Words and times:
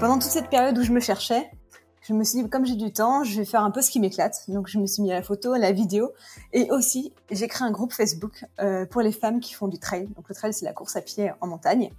pendant 0.00 0.14
toute 0.14 0.30
cette 0.30 0.48
période 0.48 0.76
où 0.78 0.82
je 0.82 0.92
me 0.92 1.00
cherchais, 1.00 1.50
je 2.08 2.14
me 2.14 2.24
suis 2.24 2.42
dit, 2.42 2.48
comme 2.48 2.64
j'ai 2.64 2.74
du 2.74 2.90
temps, 2.90 3.22
je 3.22 3.36
vais 3.36 3.44
faire 3.44 3.62
un 3.62 3.70
peu 3.70 3.82
ce 3.82 3.90
qui 3.90 4.00
m'éclate. 4.00 4.34
Donc, 4.48 4.66
je 4.66 4.78
me 4.78 4.86
suis 4.86 5.02
mis 5.02 5.12
à 5.12 5.16
la 5.16 5.22
photo, 5.22 5.52
à 5.52 5.58
la 5.58 5.72
vidéo. 5.72 6.12
Et 6.54 6.70
aussi, 6.70 7.12
j'ai 7.30 7.46
créé 7.46 7.68
un 7.68 7.70
groupe 7.70 7.92
Facebook 7.92 8.46
euh, 8.60 8.86
pour 8.86 9.02
les 9.02 9.12
femmes 9.12 9.40
qui 9.40 9.52
font 9.52 9.68
du 9.68 9.78
trail. 9.78 10.08
Donc, 10.16 10.26
le 10.30 10.34
trail, 10.34 10.54
c'est 10.54 10.64
la 10.64 10.72
course 10.72 10.96
à 10.96 11.02
pied 11.02 11.30
en 11.42 11.46
montagne. 11.46 11.90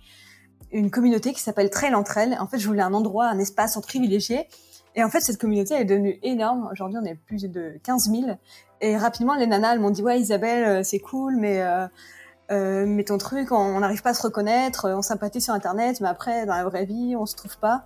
Une 0.72 0.90
communauté 0.90 1.32
qui 1.32 1.42
s'appelle 1.42 1.70
Trail 1.70 1.94
entre 1.94 2.18
elles. 2.18 2.36
En 2.40 2.48
fait, 2.48 2.58
je 2.58 2.68
voulais 2.68 2.82
un 2.82 2.94
endroit, 2.96 3.28
un 3.28 3.38
espace 3.38 3.78
en 3.78 3.82
privilégié. 3.82 4.48
Et 4.96 5.04
en 5.04 5.10
fait, 5.10 5.22
cette 5.22 5.38
communauté 5.40 5.76
est 5.76 5.86
devenue 5.86 6.18
énorme. 6.24 6.68
Aujourd'hui, 6.72 6.98
on 7.00 7.06
est 7.06 7.16
plus 7.16 7.44
de 7.44 7.80
15 7.84 8.10
000. 8.10 8.24
Et 8.82 8.98
rapidement, 8.98 9.36
les 9.36 9.46
nanas, 9.46 9.74
elles 9.74 9.80
m'ont 9.80 9.92
dit, 9.92 10.02
ouais, 10.02 10.20
Isabelle, 10.20 10.64
euh, 10.64 10.84
c'est 10.84 11.00
cool, 11.00 11.36
mais... 11.36 11.62
Euh, 11.62 11.86
euh, 12.52 12.86
mais 12.86 13.04
ton 13.04 13.18
truc, 13.18 13.52
on 13.52 13.80
n'arrive 13.80 14.02
pas 14.02 14.12
à 14.12 14.14
se 14.14 14.24
reconnaître, 14.24 14.90
on 14.90 15.02
sympathise 15.02 15.46
sur 15.46 15.54
Internet, 15.54 16.02
mais 16.02 16.10
après, 16.10 16.46
dans 16.46 16.56
la 16.56 16.64
vraie 16.64 16.86
vie, 16.86 17.16
on 17.16 17.26
se 17.26 17.36
trouve 17.36 17.58
pas. 17.58 17.86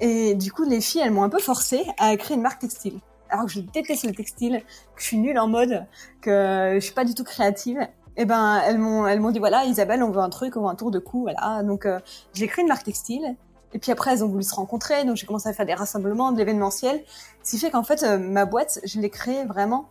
Et 0.00 0.34
du 0.34 0.52
coup, 0.52 0.64
les 0.64 0.80
filles, 0.80 1.02
elles 1.04 1.12
m'ont 1.12 1.22
un 1.22 1.28
peu 1.28 1.38
forcé 1.38 1.84
à 1.98 2.16
créer 2.16 2.36
une 2.36 2.42
marque 2.42 2.60
textile. 2.60 2.98
Alors 3.30 3.46
que 3.46 3.52
je 3.52 3.60
déteste 3.60 4.04
le 4.04 4.12
textile, 4.12 4.62
que 4.94 5.00
je 5.00 5.06
suis 5.06 5.16
nulle 5.16 5.38
en 5.38 5.48
mode, 5.48 5.86
que 6.20 6.72
je 6.74 6.80
suis 6.80 6.92
pas 6.92 7.04
du 7.04 7.14
tout 7.14 7.24
créative. 7.24 7.80
Et 8.14 8.22
eh 8.22 8.24
ben, 8.26 8.60
elles 8.66 8.76
m'ont, 8.76 9.06
elles 9.06 9.20
m'ont 9.20 9.30
dit 9.30 9.38
voilà, 9.38 9.64
Isabelle, 9.64 10.02
on 10.02 10.10
veut 10.10 10.20
un 10.20 10.28
truc, 10.28 10.58
on 10.58 10.62
veut 10.62 10.68
un 10.68 10.74
tour 10.74 10.90
de 10.90 10.98
cou, 10.98 11.22
voilà. 11.22 11.62
Donc, 11.62 11.86
euh, 11.86 11.98
j'ai 12.34 12.46
créé 12.46 12.62
une 12.62 12.68
marque 12.68 12.84
textile. 12.84 13.36
Et 13.72 13.78
puis 13.78 13.90
après, 13.90 14.12
elles 14.12 14.22
ont 14.22 14.28
voulu 14.28 14.42
se 14.42 14.54
rencontrer, 14.54 15.04
donc 15.04 15.16
j'ai 15.16 15.26
commencé 15.26 15.48
à 15.48 15.54
faire 15.54 15.64
des 15.64 15.72
rassemblements, 15.72 16.30
de 16.30 16.36
l'événementiel. 16.36 17.02
Ce 17.42 17.52
qui 17.52 17.58
fait 17.58 17.70
qu'en 17.70 17.82
fait, 17.82 18.02
euh, 18.02 18.18
ma 18.18 18.44
boîte, 18.44 18.80
je 18.84 19.00
l'ai 19.00 19.08
créée 19.08 19.46
vraiment 19.46 19.88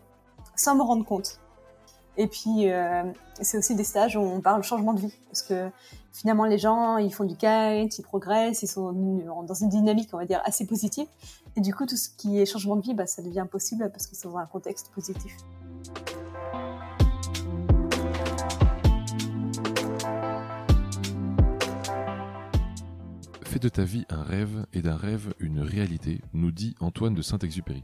sans 0.55 0.76
me 0.76 0.84
rendre 0.84 1.03
compte. 1.03 1.40
Et 2.17 2.27
puis, 2.27 2.70
euh, 2.70 3.04
c'est 3.41 3.57
aussi 3.57 3.76
des 3.76 3.84
stages 3.84 4.15
où 4.15 4.20
on 4.20 4.41
parle 4.41 4.63
changement 4.63 4.93
de 4.93 4.99
vie. 4.99 5.13
Parce 5.27 5.41
que 5.41 5.70
finalement, 6.12 6.45
les 6.45 6.57
gens, 6.57 6.98
ils 6.98 7.13
font 7.13 7.23
du 7.23 7.35
kite, 7.35 7.98
ils 7.98 8.04
progressent, 8.04 8.63
ils 8.63 8.67
sont 8.67 8.91
dans 9.48 9.54
une 9.54 9.70
dynamique, 9.70 10.09
on 10.13 10.17
va 10.17 10.26
dire, 10.26 10.41
assez 10.43 10.65
positive. 10.65 11.07
Et 11.55 11.62
du 11.62 11.73
coup, 11.73 11.85
tout 11.85 11.98
ce 11.98 12.09
qui 12.09 12.39
est 12.39 12.45
changement 12.45 12.76
de 12.76 12.82
vie, 12.82 12.93
bah, 12.93 13.07
ça 13.07 13.21
devient 13.21 13.45
possible 13.49 13.89
parce 13.91 14.07
que 14.07 14.15
c'est 14.15 14.27
dans 14.27 14.37
un 14.37 14.45
contexte 14.45 14.91
positif. 14.93 15.35
Fais 23.43 23.59
de 23.59 23.70
ta 23.70 23.84
vie 23.84 24.05
un 24.09 24.23
rêve 24.23 24.65
et 24.71 24.82
d'un 24.82 24.95
rêve 24.95 25.34
une 25.39 25.59
réalité, 25.59 26.21
nous 26.34 26.51
dit 26.51 26.73
Antoine 26.79 27.13
de 27.13 27.21
Saint-Exupéry. 27.21 27.84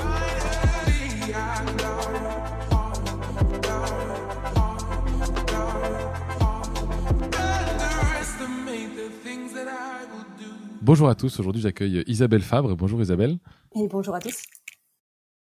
Bonjour 10.91 11.07
à 11.07 11.15
tous, 11.15 11.39
aujourd'hui 11.39 11.61
j'accueille 11.61 12.03
Isabelle 12.05 12.41
Fabre. 12.41 12.75
Bonjour 12.75 13.01
Isabelle. 13.01 13.39
Et 13.77 13.87
bonjour 13.87 14.13
à 14.13 14.19
tous. 14.19 14.43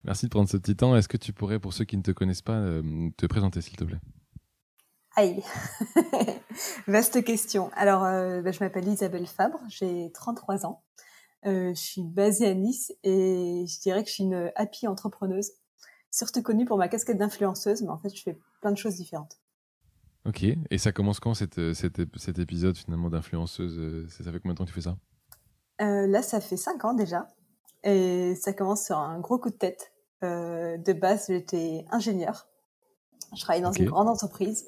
Merci 0.05 0.27
de 0.27 0.31
prendre 0.31 0.49
ce 0.49 0.57
petit 0.57 0.77
temps. 0.77 0.95
Est-ce 0.95 1.09
que 1.09 1.17
tu 1.17 1.33
pourrais, 1.33 1.59
pour 1.59 1.73
ceux 1.73 1.85
qui 1.85 1.97
ne 1.97 2.03
te 2.03 2.13
connaissent 2.13 2.41
pas, 2.41 2.55
euh, 2.55 3.11
te 3.17 3.27
présenter 3.27 3.61
s'il 3.61 3.75
te 3.77 3.83
plaît? 3.83 3.99
Aïe, 5.17 5.43
vaste 6.87 7.25
question. 7.25 7.73
Alors, 7.75 8.05
euh, 8.05 8.43
bah, 8.43 8.53
je 8.53 8.61
m'appelle 8.61 8.87
Isabelle 8.87 9.27
Fabre, 9.27 9.59
j'ai 9.69 10.13
33 10.15 10.67
ans. 10.67 10.85
Euh, 11.47 11.71
je 11.75 11.81
suis 11.81 12.05
basée 12.05 12.47
à 12.47 12.55
Nice 12.55 12.93
et 13.03 13.65
je 13.67 13.81
dirais 13.81 14.05
que 14.05 14.09
je 14.09 14.15
suis 14.15 14.23
une 14.23 14.53
happy 14.55 14.87
entrepreneuse, 14.87 15.51
surtout 16.13 16.43
connue 16.43 16.65
pour 16.65 16.79
ma 16.79 16.87
casquette 16.87 17.19
d'influenceuse, 17.19 17.83
mais 17.83 17.91
en 17.91 17.99
fait, 17.99 18.15
je 18.15 18.23
fais 18.23 18.39
plein 18.61 18.71
de 18.71 18.79
choses 18.79 18.95
différentes. 18.95 19.41
Ok, 20.27 20.45
et 20.45 20.79
ça 20.79 20.93
commence 20.93 21.19
quand 21.19 21.35
cet, 21.35 21.73
cet 21.75 22.39
épisode 22.39 22.77
finalement 22.77 23.11
d'influenceuse? 23.11 24.09
Ça 24.11 24.31
fait 24.31 24.39
combien 24.39 24.53
de 24.53 24.59
temps 24.59 24.65
que 24.65 24.71
tu 24.71 24.75
fais 24.75 24.83
ça? 24.83 24.97
Euh, 25.81 26.07
là, 26.07 26.23
ça 26.23 26.41
fait 26.41 26.57
cinq 26.57 26.85
ans 26.85 26.95
déjà. 26.95 27.29
Et 27.85 28.35
ça 28.35 28.53
commence 28.53 28.85
sur 28.85 28.99
un 28.99 29.19
gros 29.21 29.39
coup 29.39 29.51
de 29.51 29.57
tête. 29.57 29.93
Euh, 30.23 30.77
de 30.77 30.93
base, 30.93 31.27
j'étais 31.29 31.85
ingénieur. 31.91 32.47
Je 33.35 33.41
travaillais 33.41 33.63
dans 33.63 33.73
une 33.73 33.87
grande 33.87 34.09
entreprise. 34.09 34.67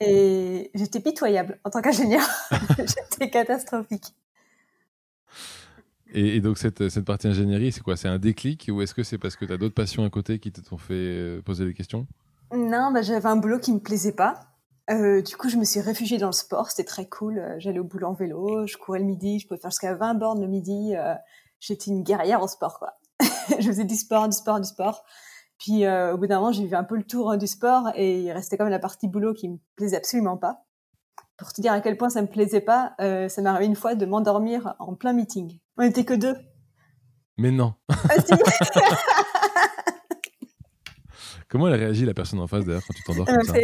Et 0.00 0.70
j'étais 0.74 1.00
pitoyable 1.00 1.58
en 1.64 1.70
tant 1.70 1.82
qu'ingénieur. 1.82 2.26
j'étais 2.78 3.30
catastrophique. 3.30 4.14
Et, 6.16 6.40
donc, 6.40 6.58
cette, 6.58 6.88
cette 6.88 7.04
partie 7.04 7.26
ingénierie, 7.26 7.72
c'est 7.72 7.82
quoi? 7.82 7.96
C'est 7.96 8.08
un 8.08 8.18
déclic 8.18 8.70
ou 8.72 8.80
est-ce 8.82 8.94
que 8.94 9.02
c'est 9.02 9.18
parce 9.18 9.34
que 9.34 9.44
tu 9.44 9.52
as 9.52 9.56
d'autres 9.56 9.74
passions 9.74 10.04
à 10.04 10.10
côté 10.10 10.38
qui 10.38 10.52
t'ont 10.52 10.78
fait 10.78 10.94
euh, 10.94 11.42
poser 11.42 11.64
des 11.64 11.74
questions? 11.74 12.06
Non, 12.54 12.92
bah, 12.92 13.02
j'avais 13.02 13.26
un 13.26 13.36
boulot 13.36 13.58
qui 13.58 13.72
me 13.72 13.80
plaisait 13.80 14.12
pas. 14.12 14.53
Euh, 14.90 15.22
du 15.22 15.36
coup, 15.36 15.48
je 15.48 15.56
me 15.56 15.64
suis 15.64 15.80
réfugiée 15.80 16.18
dans 16.18 16.26
le 16.26 16.32
sport. 16.32 16.70
C'était 16.70 16.84
très 16.84 17.08
cool. 17.08 17.38
Euh, 17.38 17.56
j'allais 17.58 17.78
au 17.78 17.84
boulot 17.84 18.08
en 18.08 18.12
vélo, 18.12 18.66
je 18.66 18.76
courais 18.76 18.98
le 18.98 19.04
midi, 19.04 19.38
je 19.38 19.46
pouvais 19.46 19.60
faire 19.60 19.70
jusqu'à 19.70 19.94
20 19.94 20.14
bornes 20.14 20.40
le 20.40 20.46
midi. 20.46 20.94
Euh, 20.94 21.14
j'étais 21.60 21.90
une 21.90 22.02
guerrière 22.02 22.42
au 22.42 22.48
sport, 22.48 22.78
quoi. 22.78 22.92
je 23.58 23.66
faisais 23.66 23.84
du 23.84 23.94
sport, 23.96 24.28
du 24.28 24.36
sport, 24.36 24.60
du 24.60 24.68
sport. 24.68 25.04
Puis 25.58 25.86
au 25.88 26.18
bout 26.18 26.26
d'un 26.26 26.40
moment, 26.40 26.52
j'ai 26.52 26.66
vu 26.66 26.74
un 26.74 26.82
peu 26.84 26.96
le 26.96 27.04
tour 27.04 27.38
du 27.38 27.46
sport 27.46 27.90
et 27.94 28.22
il 28.22 28.32
restait 28.32 28.58
quand 28.58 28.64
même 28.64 28.72
la 28.72 28.80
partie 28.80 29.06
boulot 29.08 29.32
qui 29.32 29.48
me 29.48 29.56
plaisait 29.76 29.96
absolument 29.96 30.36
pas. 30.36 30.64
Pour 31.38 31.52
te 31.52 31.60
dire 31.62 31.72
à 31.72 31.80
quel 31.80 31.96
point 31.96 32.10
ça 32.10 32.20
me 32.20 32.26
plaisait 32.26 32.60
pas, 32.60 32.92
ça 32.98 33.40
m'est 33.40 33.48
arrivé 33.48 33.66
une 33.66 33.76
fois 33.76 33.94
de 33.94 34.04
m'endormir 34.04 34.74
en 34.80 34.94
plein 34.94 35.12
meeting. 35.12 35.60
On 35.78 35.82
était 35.82 36.04
que 36.04 36.12
deux. 36.12 36.36
Mais 37.38 37.52
non. 37.52 37.74
Ah, 37.88 38.16
Comment 41.48 41.68
elle 41.68 41.74
réagit 41.74 42.04
la 42.04 42.14
personne 42.14 42.40
en 42.40 42.48
face 42.48 42.64
d'ailleurs 42.64 42.82
quand 42.86 42.94
tu 42.94 43.04
t'endors 43.04 43.26
comme 43.26 43.42
ça? 43.44 43.54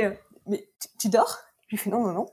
Mais 0.51 0.69
tu, 0.99 1.09
dors? 1.09 1.39
Je 1.69 1.77
lui 1.77 1.77
fais 1.79 1.91
non, 1.91 2.01
non, 2.01 2.13
non. 2.13 2.27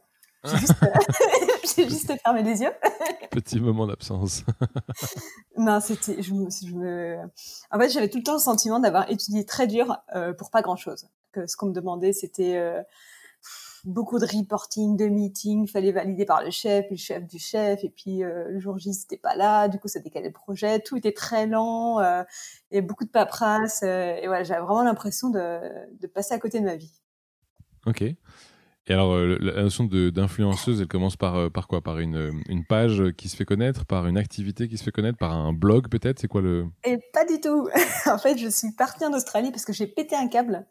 J'ai 0.43 0.57
juste, 0.57 0.73
euh, 0.83 1.83
juste, 1.89 2.13
fermé 2.21 2.43
les 2.43 2.61
yeux. 2.61 2.71
Petit 3.31 3.59
moment 3.59 3.85
d'absence. 3.85 4.43
non, 5.57 5.79
c'était, 5.79 6.21
je 6.21 6.33
me, 6.33 6.49
je 6.49 6.73
me, 6.73 7.17
en 7.71 7.79
fait, 7.79 7.89
j'avais 7.89 8.09
tout 8.09 8.17
le 8.17 8.23
temps 8.23 8.33
le 8.33 8.39
sentiment 8.39 8.79
d'avoir 8.79 9.09
étudié 9.11 9.45
très 9.45 9.67
dur 9.67 9.97
euh, 10.15 10.33
pour 10.33 10.49
pas 10.49 10.61
grand 10.61 10.75
chose. 10.75 11.07
Que 11.31 11.45
ce 11.45 11.55
qu'on 11.55 11.67
me 11.67 11.73
demandait, 11.73 12.13
c'était 12.13 12.57
euh, 12.57 12.81
beaucoup 13.83 14.17
de 14.17 14.25
reporting, 14.25 14.97
de 14.97 15.05
meetings, 15.05 15.67
fallait 15.67 15.91
valider 15.91 16.25
par 16.25 16.43
le 16.43 16.49
chef, 16.49 16.87
le 16.89 16.97
chef 16.97 17.27
du 17.27 17.37
chef, 17.37 17.83
et 17.83 17.89
puis 17.89 18.19
le 18.19 18.59
jour 18.59 18.79
J, 18.79 18.93
c'était 18.93 19.17
pas 19.17 19.35
là, 19.35 19.67
du 19.67 19.79
coup, 19.79 19.87
ça 19.87 19.99
décalait 19.99 20.27
le 20.27 20.33
projet, 20.33 20.79
tout 20.79 20.97
était 20.97 21.13
très 21.13 21.45
lent, 21.45 21.99
et 22.71 22.81
beaucoup 22.81 23.05
de 23.05 23.09
paperasse, 23.09 23.83
et 23.83 24.23
voilà, 24.25 24.43
j'avais 24.43 24.61
vraiment 24.61 24.83
l'impression 24.83 25.29
de, 25.29 25.59
de 25.99 26.07
passer 26.07 26.33
à 26.33 26.39
côté 26.39 26.59
de 26.59 26.65
ma 26.65 26.75
vie. 26.75 26.91
Ok. 27.87 28.03
Et 28.89 28.93
alors, 28.93 29.13
euh, 29.15 29.37
la 29.41 29.63
notion 29.63 29.83
d'influenceuse, 29.83 30.79
elle 30.79 30.87
commence 30.87 31.17
par, 31.17 31.35
euh, 31.35 31.49
par 31.49 31.67
quoi? 31.67 31.81
Par 31.81 31.99
une, 31.99 32.41
une, 32.47 32.65
page 32.65 33.11
qui 33.17 33.27
se 33.27 33.35
fait 33.35 33.43
connaître, 33.43 33.85
par 33.85 34.07
une 34.07 34.17
activité 34.17 34.69
qui 34.69 34.77
se 34.77 34.83
fait 34.83 34.91
connaître, 34.91 35.17
par 35.17 35.33
un 35.33 35.51
blog 35.51 35.89
peut-être? 35.89 36.19
C'est 36.19 36.29
quoi 36.29 36.41
le... 36.41 36.67
Et 36.85 36.97
pas 37.11 37.25
du 37.25 37.41
tout. 37.41 37.67
en 38.05 38.17
fait, 38.17 38.37
je 38.37 38.47
suis 38.47 38.71
partie 38.71 39.05
en 39.05 39.13
Australie 39.13 39.51
parce 39.51 39.65
que 39.65 39.73
j'ai 39.73 39.87
pété 39.87 40.15
un 40.15 40.27
câble. 40.27 40.65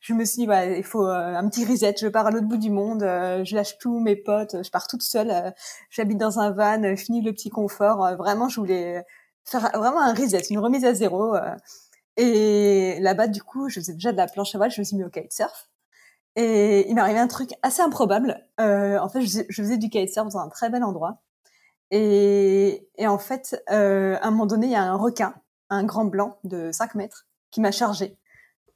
Je 0.00 0.14
me 0.14 0.24
suis 0.24 0.42
dit, 0.42 0.46
bah, 0.46 0.66
il 0.66 0.84
faut 0.84 1.04
euh, 1.04 1.34
un 1.34 1.48
petit 1.48 1.64
reset. 1.64 1.96
Je 2.00 2.06
pars 2.06 2.26
à 2.26 2.30
l'autre 2.30 2.46
bout 2.46 2.58
du 2.58 2.70
monde. 2.70 3.00
je 3.00 3.54
lâche 3.56 3.76
tous 3.78 3.98
mes 3.98 4.14
potes. 4.14 4.62
Je 4.62 4.70
pars 4.70 4.86
toute 4.86 5.02
seule. 5.02 5.52
J'habite 5.90 6.18
dans 6.18 6.38
un 6.38 6.52
van. 6.52 6.96
Fini 6.96 7.22
le 7.22 7.32
petit 7.32 7.50
confort. 7.50 8.16
vraiment, 8.16 8.48
je 8.48 8.60
voulais 8.60 9.04
faire 9.44 9.70
vraiment 9.74 10.00
un 10.00 10.14
reset, 10.14 10.42
une 10.50 10.60
remise 10.60 10.84
à 10.84 10.94
zéro. 10.94 11.34
et 12.16 12.98
là-bas, 13.00 13.26
du 13.26 13.42
coup, 13.42 13.68
je 13.68 13.80
faisais 13.80 13.94
déjà 13.94 14.12
de 14.12 14.16
la 14.16 14.28
planche 14.28 14.54
à 14.54 14.58
voile. 14.58 14.70
Je 14.70 14.80
me 14.80 14.84
suis 14.84 14.96
mis 14.96 15.02
au 15.02 15.10
kitesurf. 15.10 15.68
Et 16.40 16.88
il 16.88 16.94
m'est 16.94 17.00
arrivé 17.00 17.18
un 17.18 17.26
truc 17.26 17.50
assez 17.62 17.82
improbable. 17.82 18.46
Euh, 18.60 18.96
en 19.00 19.08
fait, 19.08 19.22
je, 19.22 19.42
faisais 19.50 19.76
du 19.76 19.90
kitesurf 19.90 20.28
dans 20.28 20.38
un 20.38 20.48
très 20.48 20.70
bel 20.70 20.84
endroit. 20.84 21.20
Et, 21.90 22.88
et 22.96 23.08
en 23.08 23.18
fait, 23.18 23.60
euh, 23.72 24.16
à 24.22 24.28
un 24.28 24.30
moment 24.30 24.46
donné, 24.46 24.68
il 24.68 24.72
y 24.72 24.76
a 24.76 24.84
un 24.84 24.94
requin, 24.94 25.34
un 25.68 25.82
grand 25.82 26.04
blanc 26.04 26.38
de 26.44 26.70
5 26.70 26.94
mètres, 26.94 27.26
qui 27.50 27.60
m'a 27.60 27.72
chargé. 27.72 28.16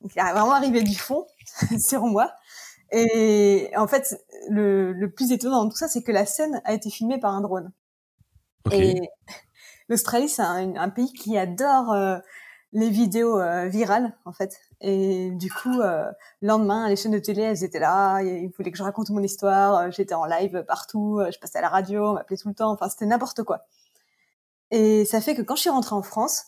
il 0.01 0.11
est 0.19 0.33
vraiment 0.33 0.55
arrivé 0.55 0.83
du 0.83 0.97
fond 0.97 1.25
sur 1.79 2.03
moi. 2.07 2.33
Et 2.91 3.71
en 3.77 3.87
fait, 3.87 4.13
le, 4.51 4.93
le 4.93 5.11
plus 5.13 5.31
étonnant 5.31 5.63
dans 5.63 5.71
tout 5.71 5.77
ça, 5.77 5.87
c'est 5.87 6.03
que 6.03 6.11
la 6.11 6.27
scène 6.27 6.61
a 6.65 6.73
été 6.73 6.91
filmée 6.91 7.21
par 7.21 7.33
un 7.33 7.43
drone. 7.43 7.71
Et 8.73 9.09
l'Australie, 9.89 10.29
c'est 10.29 10.43
un, 10.43 10.75
un, 10.75 10.89
pays 10.89 11.13
qui 11.13 11.39
adore 11.39 11.93
euh, 11.93 12.19
les 12.73 12.91
vidéos 12.91 13.41
euh, 13.41 13.69
virales 13.69 14.17
en 14.25 14.33
fait. 14.33 14.59
Et 14.83 15.31
du 15.31 15.51
coup, 15.51 15.81
euh, 15.81 16.11
le 16.41 16.49
lendemain, 16.49 16.89
les 16.89 16.97
chaînes 16.97 17.13
de 17.13 17.19
télé, 17.19 17.43
elles 17.43 17.65
étaient 17.65 17.79
là. 17.79 18.21
Il 18.21 18.51
voulaient 18.51 18.73
que 18.73 18.79
je 18.79 18.83
raconte 18.83 19.11
mon 19.11 19.23
histoire. 19.23 19.77
Euh, 19.77 19.91
j'étais 19.91 20.15
en 20.15 20.27
live 20.27 20.65
partout. 20.67 21.21
Je 21.33 21.39
passais 21.39 21.59
à 21.59 21.63
la 21.63 21.69
radio, 21.69 22.11
on 22.11 22.13
m'appelait 22.15 22.37
tout 22.37 22.49
le 22.49 22.55
temps. 22.55 22.73
Enfin, 22.73 22.89
c'était 22.89 23.07
n'importe 23.07 23.43
quoi. 23.45 23.65
Et 24.73 25.05
ça 25.05 25.21
fait 25.21 25.35
que 25.35 25.43
quand 25.43 25.55
je 25.55 25.61
suis 25.61 25.71
rentrée 25.71 25.95
en 25.95 26.03
France, 26.03 26.47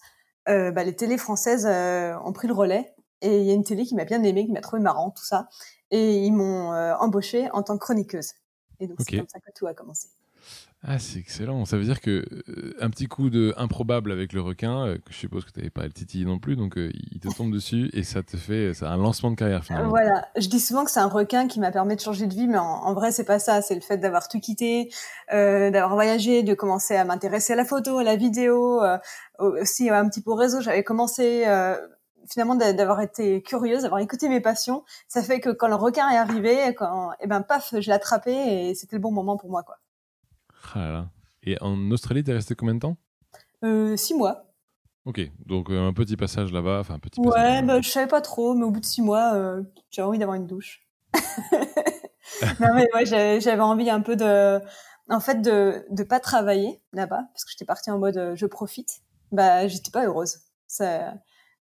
euh, 0.48 0.70
bah, 0.70 0.84
les 0.84 0.94
télés 0.96 1.18
françaises 1.18 1.66
euh, 1.66 2.16
ont 2.24 2.32
pris 2.32 2.48
le 2.48 2.54
relais. 2.54 2.94
Et 3.20 3.40
il 3.40 3.46
y 3.46 3.50
a 3.50 3.54
une 3.54 3.64
télé 3.64 3.84
qui 3.84 3.94
m'a 3.94 4.04
bien 4.04 4.22
aimé, 4.22 4.44
qui 4.44 4.52
m'a 4.52 4.60
trouvé 4.60 4.82
marrant, 4.82 5.10
tout 5.10 5.24
ça. 5.24 5.48
Et 5.90 6.24
ils 6.24 6.32
m'ont 6.32 6.72
euh, 6.72 6.94
embauchée 6.96 7.50
en 7.52 7.62
tant 7.62 7.78
que 7.78 7.84
chroniqueuse. 7.84 8.32
Et 8.80 8.86
donc, 8.86 8.98
c'est 9.00 9.16
comme 9.16 9.28
ça 9.28 9.40
que 9.40 9.50
tout 9.54 9.66
a 9.66 9.74
commencé. 9.74 10.08
Ah, 10.86 10.98
c'est 10.98 11.18
excellent. 11.18 11.64
Ça 11.64 11.78
veut 11.78 11.84
dire 11.84 12.02
que 12.02 12.26
euh, 12.48 12.76
un 12.78 12.90
petit 12.90 13.06
coup 13.06 13.30
de 13.30 13.54
improbable 13.56 14.12
avec 14.12 14.34
le 14.34 14.42
requin, 14.42 14.86
euh, 14.86 14.94
que 14.96 15.12
je 15.12 15.16
suppose 15.16 15.46
que 15.46 15.50
tu 15.50 15.60
n'avais 15.60 15.70
pas 15.70 15.84
le 15.84 15.92
titiller 15.92 16.26
non 16.26 16.38
plus, 16.38 16.56
donc 16.56 16.76
euh, 16.76 16.90
il 17.10 17.20
te 17.20 17.34
tombe 17.34 17.50
dessus 17.50 17.88
et 17.94 18.02
ça 18.02 18.22
te 18.22 18.36
fait 18.36 18.74
ça 18.74 18.90
un 18.90 18.98
lancement 18.98 19.30
de 19.30 19.36
carrière 19.36 19.64
finalement. 19.64 19.88
Voilà, 19.88 20.28
je 20.36 20.46
dis 20.46 20.60
souvent 20.60 20.84
que 20.84 20.90
c'est 20.90 21.00
un 21.00 21.08
requin 21.08 21.48
qui 21.48 21.58
m'a 21.58 21.70
permis 21.70 21.96
de 21.96 22.02
changer 22.02 22.26
de 22.26 22.34
vie, 22.34 22.46
mais 22.48 22.58
en, 22.58 22.92
vrai 22.92 23.12
c'est 23.12 23.24
pas 23.24 23.38
ça. 23.38 23.62
C'est 23.62 23.74
le 23.74 23.80
fait 23.80 23.96
d'avoir 23.96 24.28
tout 24.28 24.40
quitté, 24.40 24.90
d'avoir 25.30 25.94
voyagé, 25.94 26.42
de 26.42 26.52
commencer 26.52 26.96
à 26.96 27.04
m'intéresser 27.06 27.54
à 27.54 27.56
la 27.56 27.64
photo, 27.64 27.98
à 27.98 28.04
la 28.04 28.16
vidéo, 28.16 28.82
aussi 29.38 29.88
un 29.88 30.06
petit 30.10 30.20
peu 30.20 30.32
au 30.32 30.36
réseau. 30.36 30.60
J'avais 30.60 30.84
commencé 30.84 31.44
finalement 32.30 32.56
d'avoir 32.56 33.00
été 33.00 33.42
curieuse, 33.42 33.82
d'avoir 33.82 34.00
écouté 34.00 34.28
mes 34.28 34.40
passions, 34.40 34.84
ça 35.08 35.22
fait 35.22 35.40
que 35.40 35.50
quand 35.50 35.68
le 35.68 35.74
requin 35.74 36.08
est 36.10 36.16
arrivé, 36.16 36.74
quand, 36.74 37.12
et 37.12 37.16
eh 37.22 37.26
ben 37.26 37.42
paf, 37.42 37.70
je 37.72 37.86
l'ai 37.86 37.92
attrapé 37.92 38.32
et 38.32 38.74
c'était 38.74 38.96
le 38.96 39.02
bon 39.02 39.12
moment 39.12 39.36
pour 39.36 39.50
moi 39.50 39.62
quoi. 39.62 39.76
Ah 40.74 41.06
Et 41.42 41.56
en 41.60 41.90
Australie, 41.90 42.24
t'es 42.24 42.32
resté 42.32 42.54
combien 42.54 42.74
de 42.74 42.80
temps? 42.80 42.96
Euh, 43.64 43.96
Six 43.96 44.14
mois. 44.14 44.50
Ok, 45.04 45.20
donc 45.44 45.70
euh, 45.70 45.86
un 45.86 45.92
petit 45.92 46.16
passage 46.16 46.50
là-bas, 46.50 46.80
enfin 46.80 46.94
un 46.94 46.98
petit. 46.98 47.20
Ouais, 47.20 47.32
passage 47.32 47.66
bah, 47.66 47.80
je 47.82 47.88
savais 47.90 48.06
pas 48.06 48.22
trop, 48.22 48.54
mais 48.54 48.64
au 48.64 48.70
bout 48.70 48.80
de 48.80 48.86
six 48.86 49.02
mois, 49.02 49.34
euh, 49.34 49.62
j'avais 49.90 50.08
envie 50.08 50.18
d'avoir 50.18 50.36
une 50.36 50.46
douche. 50.46 50.80
non 52.60 52.68
mais 52.74 52.88
ouais, 52.94 53.04
j'avais 53.04 53.60
envie 53.60 53.90
un 53.90 54.00
peu 54.00 54.16
de, 54.16 54.60
en 55.10 55.20
fait, 55.20 55.42
de 55.42 55.84
de 55.90 56.02
pas 56.04 56.20
travailler 56.20 56.80
là-bas 56.94 57.22
parce 57.32 57.44
que 57.44 57.50
j'étais 57.50 57.66
partie 57.66 57.90
en 57.90 57.98
mode 57.98 58.32
je 58.34 58.46
profite. 58.46 59.02
Bah, 59.30 59.68
j'étais 59.68 59.90
pas 59.90 60.06
heureuse. 60.06 60.38
Ça, 60.66 61.12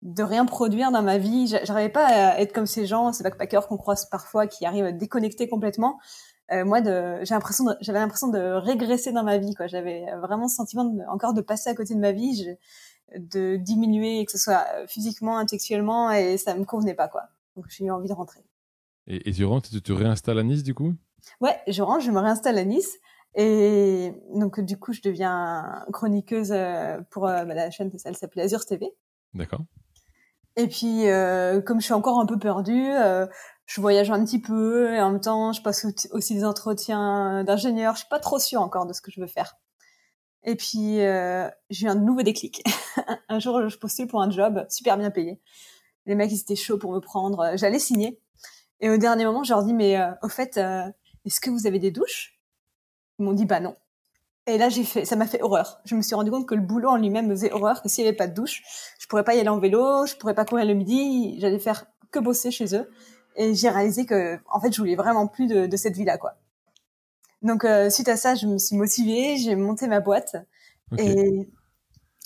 de 0.03 0.24
rien 0.24 0.45
produire 0.45 0.92
dans 0.92 1.01
ma 1.01 1.18
vie. 1.18 1.48
J'arrivais 1.48 1.89
pas 1.89 2.06
à 2.06 2.39
être 2.39 2.53
comme 2.53 2.68
ces 2.68 2.86
gens, 2.86 3.12
ces 3.12 3.24
backpackers 3.24 3.68
qu'on 3.68 3.77
croise 3.77 4.07
parfois, 4.09 4.48
qui 4.48 4.65
arrivent 4.65 4.86
à 4.86 4.92
déconnecter 4.92 5.48
complètement. 5.48 6.00
Euh, 6.51 6.65
moi, 6.65 6.81
j'ai 6.83 7.33
l'impression, 7.33 7.65
j'avais 7.80 8.00
l'impression 8.00 8.27
de 8.27 8.39
régresser 8.39 9.12
dans 9.12 9.24
ma 9.24 9.38
vie. 9.38 9.53
Quoi, 9.53 9.68
j'avais 9.68 10.06
vraiment 10.21 10.48
ce 10.48 10.56
sentiment 10.56 10.86
de, 10.86 11.01
encore 11.09 11.33
de 11.33 11.42
passer 11.42 11.69
à 11.69 11.75
côté 11.75 11.95
de 11.95 12.00
ma 12.00 12.12
vie, 12.12 12.44
je, 12.44 13.18
de 13.18 13.56
diminuer, 13.56 14.25
que 14.25 14.31
ce 14.31 14.38
soit 14.38 14.65
physiquement, 14.88 15.38
intellectuellement, 15.38 16.12
et 16.12 16.38
ça 16.38 16.56
me 16.56 16.65
convenait 16.65 16.94
pas. 16.94 17.07
Quoi. 17.07 17.24
Donc, 17.56 17.65
j'ai 17.69 17.86
eu 17.86 17.92
envie 17.92 18.09
de 18.09 18.13
rentrer. 18.13 18.42
Et, 19.07 19.30
et 19.30 19.33
tu 19.33 19.45
rentres, 19.45 19.69
tu 19.69 19.81
te 19.81 19.94
réinstalles 19.94 20.39
à 20.39 20.44
Nice 20.44 20.63
du 20.63 20.74
coup? 20.74 20.94
Ouais, 21.39 21.57
je 21.68 21.81
rentre, 21.81 22.01
je 22.01 22.12
me 22.12 22.19
réinstalle 22.19 22.57
à 22.57 22.65
Nice. 22.65 23.00
Et 23.36 24.13
donc, 24.33 24.59
du 24.59 24.77
coup, 24.77 24.92
je 24.92 25.01
deviens 25.01 25.86
chroniqueuse 25.94 26.51
euh, 26.51 27.00
pour 27.09 27.27
euh, 27.27 27.45
bah, 27.45 27.53
la 27.53 27.71
chaîne, 27.71 27.89
elle 28.03 28.18
s'appelait 28.18 28.44
Azure 28.44 28.65
TV. 28.65 28.94
D'accord. 29.33 29.62
Et 30.57 30.68
puis, 30.68 31.07
euh, 31.07 31.62
comme 31.62 31.80
je 31.80 31.86
suis 31.86 31.94
encore 31.94 32.19
un 32.19 32.25
peu 32.25 32.38
perdue, 32.38 32.92
euh, 32.92 33.25
je 33.74 33.80
voyage 33.80 34.12
un 34.12 34.24
petit 34.26 34.42
peu 34.42 34.94
et 34.94 35.02
en 35.02 35.12
même 35.12 35.22
temps, 35.22 35.54
je 35.54 35.62
passe 35.62 35.86
aussi 36.12 36.36
des 36.36 36.44
entretiens 36.44 37.46
d'ingénieur. 37.46 37.94
Je 37.94 38.00
suis 38.00 38.10
pas 38.10 38.20
trop 38.20 38.38
sûre 38.38 38.62
encore 38.62 38.86
de 38.86 38.92
ce 38.92 39.00
que 39.00 39.12
je 39.12 39.22
veux 39.22 39.28
faire. 39.28 39.56
Et 40.44 40.56
puis, 40.56 41.00
euh, 41.00 41.48
j'ai 41.70 41.86
eu 41.86 41.90
un 41.90 41.96
nouveau 41.96 42.22
déclic. 42.22 42.64
un 43.30 43.40
jour, 43.40 43.70
je 43.70 43.78
postule 43.78 44.08
pour 44.08 44.22
un 44.22 44.30
job 44.30 44.66
super 44.70 44.98
bien 44.98 45.10
payé. 45.10 45.40
Les 46.06 46.16
mecs, 46.16 46.32
ils 46.32 46.42
étaient 46.42 46.56
chauds 46.56 46.80
pour 46.80 46.92
me 46.92 47.00
prendre. 47.00 47.52
J'allais 47.56 47.80
signer. 47.80 48.20
Et 48.82 48.90
au 48.90 48.98
dernier 48.98 49.24
moment, 49.24 49.44
je 49.44 49.54
leur 49.54 49.64
dis, 49.64 49.74
mais 49.74 49.98
au 50.22 50.28
fait, 50.28 50.58
est-ce 50.58 51.40
que 51.40 51.50
vous 51.50 51.66
avez 51.66 51.80
des 51.80 51.92
douches? 51.92 52.40
Ils 53.20 53.26
m'ont 53.26 53.34
dit, 53.34 53.46
bah 53.46 53.62
non. 53.62 53.78
Et 54.48 54.58
là, 54.58 54.68
j'ai 54.68 54.84
fait, 54.84 55.06
ça 55.06 55.16
m'a 55.16 55.28
fait 55.28 55.42
horreur. 55.44 55.80
Je 55.86 55.96
me 55.96 56.02
suis 56.02 56.16
rendu 56.16 56.30
compte 56.30 56.48
que 56.48 56.56
le 56.56 56.62
boulot 56.62 56.90
en 56.90 56.98
lui-même 56.98 57.28
me 57.28 57.36
faisait 57.36 57.54
horreur, 57.54 57.82
que 57.82 57.88
s'il 57.88 58.04
n'y 58.04 58.10
avait 58.10 58.18
pas 58.18 58.28
de 58.28 58.34
douche, 58.34 58.64
je 59.00 59.08
pourrais 59.08 59.24
pas 59.24 59.36
y 59.36 59.40
aller 59.40 59.48
en 59.48 59.60
vélo, 59.60 60.06
je 60.08 60.16
pourrais 60.16 60.34
pas 60.34 60.44
courir 60.44 60.66
le 60.66 60.74
midi, 60.74 61.40
j'allais 61.40 61.60
faire 61.60 61.86
que 62.10 62.20
bosser 62.20 62.52
chez 62.52 62.76
eux. 62.76 62.90
Et 63.36 63.56
j'ai 63.56 63.69
réalisé 63.69 64.06
que, 64.06 64.39
en 64.51 64.60
fait, 64.60 64.74
je 64.74 64.80
voulais 64.80 64.95
vraiment 64.95 65.28
plus 65.28 65.48
de, 65.48 65.66
de 65.66 65.78
cette 65.78 65.95
vie-là, 65.95 66.18
quoi. 66.18 66.36
Donc, 67.42 67.63
euh, 67.66 67.89
suite 67.89 68.07
à 68.10 68.18
ça, 68.18 68.36
je 68.36 68.45
me 68.45 68.57
suis 68.57 68.75
motivée, 68.75 69.38
j'ai 69.38 69.56
monté 69.56 69.88
ma 69.88 70.00
boîte. 70.00 70.36
Et 70.98 71.50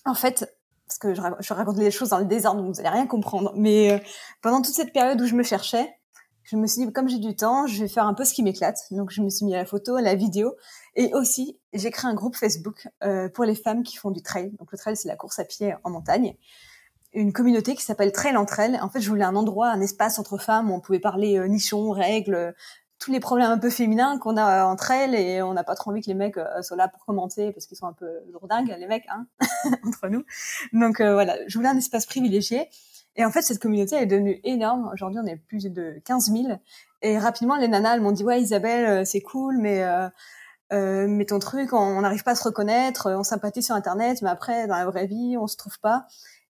en 0.06 0.13
fait, 0.13 0.52
parce 0.88 1.00
que 1.00 1.13
je, 1.13 1.22
je 1.40 1.54
raconte 1.54 1.78
les 1.78 1.92
choses 1.92 2.10
dans 2.10 2.19
le 2.19 2.25
désordre, 2.25 2.62
donc 2.62 2.74
vous 2.74 2.80
allez 2.80 2.90
rien 2.90 3.07
comprendre. 3.07 3.54
Mais 3.56 3.94
euh, 3.94 4.00
pendant 4.42 4.62
toute 4.62 4.74
cette 4.74 4.94
période 4.94 5.22
où 5.22 5.25
je 5.25 5.36
me 5.36 5.44
cherchais, 5.44 5.96
je 6.44 6.57
me 6.57 6.68
suis 6.68 6.86
dit, 6.86 6.94
comme 6.94 7.10
j'ai 7.10 7.18
du 7.18 7.36
temps, 7.36 7.66
je 7.66 7.81
vais 7.81 7.88
faire 7.88 8.06
un 8.06 8.13
peu 8.13 8.24
ce 8.24 8.34
qui 8.34 8.44
m'éclate. 8.44 8.78
Donc, 8.92 9.10
je 9.12 9.22
me 9.22 9.30
suis 9.30 9.46
mis 9.46 9.56
à 9.56 9.60
la 9.60 9.66
photo, 9.66 9.96
à 9.96 10.01
la 10.01 10.13
vidéo. 10.13 10.56
Et 10.96 11.13
aussi, 11.13 11.60
j'ai 11.74 11.90
créé 11.90 12.10
un 12.10 12.13
groupe 12.13 12.36
Facebook 12.36 12.88
euh, 13.04 13.30
pour 13.30 13.46
les 13.46 13.56
femmes 13.56 13.81
qui 13.81 13.98
font 13.98 14.12
du 14.12 14.22
trail. 14.22 14.51
Donc, 14.60 14.72
le 14.72 14.78
trail, 14.78 14.96
c'est 14.96 15.08
la 15.08 15.16
course 15.16 15.40
à 15.40 15.46
pied 15.46 15.74
en 15.84 15.90
montagne. 15.90 16.36
Une 17.16 17.34
communauté 17.34 17.76
qui 17.76 17.84
s'appelle 17.84 18.12
Trail 18.12 18.38
entre 18.38 18.60
elles. 18.60 18.80
En 18.82 18.90
fait, 18.90 19.02
je 19.02 19.10
voulais 19.10 19.24
un 19.24 19.36
endroit, 19.36 19.70
un 19.70 19.82
espace 19.82 20.20
entre 20.20 20.38
femmes 20.38 20.70
où 20.70 20.76
on 20.76 20.80
pouvait 20.80 21.00
parler 21.00 21.38
euh, 21.40 21.48
nichons, 21.48 21.92
règles, 21.92 22.54
tous 23.00 23.12
les 23.12 23.20
problèmes 23.20 23.50
un 23.50 23.58
peu 23.58 23.70
féminins 23.70 24.20
qu'on 24.20 24.38
a 24.38 24.66
entre 24.66 24.92
elles. 24.92 25.16
Et 25.16 25.42
on 25.42 25.54
n'a 25.54 25.64
pas 25.64 25.76
trop 25.76 25.92
envie 25.92 26.02
que 26.02 26.08
les 26.08 26.14
mecs 26.14 26.38
euh, 26.38 26.62
soient 26.62 26.78
là 26.78 26.88
pour 26.88 27.06
commenter 27.06 27.52
parce 27.52 27.66
qu'ils 27.66 27.78
sont 27.78 27.88
un 27.88 27.94
peu 27.94 28.08
lourdingues, 28.32 28.76
les 28.78 28.88
mecs, 28.88 29.08
hein, 29.10 29.26
entre 29.88 30.10
nous. 30.10 30.24
Donc, 30.74 31.02
euh, 31.02 31.14
voilà, 31.14 31.36
je 31.48 31.58
voulais 31.58 31.70
un 31.70 31.78
espace 31.78 32.06
privilégié. 32.06 32.70
Et 33.18 33.24
en 33.24 33.32
fait, 33.32 33.42
cette 33.42 33.60
communauté 33.60 33.96
est 33.96 34.06
devenue 34.06 34.40
énorme. 34.44 34.90
Aujourd'hui, 34.94 35.20
on 35.24 35.28
est 35.28 35.38
plus 35.38 35.72
de 35.72 36.02
15 36.04 36.32
000. 36.32 36.44
Et 37.02 37.18
rapidement, 37.18 37.56
les 37.56 37.68
nanas, 37.68 37.98
m'ont 37.98 38.12
dit, 38.12 38.24
ouais, 38.24 38.42
Isabelle, 38.42 38.86
euh, 38.86 39.06
c'est 39.06 39.22
cool, 39.22 39.58
mais, 39.58 39.84
euh, 39.84 40.10
euh, 40.74 41.08
mais 41.08 41.26
ton 41.26 41.40
truc, 41.40 41.72
on 41.72 42.02
n'arrive 42.02 42.24
pas 42.24 42.32
à 42.32 42.36
se 42.36 42.44
reconnaître, 42.44 43.12
on 43.12 43.24
sympathise 43.24 43.68
sur 43.68 43.76
Internet, 43.76 44.22
mais 44.22 44.30
après, 44.30 44.68
dans 44.68 44.76
la 44.76 44.86
vraie 44.86 45.08
vie, 45.08 45.38
on 45.38 45.48
se 45.48 45.56
trouve 45.56 45.80
pas. 45.80 46.08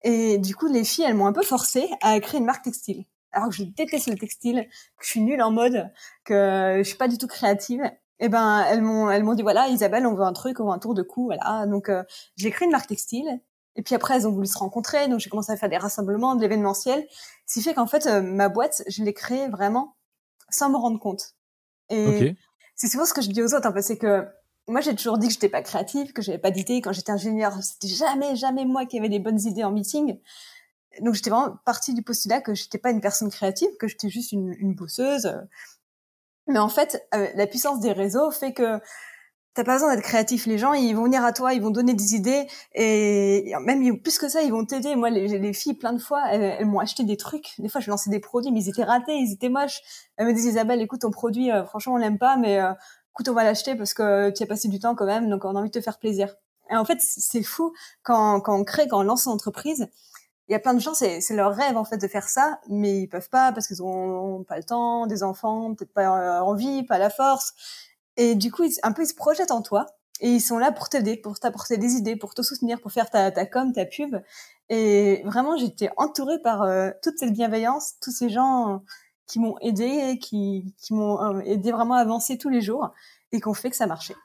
Et 0.03 0.39
du 0.39 0.55
coup, 0.55 0.67
les 0.69 0.85
filles, 0.85 1.05
elles 1.07 1.15
m'ont 1.15 1.27
un 1.27 1.33
peu 1.33 1.43
forcée 1.43 1.89
à 2.01 2.19
créer 2.21 2.39
une 2.39 2.47
marque 2.47 2.65
textile. 2.65 3.05
Alors 3.33 3.49
que 3.51 3.55
je 3.55 3.65
déteste 3.65 4.09
le 4.09 4.17
textile, 4.17 4.69
que 4.97 5.05
je 5.05 5.11
suis 5.11 5.21
nulle 5.21 5.43
en 5.43 5.51
mode, 5.51 5.91
que 6.25 6.77
je 6.79 6.83
suis 6.83 6.97
pas 6.97 7.09
du 7.09 7.19
tout 7.19 7.27
créative. 7.27 7.83
Et 8.21 8.25
eh 8.25 8.29
ben, 8.29 8.65
elles 8.69 8.83
m'ont, 8.83 9.11
elles 9.11 9.23
m'ont 9.23 9.35
dit 9.35 9.43
voilà, 9.43 9.69
Isabelle, 9.69 10.05
on 10.07 10.15
veut 10.15 10.25
un 10.25 10.33
truc, 10.33 10.59
on 10.59 10.65
veut 10.65 10.73
un 10.73 10.79
tour 10.79 10.95
de 10.95 11.03
cou, 11.03 11.27
voilà. 11.27 11.67
Donc, 11.67 11.89
euh, 11.89 12.03
j'ai 12.37 12.51
créé 12.51 12.67
une 12.67 12.73
marque 12.73 12.89
textile 12.89 13.41
et 13.79 13.83
puis 13.83 13.95
après, 13.95 14.17
elles 14.17 14.27
ont 14.27 14.33
voulu 14.33 14.49
se 14.49 14.59
rencontrer, 14.59 15.07
donc 15.07 15.21
j'ai 15.21 15.31
commencé 15.31 15.53
à 15.53 15.57
faire 15.57 15.69
des 15.69 15.77
rassemblements, 15.77 16.35
de 16.35 16.41
l'événementiel. 16.41 17.07
Ce 17.47 17.55
qui 17.55 17.63
fait 17.63 17.75
qu'en 17.75 17.87
fait, 17.87 18.07
euh, 18.07 18.21
ma 18.21 18.49
boîte, 18.49 18.83
je 18.89 19.05
l'ai 19.05 19.15
créée 19.15 19.49
vraiment 19.49 19.97
sans 20.51 20.69
me 20.69 20.77
rendre 20.77 20.99
compte. 20.99 21.37
Et 21.89 22.37
c'est 22.75 22.89
souvent 22.89 23.07
ce 23.07 23.15
que 23.15 23.23
je 23.23 23.31
dis 23.31 23.41
aux 23.41 23.55
autres, 23.55 23.69
en 23.69 23.73
fait, 23.73 23.83
c'est 23.83 23.97
que 23.97 24.27
moi, 24.69 24.81
j'ai 24.81 24.95
toujours 24.95 25.19
dit 25.19 25.29
que 25.29 25.33
j'étais 25.33 25.49
pas 25.49 25.63
créative, 25.63 26.13
que 26.13 26.23
j'avais 26.23 26.39
pas 26.39 26.51
d'idées. 26.51 26.81
Quand 26.81 26.93
j'étais 26.93 27.13
ingénieure, 27.13 27.63
c'était 27.63 27.89
jamais, 27.89 28.37
jamais 28.37 28.65
moi 28.65 28.87
qui 28.87 28.99
avais 28.99 29.09
des 29.09 29.19
bonnes 29.19 29.41
idées 29.41 29.65
en 29.65 29.73
meeting. 29.73 30.19
Donc 31.01 31.15
j'étais 31.15 31.31
vraiment 31.31 31.57
partie 31.65 31.95
du 31.95 32.03
postulat 32.03 32.41
que 32.41 32.55
j'étais 32.55 32.79
pas 32.79 32.91
une 32.91 33.01
personne 33.01 33.31
créative, 33.31 33.69
que 33.79 33.89
j'étais 33.89 34.09
juste 34.09 34.33
une, 34.33 34.55
une 34.59 34.75
bosseuse. 34.75 35.33
Mais 36.47 36.59
en 36.59 36.69
fait, 36.69 37.07
euh, 37.15 37.29
la 37.35 37.47
puissance 37.47 37.81
des 37.81 37.93
réseaux 37.93 38.31
fait 38.31 38.53
que 38.53 38.81
t'as 39.59 39.65
pas 39.65 39.75
besoin 39.75 39.95
d'être 39.95 40.05
créatif. 40.05 40.47
Les 40.47 40.57
gens, 40.57 40.73
ils 40.73 40.95
vont 40.95 41.05
venir 41.05 41.25
à 41.25 41.33
toi, 41.33 41.53
ils 41.53 41.61
vont 41.61 41.71
donner 41.71 41.93
des 41.93 42.15
idées 42.15 42.47
et 42.75 43.53
même 43.61 44.01
plus 44.01 44.17
que 44.17 44.29
ça, 44.29 44.43
ils 44.43 44.53
vont 44.53 44.65
t'aider. 44.65 44.95
Moi, 44.95 45.11
les, 45.11 45.39
les, 45.39 45.53
filles, 45.53 45.75
plein 45.75 45.93
de 45.93 45.99
fois, 45.99 46.31
elles, 46.31 46.65
m'ont 46.65 46.79
acheté 46.79 47.03
des 47.03 47.17
trucs. 47.17 47.55
Des 47.59 47.69
fois, 47.69 47.81
je 47.81 47.91
lançais 47.91 48.09
des 48.09 48.21
produits, 48.21 48.53
mais 48.53 48.61
ils 48.63 48.69
étaient 48.69 48.85
ratés, 48.85 49.17
ils 49.17 49.33
étaient 49.33 49.49
moches. 49.49 49.81
Elles 50.17 50.29
me 50.29 50.33
disaient, 50.33 50.51
Isabelle, 50.51 50.81
écoute, 50.81 51.01
ton 51.01 51.11
produit, 51.11 51.51
euh, 51.51 51.65
franchement, 51.65 51.95
on 51.95 51.97
l'aime 51.97 52.19
pas, 52.19 52.37
mais 52.37 52.61
euh, 52.61 52.73
on 53.27 53.33
va 53.33 53.45
l'acheter 53.45 53.75
parce 53.75 53.95
que 53.95 54.31
tu 54.31 54.43
as 54.43 54.47
passé 54.47 54.69
du 54.69 54.79
temps 54.79 54.95
quand 54.95 55.07
même, 55.07 55.29
donc 55.29 55.45
on 55.45 55.57
a 55.57 55.59
envie 55.59 55.71
de 55.71 55.79
te 55.79 55.81
faire 55.81 55.99
plaisir. 55.99 56.35
Et 56.71 56.77
en 56.77 56.85
fait, 56.85 56.99
c'est 57.01 57.43
fou 57.43 57.73
quand, 58.03 58.41
quand 58.41 58.59
on 58.59 58.65
crée, 58.65 58.87
quand 58.89 59.01
on 59.01 59.03
lance 59.03 59.27
une 59.27 59.33
entreprise. 59.33 59.89
Il 60.49 60.53
y 60.53 60.55
a 60.55 60.59
plein 60.59 60.73
de 60.73 60.81
gens, 60.81 60.95
c'est 60.95 61.21
leur 61.31 61.55
rêve 61.55 61.77
en 61.77 61.85
fait 61.85 61.99
de 61.99 62.09
faire 62.09 62.29
ça, 62.29 62.59
mais 62.69 63.01
ils 63.01 63.09
peuvent 63.09 63.29
pas 63.29 63.53
parce 63.53 63.67
qu'ils 63.67 63.83
ont 63.83 64.45
pas 64.45 64.57
le 64.57 64.65
temps, 64.65 65.07
des 65.07 65.23
enfants, 65.23 65.75
peut-être 65.75 65.93
pas 65.93 66.43
envie, 66.43 66.85
pas 66.85 66.99
la 66.99 67.11
force. 67.11 67.53
Et 68.17 68.35
du 68.35 68.51
coup, 68.51 68.65
un 68.83 68.93
peu, 68.93 69.03
ils 69.03 69.09
se 69.09 69.15
projettent 69.15 69.51
en 69.51 69.61
toi 69.61 69.87
et 70.21 70.31
ils 70.31 70.41
sont 70.41 70.59
là 70.59 70.73
pour 70.73 70.89
t'aider, 70.89 71.17
pour 71.17 71.39
t'apporter 71.39 71.77
des 71.77 71.93
idées, 71.93 72.17
pour 72.17 72.35
te 72.35 72.43
soutenir, 72.43 72.81
pour 72.81 72.93
faire 72.93 73.11
ta, 73.11 73.31
ta 73.31 73.45
com, 73.45 73.73
ta 73.73 73.85
pub. 73.85 74.17
Et 74.71 75.23
vraiment, 75.25 75.57
j'étais 75.57 75.91
entourée 75.97 76.41
par 76.41 76.63
euh, 76.63 76.91
toute 77.03 77.19
cette 77.19 77.33
bienveillance, 77.33 77.95
tous 78.01 78.11
ces 78.11 78.31
gens 78.31 78.83
qui 79.29 79.39
m'ont 79.39 79.57
aidé, 79.61 80.19
qui, 80.19 80.75
qui 80.79 80.95
m'ont 80.95 81.23
euh, 81.23 81.41
aidé 81.45 81.71
vraiment 81.71 81.95
à 81.95 82.01
avancer 82.01 82.39
tous 82.39 82.49
les 82.49 82.61
jours 82.61 82.93
et 83.31 83.41
qui 83.41 83.49
ont 83.49 83.55
fait 83.55 83.71
que 83.71 83.77
ça 83.77 83.87
marchait. 83.87 84.17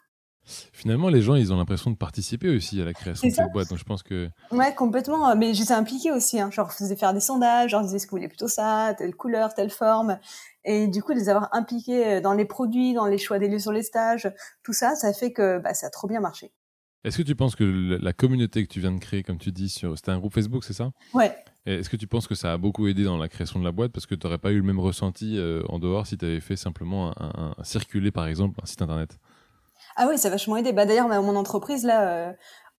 Finalement, 0.46 1.08
les 1.08 1.22
gens, 1.22 1.36
ils 1.36 1.54
ont 1.54 1.58
l'impression 1.58 1.90
de 1.90 1.96
participer 1.96 2.50
aussi 2.50 2.82
à 2.82 2.86
la 2.86 2.94
création 2.94 3.30
de 3.30 3.34
cette 3.34 3.52
boîte. 3.54 3.70
Donc, 3.70 3.78
je 3.78 3.86
pense 3.86 4.04
que. 4.04 4.30
Ouais, 4.52 4.76
complètement. 4.76 5.34
Mais 5.38 5.54
j'étais 5.54 5.74
impliquée 5.74 6.12
aussi. 6.12 6.40
Hein. 6.40 6.52
Genre, 6.52 6.70
je 6.70 6.76
faisais 6.76 6.96
faire 6.98 7.14
des 7.14 7.22
sondages, 7.22 7.72
genre, 7.72 7.82
je 7.82 7.88
disais 7.88 8.00
ce 8.00 8.08
que 8.08 8.12
vous 8.12 8.18
voulez 8.18 8.28
plutôt 8.28 8.50
ça, 8.50 8.94
telle 8.98 9.16
couleur, 9.16 9.54
telle 9.54 9.70
forme? 9.70 10.20
Et 10.66 10.88
du 10.88 11.02
coup, 11.02 11.14
les 11.14 11.30
avoir 11.30 11.48
impliqués 11.54 12.16
euh, 12.16 12.22
dans 12.22 12.34
les 12.34 12.46
produits, 12.46 12.94
dans 12.94 13.06
les 13.06 13.18
choix 13.18 13.40
des 13.40 13.48
lieux 13.48 13.60
sur 13.60 13.72
les 13.72 13.84
stages, 13.84 14.30
tout 14.64 14.74
ça, 14.74 14.96
ça 14.96 15.14
fait 15.14 15.32
que 15.32 15.60
bah, 15.60 15.74
ça 15.74 15.88
a 15.88 15.90
trop 15.90 16.08
bien 16.08 16.20
marché. 16.20 16.52
Est-ce 17.04 17.18
que 17.18 17.24
tu 17.24 17.36
penses 17.36 17.56
que 17.56 18.00
la 18.02 18.14
communauté 18.14 18.66
que 18.66 18.72
tu 18.72 18.80
viens 18.80 18.92
de 18.94 19.00
créer, 19.00 19.24
comme 19.24 19.38
tu 19.38 19.52
dis, 19.52 19.68
sur... 19.68 19.98
c'était 19.98 20.12
un 20.12 20.20
groupe 20.20 20.34
Facebook, 20.34 20.64
c'est 20.64 20.74
ça? 20.74 20.92
Ouais. 21.14 21.36
Est-ce 21.66 21.90
que 21.90 21.98
tu 21.98 22.08
penses 22.08 22.28
que 22.28 22.36
ça 22.36 22.54
a 22.54 22.58
beaucoup 22.58 22.88
aidé 22.88 23.04
dans 23.04 23.18
la 23.18 23.28
création 23.28 23.60
de 23.60 23.66
la 23.66 23.72
boîte? 23.74 23.92
Parce 23.92 24.06
que 24.06 24.16
tu 24.16 24.26
n'aurais 24.26 24.38
pas 24.38 24.52
eu 24.52 24.58
le 24.58 24.64
même 24.64 24.80
ressenti 24.80 25.38
euh, 25.38 25.64
en 25.68 25.80
dehors 25.80 26.08
si 26.08 26.18
tu 26.18 26.26
avais 26.26 26.40
fait 26.40 26.56
simplement 26.56 27.14
un, 27.20 27.56
circuler, 27.64 28.12
par 28.12 28.28
exemple, 28.28 28.60
un 28.64 28.66
site 28.66 28.82
internet? 28.82 29.18
Ah 29.98 30.08
oui, 30.10 30.18
ça 30.18 30.30
a 30.30 30.32
vachement 30.32 30.56
aidé. 30.56 30.72
Bah, 30.72 30.86
D'ailleurs, 30.86 31.08
mon 31.08 31.36
entreprise, 31.36 31.84
là, 31.84 32.08
euh, 32.08 32.32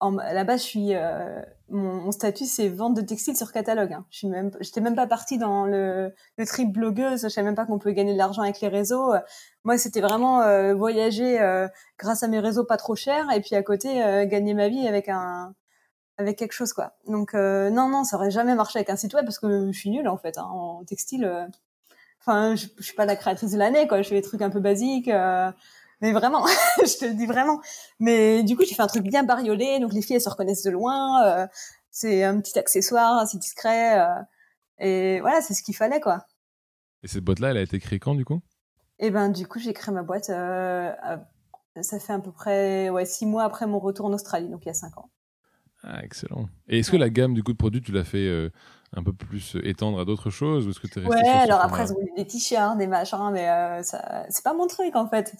en, 0.04 0.58
suis, 0.58 0.94
euh, 0.94 1.40
mon, 1.68 2.12
statut, 2.12 2.44
c'est 2.44 2.68
vente 2.68 2.94
de 2.94 3.00
textiles 3.00 3.36
sur 3.36 3.52
catalogue. 3.52 3.92
Hein. 3.92 4.04
Je 4.10 4.18
suis 4.18 4.28
même, 4.28 4.50
j'étais 4.60 4.80
même 4.80 4.94
pas 4.94 5.06
partie 5.06 5.38
dans 5.38 5.64
le, 5.64 6.12
le 6.36 6.46
trip 6.46 6.72
blogueuse. 6.72 7.22
Je 7.22 7.28
savais 7.28 7.46
même 7.46 7.54
pas 7.54 7.64
qu'on 7.64 7.78
pouvait 7.78 7.94
gagner 7.94 8.12
de 8.12 8.18
l'argent 8.18 8.42
avec 8.42 8.60
les 8.60 8.68
réseaux. 8.68 9.14
Moi, 9.64 9.78
c'était 9.78 10.00
vraiment 10.00 10.42
euh, 10.42 10.74
voyager 10.74 11.40
euh, 11.40 11.68
grâce 11.98 12.22
à 12.22 12.28
mes 12.28 12.38
réseaux 12.38 12.64
pas 12.64 12.76
trop 12.76 12.94
chers 12.94 13.30
et 13.32 13.40
puis 13.40 13.54
à 13.54 13.62
côté 13.62 13.94
gagner 14.26 14.54
ma 14.54 14.68
vie 14.68 14.86
avec 14.86 15.08
un, 15.08 15.54
avec 16.18 16.38
quelque 16.38 16.52
chose 16.52 16.72
quoi. 16.72 16.94
Donc 17.06 17.34
non, 17.34 17.88
non, 17.88 18.04
ça 18.04 18.16
aurait 18.16 18.30
jamais 18.30 18.54
marché 18.54 18.78
avec 18.78 18.90
un 18.90 18.96
site 18.96 19.14
web 19.14 19.24
parce 19.24 19.38
que 19.38 19.72
je 19.72 19.78
suis 19.78 19.90
nulle 19.90 20.08
en 20.08 20.18
fait 20.18 20.38
hein, 20.38 20.44
en 20.44 20.84
textile. 20.84 21.48
Enfin, 22.20 22.54
je, 22.54 22.66
je, 22.78 22.82
suis 22.82 22.94
pas 22.94 23.06
la 23.06 23.16
créatrice 23.16 23.52
de 23.52 23.58
l'année 23.58 23.88
quoi. 23.88 24.02
Je 24.02 24.08
fais 24.08 24.14
des 24.14 24.22
trucs 24.22 24.42
un 24.42 24.50
peu 24.50 24.60
basiques 24.60 25.10
mais 26.00 26.12
vraiment, 26.12 26.46
je 26.78 26.98
te 26.98 27.04
le 27.04 27.14
dis 27.14 27.26
vraiment. 27.26 27.60
Mais 28.00 28.42
du 28.42 28.56
coup, 28.56 28.64
j'ai 28.66 28.74
fait 28.74 28.82
un 28.82 28.86
truc 28.86 29.02
bien 29.02 29.22
bariolé, 29.22 29.78
donc 29.80 29.92
les 29.92 30.02
filles 30.02 30.16
elles 30.16 30.22
se 30.22 30.28
reconnaissent 30.28 30.64
de 30.64 30.70
loin. 30.70 31.24
Euh, 31.24 31.46
c'est 31.90 32.24
un 32.24 32.40
petit 32.40 32.58
accessoire 32.58 33.18
assez 33.18 33.38
discret, 33.38 34.00
euh, 34.00 34.22
et 34.78 35.20
voilà, 35.20 35.40
c'est 35.40 35.54
ce 35.54 35.62
qu'il 35.62 35.76
fallait 35.76 36.00
quoi. 36.00 36.26
Et 37.02 37.08
cette 37.08 37.24
boîte-là, 37.24 37.50
elle 37.50 37.58
a 37.58 37.62
été 37.62 37.78
créée 37.78 37.98
quand 37.98 38.14
du 38.14 38.24
coup? 38.24 38.40
Eh 38.98 39.10
ben, 39.10 39.28
du 39.28 39.46
coup, 39.46 39.58
j'ai 39.58 39.72
créé 39.72 39.94
ma 39.94 40.02
boîte. 40.02 40.30
Euh, 40.30 40.92
ça 41.80 41.98
fait 41.98 42.12
à 42.12 42.18
peu 42.18 42.32
près 42.32 42.88
ouais 42.90 43.04
six 43.04 43.26
mois 43.26 43.44
après 43.44 43.66
mon 43.66 43.78
retour 43.78 44.06
en 44.06 44.12
Australie, 44.12 44.48
donc 44.48 44.64
il 44.64 44.68
y 44.68 44.70
a 44.70 44.74
cinq 44.74 44.96
ans. 44.98 45.10
Ah, 45.82 46.02
excellent. 46.02 46.48
Et 46.68 46.78
est-ce 46.78 46.90
que 46.90 46.96
la 46.96 47.10
gamme 47.10 47.34
du 47.34 47.42
coup 47.42 47.52
de 47.52 47.58
produits, 47.58 47.82
tu 47.82 47.92
l'as 47.92 48.04
fait 48.04 48.50
un 48.96 49.02
peu 49.02 49.12
plus 49.12 49.56
euh, 49.56 49.66
étendre 49.66 50.00
à 50.00 50.04
d'autres 50.04 50.30
choses 50.30 50.66
ou 50.66 50.70
est-ce 50.70 50.80
que 50.80 50.86
tu 50.86 50.98
es 50.98 51.02
resté 51.02 51.28
Ouais, 51.28 51.28
alors 51.28 51.60
après, 51.60 51.86
des 52.16 52.26
t-shirts, 52.26 52.76
des 52.78 52.86
machins, 52.86 53.30
mais 53.32 53.48
euh, 53.48 53.82
ça, 53.82 54.24
c'est 54.28 54.44
pas 54.44 54.54
mon 54.54 54.66
truc 54.66 54.94
en 54.96 55.08
fait. 55.08 55.34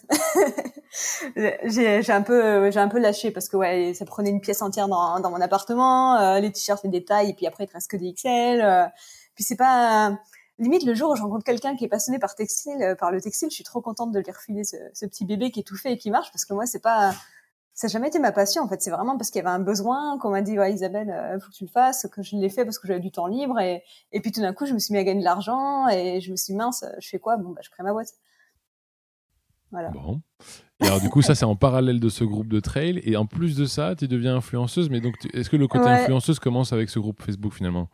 j'ai, 1.64 2.02
j'ai 2.02 2.12
un 2.12 2.22
peu, 2.22 2.70
j'ai 2.70 2.80
un 2.80 2.88
peu 2.88 2.98
lâché 2.98 3.30
parce 3.30 3.48
que 3.48 3.56
ouais, 3.56 3.94
ça 3.94 4.04
prenait 4.04 4.30
une 4.30 4.40
pièce 4.40 4.62
entière 4.62 4.88
dans, 4.88 5.20
dans 5.20 5.30
mon 5.30 5.40
appartement. 5.40 6.16
Euh, 6.16 6.40
les 6.40 6.50
t-shirts, 6.52 6.82
les 6.84 6.90
détails, 6.90 7.30
et 7.30 7.34
puis 7.34 7.46
après, 7.46 7.64
il 7.64 7.68
te 7.68 7.74
reste 7.74 7.90
que 7.90 7.96
des 7.96 8.12
XL. 8.12 8.60
Euh, 8.60 8.86
puis 9.34 9.44
c'est 9.44 9.56
pas 9.56 10.18
limite 10.58 10.84
le 10.84 10.94
jour 10.94 11.10
où 11.10 11.16
je 11.16 11.22
rencontre 11.22 11.44
quelqu'un 11.44 11.74
qui 11.74 11.84
est 11.84 11.88
passionné 11.88 12.20
par 12.20 12.36
textile, 12.36 12.96
par 13.00 13.10
le 13.10 13.20
textile, 13.20 13.48
je 13.50 13.54
suis 13.54 13.64
trop 13.64 13.80
contente 13.80 14.12
de 14.12 14.20
lui 14.20 14.30
refiler 14.30 14.62
ce, 14.62 14.76
ce 14.92 15.04
petit 15.06 15.24
bébé 15.24 15.50
qui 15.50 15.60
est 15.60 15.64
tout 15.64 15.76
fait 15.76 15.92
et 15.92 15.98
qui 15.98 16.12
marche 16.12 16.30
parce 16.30 16.44
que 16.44 16.54
moi, 16.54 16.64
c'est 16.66 16.82
pas 16.82 17.12
ça 17.74 17.88
n'a 17.88 17.92
jamais 17.92 18.08
été 18.08 18.18
ma 18.18 18.32
passion 18.32 18.62
en 18.62 18.68
fait. 18.68 18.80
C'est 18.80 18.90
vraiment 18.90 19.16
parce 19.16 19.30
qu'il 19.30 19.42
y 19.42 19.44
avait 19.44 19.54
un 19.54 19.60
besoin 19.60 20.16
qu'on 20.18 20.30
m'a 20.30 20.42
dit 20.42 20.58
ouais, 20.58 20.72
Isabelle, 20.72 21.10
euh, 21.10 21.38
faut 21.40 21.50
que 21.50 21.56
tu 21.56 21.64
le 21.64 21.70
fasses, 21.70 22.06
que 22.10 22.22
je 22.22 22.36
l'ai 22.36 22.48
fait 22.48 22.64
parce 22.64 22.78
que 22.78 22.86
j'avais 22.86 23.00
du 23.00 23.10
temps 23.10 23.26
libre 23.26 23.58
et, 23.58 23.82
et 24.12 24.20
puis 24.20 24.30
tout 24.32 24.40
d'un 24.40 24.52
coup 24.52 24.64
je 24.64 24.74
me 24.74 24.78
suis 24.78 24.92
mis 24.92 25.00
à 25.00 25.04
gagner 25.04 25.20
de 25.20 25.24
l'argent 25.24 25.88
et 25.88 26.20
je 26.20 26.30
me 26.30 26.36
suis 26.36 26.52
dit, 26.52 26.56
mince, 26.56 26.84
je 27.00 27.08
fais 27.08 27.18
quoi? 27.18 27.36
Bon 27.36 27.50
bah 27.50 27.60
je 27.62 27.70
crée 27.70 27.82
ma 27.82 27.92
boîte. 27.92 28.12
Voilà. 29.72 29.90
Bon. 29.90 30.20
Et 30.80 30.86
alors 30.86 31.00
du 31.00 31.10
coup 31.10 31.20
ça 31.20 31.34
c'est 31.34 31.44
en 31.44 31.56
parallèle 31.56 31.98
de 31.98 32.08
ce 32.08 32.22
groupe 32.22 32.48
de 32.48 32.60
trail 32.60 33.00
et 33.04 33.16
en 33.16 33.26
plus 33.26 33.56
de 33.56 33.64
ça 33.66 33.96
tu 33.96 34.06
deviens 34.06 34.36
influenceuse. 34.36 34.88
Mais 34.88 35.00
donc 35.00 35.14
est-ce 35.32 35.50
que 35.50 35.56
le 35.56 35.66
côté 35.66 35.88
influenceuse 35.88 36.38
commence 36.38 36.72
avec 36.72 36.90
ce 36.90 37.00
groupe 37.00 37.20
Facebook 37.22 37.52
finalement? 37.52 37.88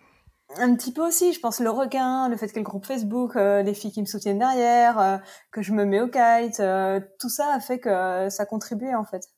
Un 0.57 0.75
petit 0.75 0.93
peu 0.93 1.07
aussi, 1.07 1.33
je 1.33 1.39
pense 1.39 1.61
le 1.61 1.71
requin, 1.71 2.29
le 2.29 2.37
fait 2.37 2.49
que 2.49 2.59
le 2.59 2.65
groupe 2.65 2.85
Facebook, 2.85 3.37
euh, 3.37 3.63
les 3.63 3.73
filles 3.73 3.93
qui 3.93 4.01
me 4.01 4.07
soutiennent 4.07 4.41
derrière, 4.41 4.99
euh, 4.99 5.17
que 5.53 5.63
je 5.63 5.73
me 5.73 5.85
mets 5.85 6.01
au 6.01 6.09
kite, 6.09 6.59
euh, 6.59 7.01
tout 7.21 7.29
ça 7.29 7.55
a 7.55 7.61
fait 7.61 7.79
que 7.79 8.29
ça 8.29 8.47
contribuait 8.47 8.97
en 8.97 9.05
fait. 9.05 9.29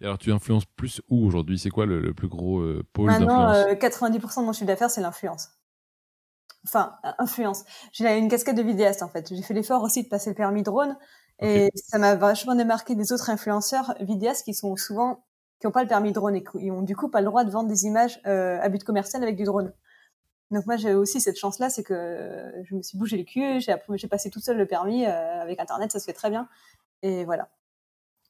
Et 0.00 0.04
alors, 0.04 0.18
tu 0.18 0.32
influences 0.32 0.64
plus 0.64 1.02
où 1.08 1.26
aujourd'hui? 1.26 1.58
C'est 1.58 1.70
quoi 1.70 1.86
le, 1.86 2.14
plus 2.14 2.28
gros 2.28 2.60
euh, 2.60 2.84
pôle 2.92 3.06
Maintenant, 3.06 3.52
90% 3.52 4.38
euh, 4.38 4.40
de 4.40 4.46
mon 4.46 4.52
chiffre 4.52 4.66
d'affaires, 4.66 4.90
c'est 4.90 5.00
l'influence. 5.00 5.48
Enfin, 6.64 6.92
influence. 7.18 7.64
J'ai 7.92 8.16
une 8.16 8.28
casquette 8.28 8.56
de 8.56 8.62
vidéaste, 8.62 9.02
en 9.02 9.08
fait. 9.08 9.28
J'ai 9.34 9.42
fait 9.42 9.54
l'effort 9.54 9.82
aussi 9.82 10.04
de 10.04 10.08
passer 10.08 10.30
le 10.30 10.36
permis 10.36 10.62
drone. 10.62 10.96
Et 11.40 11.70
ça 11.74 11.98
m'a 11.98 12.16
vachement 12.16 12.56
démarqué 12.56 12.96
des 12.96 13.12
autres 13.12 13.30
influenceurs 13.30 13.94
vidéastes 14.00 14.44
qui 14.44 14.54
sont 14.54 14.74
souvent 14.76 15.24
qui 15.60 15.66
n'ont 15.66 15.72
pas 15.72 15.82
le 15.82 15.88
permis 15.88 16.12
drone 16.12 16.36
et 16.36 16.44
qui 16.44 16.70
ont 16.70 16.82
du 16.82 16.94
coup 16.94 17.08
pas 17.08 17.20
le 17.20 17.26
droit 17.26 17.44
de 17.44 17.50
vendre 17.50 17.68
des 17.68 17.84
images 17.84 18.20
euh, 18.26 18.60
à 18.60 18.68
but 18.68 18.82
commercial 18.84 19.22
avec 19.22 19.36
du 19.36 19.44
drone. 19.44 19.72
Donc 20.50 20.66
moi 20.66 20.76
j'ai 20.76 20.94
aussi 20.94 21.20
cette 21.20 21.38
chance-là, 21.38 21.68
c'est 21.68 21.82
que 21.82 22.52
je 22.64 22.74
me 22.74 22.82
suis 22.82 22.96
bougé 22.96 23.16
le 23.16 23.24
cul, 23.24 23.60
j'ai 23.60 24.08
passé 24.08 24.30
toute 24.30 24.42
seule 24.42 24.56
le 24.56 24.66
permis 24.66 25.04
avec 25.04 25.60
Internet, 25.60 25.92
ça 25.92 25.98
se 25.98 26.04
fait 26.04 26.12
très 26.12 26.30
bien. 26.30 26.48
Et 27.02 27.24
voilà. 27.24 27.48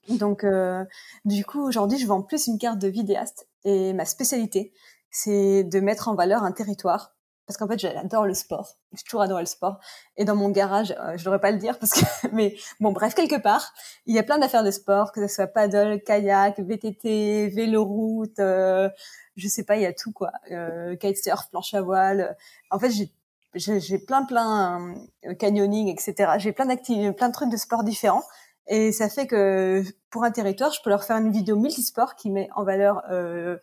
Donc, 0.08 0.44
euh, 0.44 0.84
du 1.24 1.44
coup, 1.44 1.60
aujourd'hui, 1.66 1.98
je 1.98 2.06
vends 2.06 2.22
plus 2.22 2.46
une 2.46 2.58
carte 2.58 2.78
de 2.78 2.88
vidéaste 2.88 3.48
et 3.64 3.92
ma 3.92 4.04
spécialité, 4.04 4.72
c'est 5.10 5.64
de 5.64 5.80
mettre 5.80 6.08
en 6.08 6.14
valeur 6.14 6.42
un 6.42 6.52
territoire. 6.52 7.14
Parce 7.46 7.56
qu'en 7.56 7.66
fait, 7.66 7.78
j'adore 7.78 8.26
le 8.26 8.34
sport. 8.34 8.74
J'ai 8.92 9.02
toujours 9.04 9.22
adoré 9.22 9.42
le 9.42 9.46
sport. 9.46 9.80
Et 10.18 10.26
dans 10.26 10.36
mon 10.36 10.50
garage, 10.50 10.94
euh, 10.98 11.16
je 11.16 11.24
devrais 11.24 11.40
pas 11.40 11.50
le 11.50 11.56
dire 11.56 11.78
parce 11.78 11.92
que, 11.92 12.04
mais 12.32 12.54
bon, 12.78 12.92
bref, 12.92 13.14
quelque 13.14 13.40
part, 13.40 13.72
il 14.04 14.14
y 14.14 14.18
a 14.18 14.22
plein 14.22 14.36
d'affaires 14.38 14.64
de 14.64 14.70
sport, 14.70 15.12
que 15.12 15.26
ce 15.26 15.34
soit 15.34 15.46
paddle, 15.46 16.02
kayak, 16.02 16.60
VTT, 16.60 17.48
vélo 17.48 17.84
route, 17.84 18.38
euh, 18.38 18.90
je 19.36 19.48
sais 19.48 19.64
pas, 19.64 19.76
il 19.76 19.82
y 19.82 19.86
a 19.86 19.94
tout 19.94 20.12
quoi. 20.12 20.30
Euh, 20.50 20.94
kitesurf, 20.96 21.48
planche 21.48 21.72
à 21.72 21.80
voile. 21.80 22.36
En 22.70 22.78
fait, 22.78 22.90
j'ai 22.90 23.10
j'ai 23.54 23.98
plein 23.98 24.24
plein 24.24 24.94
euh, 25.24 25.34
canyoning, 25.34 25.88
etc. 25.88 26.32
J'ai 26.38 26.52
plein 26.52 26.66
d'activités, 26.66 27.12
plein 27.12 27.28
de 27.28 27.32
trucs 27.32 27.50
de 27.50 27.56
sport 27.56 27.82
différents 27.82 28.22
et 28.68 28.92
ça 28.92 29.08
fait 29.08 29.26
que 29.26 29.82
pour 30.10 30.24
un 30.24 30.30
territoire, 30.30 30.72
je 30.72 30.80
peux 30.82 30.90
leur 30.90 31.04
faire 31.04 31.16
une 31.16 31.32
vidéo 31.32 31.56
multisport 31.56 32.14
qui 32.16 32.30
met 32.30 32.48
en 32.54 32.64
valeur 32.64 33.02
euh, 33.10 33.56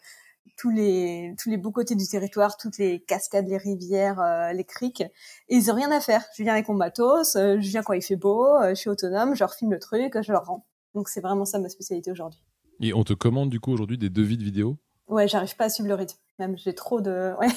tous 0.58 0.70
les 0.70 1.36
tous 1.40 1.50
les 1.50 1.58
beaux 1.58 1.72
côtés 1.72 1.96
du 1.96 2.08
territoire, 2.08 2.58
toutes 2.58 2.78
les 2.78 3.02
cascades, 3.02 3.48
les 3.48 3.58
rivières, 3.58 4.20
euh, 4.20 4.52
les 4.54 4.64
criques. 4.64 5.02
Et 5.50 5.56
ils 5.56 5.72
ont 5.72 5.76
rien 5.76 5.92
à 5.92 6.00
faire. 6.00 6.24
Je 6.36 6.44
viens 6.44 6.54
avec 6.54 6.68
mon 6.68 6.76
matos, 6.76 7.36
euh, 7.36 7.58
je 7.60 7.70
viens 7.70 7.84
quand 7.84 7.94
il 7.94 8.02
fait 8.02 8.16
beau, 8.16 8.46
euh, 8.46 8.70
je 8.70 8.76
suis 8.76 8.90
autonome, 8.90 9.36
je 9.36 9.42
leur 9.42 9.54
filme 9.54 9.72
le 9.72 9.80
truc, 9.80 10.22
je 10.22 10.32
leur 10.32 10.46
rends. 10.46 10.66
Donc 10.94 11.10
c'est 11.10 11.22
vraiment 11.22 11.46
ça 11.46 11.60
ma 11.60 11.70
spécialité 11.70 12.12
aujourd'hui. 12.12 12.42
Et 12.82 12.94
on 12.94 13.04
te 13.04 13.14
commande 13.14 13.50
du 13.50 13.60
coup 13.60 13.72
aujourd'hui 13.72 13.98
des 13.98 14.10
devis 14.10 14.38
de 14.38 14.44
vidéos? 14.44 14.78
Ouais, 15.08 15.28
j'arrive 15.28 15.56
pas 15.56 15.66
à 15.66 15.70
suivre 15.70 15.90
le 15.90 15.96
rythme. 15.96 16.18
Même 16.40 16.58
j'ai 16.58 16.74
trop 16.74 17.02
de, 17.02 17.34
ouais, 17.40 17.50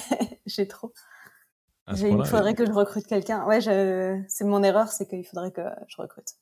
j'ai 0.47 0.67
trop. 0.67 0.93
Il 1.91 2.25
faudrait 2.27 2.55
que 2.55 2.67
je 2.67 2.73
recrute 2.73 3.07
quelqu'un. 3.07 3.47
Ouais, 3.47 3.63
je... 3.63 4.21
c'est 4.29 4.45
mon 4.45 4.63
erreur, 4.63 4.89
c'est 4.89 5.09
qu'il 5.09 5.25
faudrait 5.25 5.53
que 5.53 5.63
je 5.87 5.97
recrute. 5.97 6.37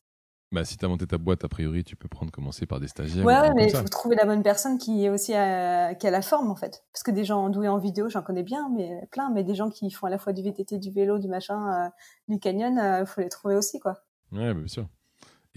Bah, 0.52 0.64
si 0.64 0.76
tu 0.76 0.84
as 0.84 0.88
monté 0.88 1.06
ta 1.06 1.18
boîte, 1.18 1.44
a 1.44 1.48
priori, 1.48 1.82
tu 1.82 1.96
peux 1.96 2.08
prendre 2.08 2.30
commencer 2.30 2.66
par 2.66 2.78
des 2.78 2.86
stagiaires. 2.86 3.24
Ouais, 3.24 3.52
mais 3.54 3.66
il 3.66 3.76
faut 3.76 3.88
trouver 3.88 4.14
la 4.14 4.24
bonne 4.24 4.44
personne 4.44 4.78
qui 4.78 5.04
est 5.04 5.10
aussi 5.10 5.34
à, 5.34 5.94
qui 5.96 6.06
a 6.06 6.10
la 6.10 6.22
forme, 6.22 6.50
en 6.50 6.54
fait. 6.54 6.84
Parce 6.92 7.02
que 7.02 7.10
des 7.10 7.24
gens 7.24 7.48
doués 7.48 7.68
en 7.68 7.78
vidéo, 7.78 8.08
j'en 8.08 8.22
connais 8.22 8.44
bien, 8.44 8.70
mais 8.74 9.08
plein, 9.10 9.30
mais 9.30 9.42
des 9.42 9.56
gens 9.56 9.70
qui 9.70 9.90
font 9.90 10.06
à 10.06 10.10
la 10.10 10.18
fois 10.18 10.32
du 10.32 10.42
VTT, 10.42 10.78
du 10.78 10.90
vélo, 10.92 11.18
du 11.18 11.26
machin, 11.26 11.86
euh, 11.86 11.88
du 12.28 12.38
canyon, 12.38 12.74
il 12.74 12.78
euh, 12.78 13.06
faut 13.06 13.20
les 13.20 13.28
trouver 13.28 13.56
aussi, 13.56 13.80
quoi. 13.80 14.04
Ouais, 14.30 14.54
bah, 14.54 14.60
bien 14.60 14.68
sûr. 14.68 14.86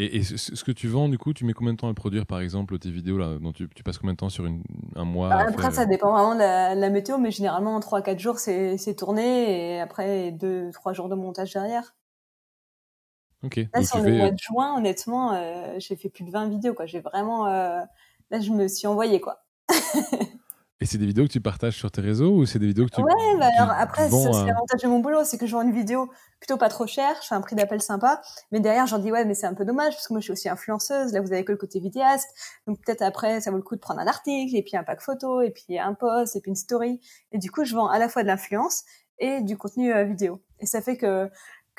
Et, 0.02 0.24
ce 0.24 0.64
que 0.64 0.72
tu 0.72 0.88
vends, 0.88 1.10
du 1.10 1.18
coup, 1.18 1.34
tu 1.34 1.44
mets 1.44 1.52
combien 1.52 1.74
de 1.74 1.78
temps 1.78 1.90
à 1.90 1.94
produire, 1.94 2.26
par 2.26 2.40
exemple, 2.40 2.80
tes 2.80 2.90
vidéos 2.90 3.18
là 3.18 3.38
dont 3.38 3.52
tu, 3.52 3.68
passes 3.84 3.98
combien 3.98 4.14
de 4.14 4.18
temps 4.18 4.30
sur 4.30 4.46
une, 4.46 4.64
un 4.96 5.04
mois 5.04 5.28
bah, 5.28 5.46
Après, 5.50 5.72
ça 5.72 5.86
dépend 5.86 6.14
vraiment 6.14 6.36
de 6.36 6.40
la, 6.80 6.90
météo, 6.90 7.18
mais 7.18 7.32
généralement, 7.32 7.76
en 7.76 7.82
3-4 7.82 8.18
jours, 8.18 8.40
c'est 8.40 8.96
tourné, 8.98 9.76
et 9.76 9.82
après, 9.82 10.32
2-3 10.32 10.94
jours 10.94 11.10
de 11.10 11.16
montage 11.16 11.52
derrière. 11.52 11.94
Là, 13.74 13.84
sur 13.84 14.02
le 14.02 14.12
mois 14.12 14.32
de 14.32 14.38
juin, 14.38 14.78
honnêtement, 14.78 15.34
euh, 15.34 15.76
j'ai 15.78 15.96
fait 15.96 16.10
plus 16.10 16.24
de 16.24 16.32
20 16.32 16.50
vidéos, 16.50 16.74
quoi. 16.74 16.86
J'ai 16.86 17.00
vraiment, 17.00 17.48
euh... 17.48 17.82
là, 18.32 18.40
je 18.40 18.52
me 18.52 18.68
suis 18.68 18.88
envoyée, 18.88 19.22
quoi. 19.22 19.44
Et 20.82 20.86
c'est 20.86 20.98
des 20.98 21.06
vidéos 21.06 21.26
que 21.26 21.32
tu 21.32 21.42
partages 21.42 21.76
sur 21.76 21.92
tes 21.92 22.00
réseaux 22.00 22.32
ou 22.32 22.46
c'est 22.46 22.58
des 22.58 22.68
vidéos 22.68 22.86
que 22.86 22.92
tu 22.92 23.02
Ouais, 23.02 23.38
bah 23.38 23.50
alors 23.58 23.72
après, 23.72 24.10
c'est 24.10 24.32
l'avantage 24.32 24.82
de 24.82 24.88
mon 24.88 25.00
boulot, 25.00 25.26
c'est 25.26 25.38
que 25.38 25.46
je 25.46 25.52
vends 25.52 25.62
une 25.62 25.74
vidéo 25.74 26.10
plutôt 26.40 26.56
pas 26.56 26.70
trop 26.70 26.88
chère, 26.88 27.18
je 27.22 27.28
fais 27.28 27.36
un 27.36 27.42
prix 27.42 27.58
d'appel 27.58 27.82
sympa, 27.82 28.22
mais 28.54 28.62
derrière, 28.62 28.88
j'en 28.88 28.98
dis 28.98 29.12
ouais, 29.12 29.26
mais 29.26 29.34
c'est 29.34 29.46
un 29.46 29.54
peu 29.54 29.66
dommage 29.66 29.94
parce 29.94 30.08
que 30.08 30.14
moi, 30.14 30.22
je 30.22 30.24
suis 30.24 30.32
aussi 30.32 30.48
influenceuse. 30.48 31.12
Là, 31.12 31.20
vous 31.20 31.34
avez 31.34 31.44
que 31.44 31.52
le 31.52 31.58
côté 31.58 31.82
vidéaste, 31.82 32.30
donc 32.66 32.80
peut-être 32.86 33.02
après, 33.02 33.42
ça 33.42 33.52
vaut 33.52 33.58
le 33.58 33.64
coup 33.64 33.76
de 33.76 33.82
prendre 33.82 34.00
un 34.00 34.08
article 34.08 34.56
et 34.56 34.64
puis 34.64 34.78
un 34.78 34.84
pack 34.86 35.02
photo 35.02 35.42
et 35.42 35.52
puis 35.52 35.78
un 35.78 35.94
post 35.96 36.38
et 36.38 36.40
puis 36.40 36.50
une 36.50 36.56
story. 36.56 37.02
Et 37.34 37.40
du 37.40 37.52
coup, 37.52 37.66
je 37.66 37.76
vends 37.76 37.90
à 37.90 38.00
la 38.00 38.08
fois 38.08 38.24
de 38.24 38.28
l'influence 38.28 38.86
et 39.20 39.42
du 39.42 39.58
contenu 39.58 39.94
euh, 39.94 40.06
vidéo. 40.06 40.42
Et 40.62 40.66
ça 40.66 40.82
fait 40.82 40.96
que 40.96 41.30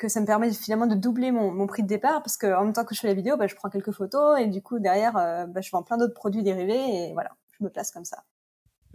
que 0.01 0.09
ça 0.09 0.19
me 0.19 0.25
permet 0.25 0.51
finalement 0.51 0.87
de 0.87 0.95
doubler 0.95 1.31
mon, 1.31 1.51
mon 1.51 1.67
prix 1.67 1.83
de 1.83 1.87
départ 1.87 2.23
parce 2.23 2.35
que 2.35 2.47
en 2.47 2.63
même 2.63 2.73
temps 2.73 2.83
que 2.83 2.95
je 2.95 2.99
fais 2.99 3.07
la 3.07 3.13
vidéo, 3.13 3.37
bah, 3.37 3.45
je 3.45 3.53
prends 3.53 3.69
quelques 3.69 3.91
photos 3.91 4.39
et 4.39 4.47
du 4.47 4.59
coup 4.63 4.79
derrière, 4.79 5.15
euh, 5.15 5.45
bah, 5.45 5.61
je 5.61 5.69
vends 5.69 5.83
plein 5.83 5.97
d'autres 5.97 6.15
produits 6.15 6.41
dérivés 6.41 6.73
et 6.73 7.13
voilà, 7.13 7.29
je 7.51 7.63
me 7.63 7.69
place 7.69 7.91
comme 7.91 8.03
ça. 8.03 8.23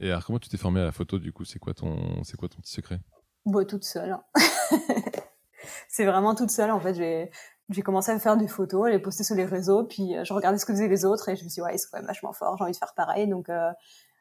Et 0.01 0.11
alors 0.11 0.25
comment 0.25 0.41
tu 0.41 0.49
t'es 0.49 0.57
formée 0.57 0.81
à 0.81 0.85
la 0.85 0.91
photo 0.91 1.21
du 1.21 1.33
coup? 1.33 1.45
C'est 1.45 1.61
quoi 1.61 1.75
ton 1.75 2.25
c'est 2.25 2.37
quoi 2.37 2.49
ton 2.49 2.61
petit 2.61 2.73
secret? 2.73 2.99
Bon, 3.45 3.65
toute 3.65 3.85
seule. 3.85 4.11
Hein. 4.11 4.25
c'est 5.89 6.05
vraiment 6.05 6.35
toute 6.35 6.51
seule 6.51 6.73
en 6.73 6.81
fait. 6.81 6.95
J'ai 6.95 7.31
j'ai 7.69 7.83
commencé 7.83 8.11
à 8.11 8.19
faire 8.19 8.37
des 8.37 8.49
photos, 8.49 8.89
à 8.89 8.91
les 8.91 8.99
poster 8.99 9.23
sur 9.23 9.37
les 9.37 9.45
réseaux, 9.45 9.85
puis 9.85 10.17
euh, 10.17 10.25
je 10.25 10.33
regardais 10.33 10.59
ce 10.59 10.67
que 10.67 10.73
faisaient 10.73 10.89
les 10.89 11.05
autres 11.05 11.29
et 11.29 11.37
je 11.37 11.45
me 11.45 11.49
suis 11.49 11.61
dit 11.61 11.63
ouais 11.63 11.79
c'est 11.79 11.89
quand 11.89 11.99
même 11.99 12.07
vachement 12.07 12.33
fort, 12.33 12.57
j'ai 12.59 12.65
envie 12.65 12.73
de 12.73 12.77
faire 12.77 12.95
pareil 12.95 13.29
donc. 13.29 13.49
Euh, 13.49 13.71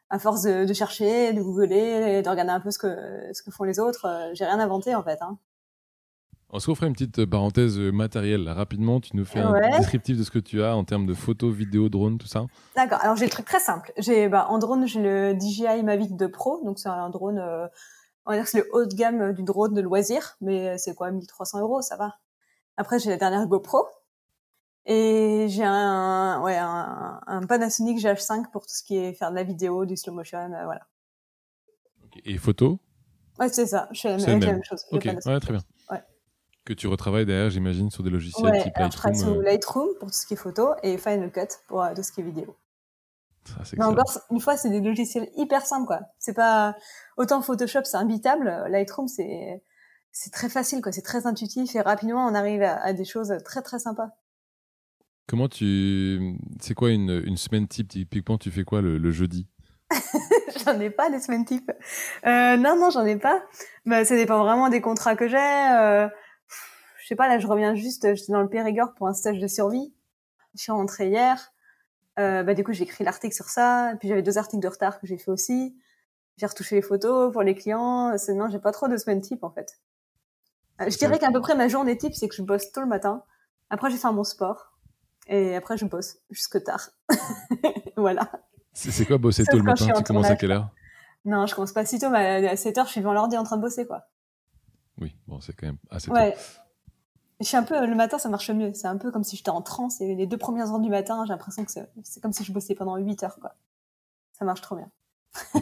à 0.08 0.20
force 0.20 0.42
de, 0.42 0.64
de, 0.64 0.72
chercher, 0.72 1.32
de 1.32 1.42
googler, 1.42 2.22
de 2.22 2.28
regarder 2.28 2.52
un 2.52 2.60
peu 2.60 2.70
ce 2.70 2.78
que 2.78 2.86
ce 3.32 3.42
que 3.42 3.50
font 3.50 3.64
les 3.64 3.80
autres, 3.80 4.30
j'ai 4.34 4.44
rien 4.44 4.60
inventé 4.60 4.94
en 4.94 5.02
fait. 5.02 5.20
Hein. 5.20 5.36
On 6.56 6.58
se 6.58 6.70
refait 6.70 6.86
une 6.86 6.94
petite 6.94 7.18
euh, 7.18 7.26
parenthèse 7.26 7.78
euh, 7.78 7.92
matérielle. 7.92 8.48
rapidement, 8.48 8.98
tu 8.98 9.14
nous 9.14 9.26
fais 9.26 9.40
un 9.40 9.76
descriptif 9.76 10.16
de 10.16 10.22
ce 10.22 10.30
que 10.30 10.38
tu 10.38 10.62
as 10.62 10.74
en 10.74 10.84
termes 10.84 11.04
de 11.04 11.12
photos, 11.12 11.54
vidéos, 11.54 11.90
drones, 11.90 12.16
tout 12.16 12.26
ça? 12.26 12.46
D'accord. 12.74 12.98
Alors 13.02 13.14
j'ai 13.14 13.26
le 13.26 13.30
truc 13.30 13.44
très 13.44 13.60
simple. 13.60 13.92
J'ai 13.98 14.30
bah, 14.30 14.46
en 14.48 14.56
drone, 14.56 14.86
j'ai 14.86 15.02
le 15.02 15.38
DJI 15.38 15.82
Mavic 15.82 16.16
2 16.16 16.30
Pro, 16.30 16.62
donc 16.64 16.78
c'est 16.78 16.88
un 16.88 17.10
drone. 17.10 17.36
Euh, 17.36 17.66
on 18.24 18.30
va 18.30 18.38
dire 18.38 18.44
que 18.44 18.50
c'est 18.50 18.60
le 18.60 18.68
haut 18.72 18.86
de 18.86 18.94
gamme 18.94 19.34
du 19.34 19.42
drone 19.42 19.74
de 19.74 19.82
loisir, 19.82 20.38
mais 20.40 20.78
c'est 20.78 20.94
quoi 20.94 21.10
1300 21.10 21.60
euros, 21.60 21.82
ça 21.82 21.96
va. 21.96 22.14
Après 22.78 22.98
j'ai 22.98 23.10
la 23.10 23.18
dernière 23.18 23.46
GoPro. 23.46 23.86
Et 24.86 25.48
j'ai 25.50 25.64
un, 25.64 26.40
ouais, 26.40 26.56
un, 26.56 27.20
un, 27.26 27.46
Panasonic 27.46 27.98
GH5 27.98 28.50
pour 28.50 28.62
tout 28.62 28.72
ce 28.72 28.82
qui 28.82 28.96
est 28.96 29.12
faire 29.12 29.30
de 29.30 29.36
la 29.36 29.42
vidéo, 29.42 29.84
du 29.84 29.94
slow 29.94 30.14
motion, 30.14 30.38
euh, 30.38 30.64
voilà. 30.64 30.86
Et 32.24 32.38
photo? 32.38 32.78
Ouais, 33.38 33.50
c'est 33.50 33.66
ça. 33.66 33.90
Je 33.92 34.00
fais 34.00 34.16
la, 34.16 34.36
même. 34.38 34.64
chose. 34.64 34.86
Ok, 34.90 35.04
ouais, 35.04 35.40
très 35.40 35.52
bien. 35.52 35.62
Que 36.66 36.72
tu 36.72 36.88
retravailles 36.88 37.24
derrière, 37.24 37.48
j'imagine, 37.48 37.90
sur 37.90 38.02
des 38.02 38.10
logiciels 38.10 38.50
ouais, 38.50 38.62
type 38.62 38.76
Lightroom. 38.76 38.90
Je 38.90 38.96
travaille 38.96 39.18
sur 39.18 39.40
Lightroom 39.40 39.88
pour 40.00 40.08
tout 40.08 40.14
ce 40.14 40.26
qui 40.26 40.34
est 40.34 40.36
photo 40.36 40.70
et 40.82 40.98
Final 40.98 41.30
Cut 41.30 41.46
pour 41.68 41.86
tout 41.94 42.02
ce 42.02 42.10
qui 42.10 42.20
est 42.20 42.24
vidéo. 42.24 42.56
Mais 43.76 43.84
encore, 43.84 44.18
une 44.30 44.40
fois, 44.40 44.56
c'est 44.56 44.70
des 44.70 44.80
logiciels 44.80 45.28
hyper 45.36 45.64
simples, 45.64 45.86
quoi. 45.86 46.00
C'est 46.18 46.34
pas 46.34 46.74
autant 47.16 47.40
Photoshop, 47.40 47.84
c'est 47.84 47.96
imbitable. 47.96 48.64
Lightroom, 48.68 49.06
c'est 49.06 49.62
c'est 50.10 50.32
très 50.32 50.48
facile, 50.48 50.80
quoi. 50.80 50.92
C'est 50.92 51.02
très 51.02 51.26
intuitif 51.26 51.74
et 51.76 51.80
rapidement, 51.80 52.26
on 52.26 52.34
arrive 52.34 52.62
à, 52.62 52.92
des 52.92 53.04
choses 53.04 53.32
très 53.44 53.62
très 53.62 53.78
sympas. 53.78 54.08
Comment 55.28 55.48
tu, 55.48 56.36
c'est 56.60 56.74
quoi 56.74 56.90
une, 56.90 57.22
une 57.26 57.36
semaine 57.36 57.68
type? 57.68 57.88
Typiquement 57.88 58.38
Tu 58.38 58.50
fais 58.50 58.64
quoi 58.64 58.80
le, 58.80 58.98
le 58.98 59.10
jeudi? 59.10 59.46
J'en 60.64 60.80
ai 60.80 60.90
pas 60.90 61.10
des 61.10 61.20
semaines 61.20 61.44
type. 61.44 61.70
Euh, 62.26 62.56
non, 62.56 62.76
non, 62.76 62.90
j'en 62.90 63.04
ai 63.04 63.16
pas. 63.16 63.42
Bah, 63.84 64.04
ça 64.04 64.16
dépend 64.16 64.38
vraiment 64.38 64.68
des 64.68 64.80
contrats 64.80 65.14
que 65.14 65.28
j'ai. 65.28 65.36
Euh, 65.36 66.08
je 67.06 67.10
sais 67.10 67.14
pas, 67.14 67.28
là, 67.28 67.38
je 67.38 67.46
reviens 67.46 67.76
juste. 67.76 68.16
J'étais 68.16 68.32
dans 68.32 68.42
le 68.42 68.48
Périgord 68.48 68.92
pour 68.94 69.06
un 69.06 69.14
stage 69.14 69.38
de 69.38 69.46
survie. 69.46 69.94
Je 70.56 70.62
suis 70.62 70.72
rentrée 70.72 71.06
hier. 71.06 71.52
Euh, 72.18 72.42
bah, 72.42 72.52
du 72.52 72.64
coup, 72.64 72.72
j'ai 72.72 72.82
écrit 72.82 73.04
l'article 73.04 73.32
sur 73.32 73.44
ça. 73.44 73.92
Puis 74.00 74.08
j'avais 74.08 74.22
deux 74.22 74.38
articles 74.38 74.60
de 74.60 74.66
retard 74.66 74.98
que 74.98 75.06
j'ai 75.06 75.16
fait 75.16 75.30
aussi. 75.30 75.78
J'ai 76.36 76.46
retouché 76.46 76.74
les 76.74 76.82
photos 76.82 77.32
pour 77.32 77.42
les 77.42 77.54
clients. 77.54 78.10
Non, 78.30 78.50
j'ai 78.50 78.58
pas 78.58 78.72
trop 78.72 78.88
de 78.88 78.96
semaine 78.96 79.20
type 79.20 79.44
en 79.44 79.50
fait. 79.50 79.78
Euh, 80.80 80.90
je 80.90 80.98
dirais 80.98 81.20
qu'à 81.20 81.30
peu 81.30 81.40
près 81.40 81.54
ma 81.54 81.68
journée 81.68 81.96
type, 81.96 82.12
c'est 82.12 82.26
que 82.26 82.34
je 82.34 82.42
bosse 82.42 82.72
tôt 82.72 82.80
le 82.80 82.88
matin. 82.88 83.22
Après, 83.70 83.88
je 83.88 83.94
vais 83.94 84.00
faire 84.00 84.12
mon 84.12 84.24
sport. 84.24 84.76
Et 85.28 85.54
après, 85.54 85.76
je 85.76 85.84
bosse 85.84 86.16
jusque 86.30 86.60
tard. 86.64 86.90
voilà. 87.96 88.32
C'est 88.72 89.06
quoi 89.06 89.18
bosser 89.18 89.44
tôt 89.44 89.58
le 89.58 89.62
matin? 89.62 89.92
Tu 89.96 90.02
commences 90.02 90.26
à 90.26 90.34
quelle 90.34 90.50
heure? 90.50 90.70
Non, 91.24 91.46
je 91.46 91.54
commence 91.54 91.72
pas 91.72 91.86
si 91.86 92.00
tôt, 92.00 92.10
mais 92.10 92.48
à 92.48 92.56
7 92.56 92.78
heures, 92.78 92.86
je 92.86 92.90
suis 92.90 93.00
devant 93.00 93.12
l'ordi 93.12 93.38
en 93.38 93.44
train 93.44 93.58
de 93.58 93.62
bosser, 93.62 93.86
quoi. 93.86 94.08
Oui, 94.98 95.14
bon, 95.28 95.40
c'est 95.40 95.52
quand 95.52 95.66
même 95.66 95.78
assez 95.88 96.10
ouais. 96.10 96.32
tôt. 96.32 96.38
Je 97.40 97.46
suis 97.46 97.56
un 97.56 97.62
peu, 97.62 97.86
le 97.86 97.94
matin, 97.94 98.18
ça 98.18 98.28
marche 98.28 98.50
mieux. 98.50 98.72
C'est 98.74 98.88
un 98.88 98.96
peu 98.96 99.10
comme 99.10 99.24
si 99.24 99.36
j'étais 99.36 99.50
en 99.50 99.62
transe 99.62 100.00
et 100.00 100.14
les 100.14 100.26
deux 100.26 100.38
premières 100.38 100.72
heures 100.72 100.80
du 100.80 100.90
matin, 100.90 101.24
j'ai 101.26 101.32
l'impression 101.32 101.64
que 101.64 101.70
c'est 101.70 102.20
comme 102.20 102.32
si 102.32 102.44
je 102.44 102.52
bossais 102.52 102.74
pendant 102.74 102.96
8 102.96 103.22
heures, 103.24 103.38
quoi. 103.40 103.54
Ça 104.32 104.44
marche 104.44 104.60
trop 104.60 104.76
bien 104.76 104.90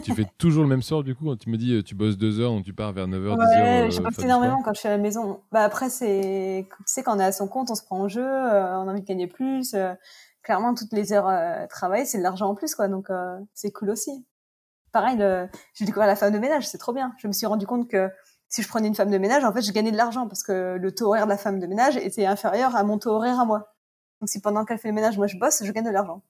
tu 0.03 0.13
fais 0.13 0.25
toujours 0.37 0.63
le 0.63 0.69
même 0.69 0.81
sort 0.81 1.03
du 1.03 1.15
coup 1.15 1.35
Tu 1.35 1.49
me 1.49 1.57
dis, 1.57 1.73
euh, 1.73 1.83
tu 1.83 1.95
bosses 1.95 2.17
deux 2.17 2.39
heures, 2.39 2.51
donc 2.51 2.63
tu 2.63 2.73
pars 2.73 2.93
vers 2.93 3.07
9h, 3.07 3.37
ouais, 3.37 3.87
10h. 3.87 3.91
je 3.91 4.01
bosse 4.01 4.19
énormément 4.19 4.61
quand 4.63 4.73
je 4.73 4.79
suis 4.79 4.87
à 4.87 4.91
la 4.91 4.97
maison. 4.97 5.41
Bah 5.51 5.63
après, 5.63 5.89
c'est, 5.89 6.67
tu 6.69 6.83
sais, 6.85 7.03
quand 7.03 7.15
on 7.15 7.19
est 7.19 7.25
à 7.25 7.31
son 7.31 7.47
compte, 7.47 7.69
on 7.71 7.75
se 7.75 7.83
prend 7.83 7.99
en 7.99 8.07
jeu, 8.07 8.25
euh, 8.25 8.77
on 8.79 8.87
a 8.87 8.91
envie 8.91 9.01
de 9.01 9.05
gagner 9.05 9.27
plus. 9.27 9.73
Euh, 9.73 9.93
clairement, 10.43 10.73
toutes 10.75 10.93
les 10.93 11.13
heures 11.13 11.27
euh, 11.27 11.65
travaillées, 11.67 12.05
c'est 12.05 12.17
de 12.17 12.23
l'argent 12.23 12.49
en 12.49 12.55
plus, 12.55 12.75
quoi. 12.75 12.87
Donc, 12.87 13.07
c'est 13.53 13.71
cool 13.71 13.89
aussi. 13.89 14.25
Pareil, 14.91 15.17
j'ai 15.73 15.85
découvert 15.85 16.07
la 16.07 16.15
femme 16.15 16.31
de 16.31 16.39
ménage, 16.39 16.67
c'est 16.67 16.77
trop 16.77 16.93
bien. 16.93 17.13
Je 17.17 17.27
me 17.27 17.33
suis 17.33 17.45
rendu 17.45 17.67
compte 17.67 17.89
que 17.89 18.09
si 18.47 18.61
je 18.61 18.67
prenais 18.67 18.87
une 18.87 18.95
femme 18.95 19.11
de 19.11 19.17
ménage, 19.17 19.43
en 19.43 19.51
fait, 19.51 19.61
je 19.61 19.71
gagnais 19.71 19.91
de 19.91 19.97
l'argent 19.97 20.27
parce 20.27 20.43
que 20.43 20.77
le 20.77 20.95
taux 20.95 21.07
horaire 21.07 21.25
de 21.25 21.31
la 21.31 21.37
femme 21.37 21.59
de 21.59 21.67
ménage 21.67 21.97
était 21.97 22.25
inférieur 22.25 22.75
à 22.75 22.83
mon 22.83 22.97
taux 22.97 23.11
horaire 23.11 23.39
à 23.39 23.45
moi. 23.45 23.73
Donc, 24.21 24.29
si 24.29 24.39
pendant 24.39 24.65
qu'elle 24.65 24.77
fait 24.77 24.87
le 24.89 24.93
ménage, 24.93 25.17
moi 25.17 25.27
je 25.27 25.37
bosse, 25.37 25.63
je 25.63 25.71
gagne 25.71 25.85
de 25.85 25.89
l'argent. 25.89 26.21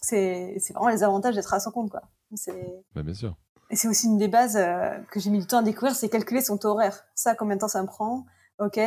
C'est, 0.00 0.56
c'est 0.58 0.72
vraiment 0.72 0.88
les 0.88 1.04
avantages 1.04 1.36
d'être 1.36 1.54
à 1.54 1.60
son 1.60 1.70
compte, 1.70 1.90
quoi. 1.90 2.02
C'est... 2.34 2.84
Bah, 2.94 3.02
bien 3.02 3.14
sûr. 3.14 3.36
Et 3.70 3.76
c'est 3.76 3.88
aussi 3.88 4.06
une 4.06 4.18
des 4.18 4.28
bases 4.28 4.56
euh, 4.56 4.98
que 5.10 5.20
j'ai 5.20 5.30
mis 5.30 5.38
du 5.38 5.46
temps 5.46 5.58
à 5.58 5.62
découvrir, 5.62 5.94
c'est 5.94 6.08
calculer 6.08 6.42
son 6.42 6.58
taux 6.58 6.70
horaire. 6.70 7.04
Ça, 7.14 7.34
combien 7.34 7.56
de 7.56 7.60
temps 7.60 7.68
ça 7.68 7.80
me 7.80 7.86
prend? 7.86 8.26
Ok. 8.58 8.78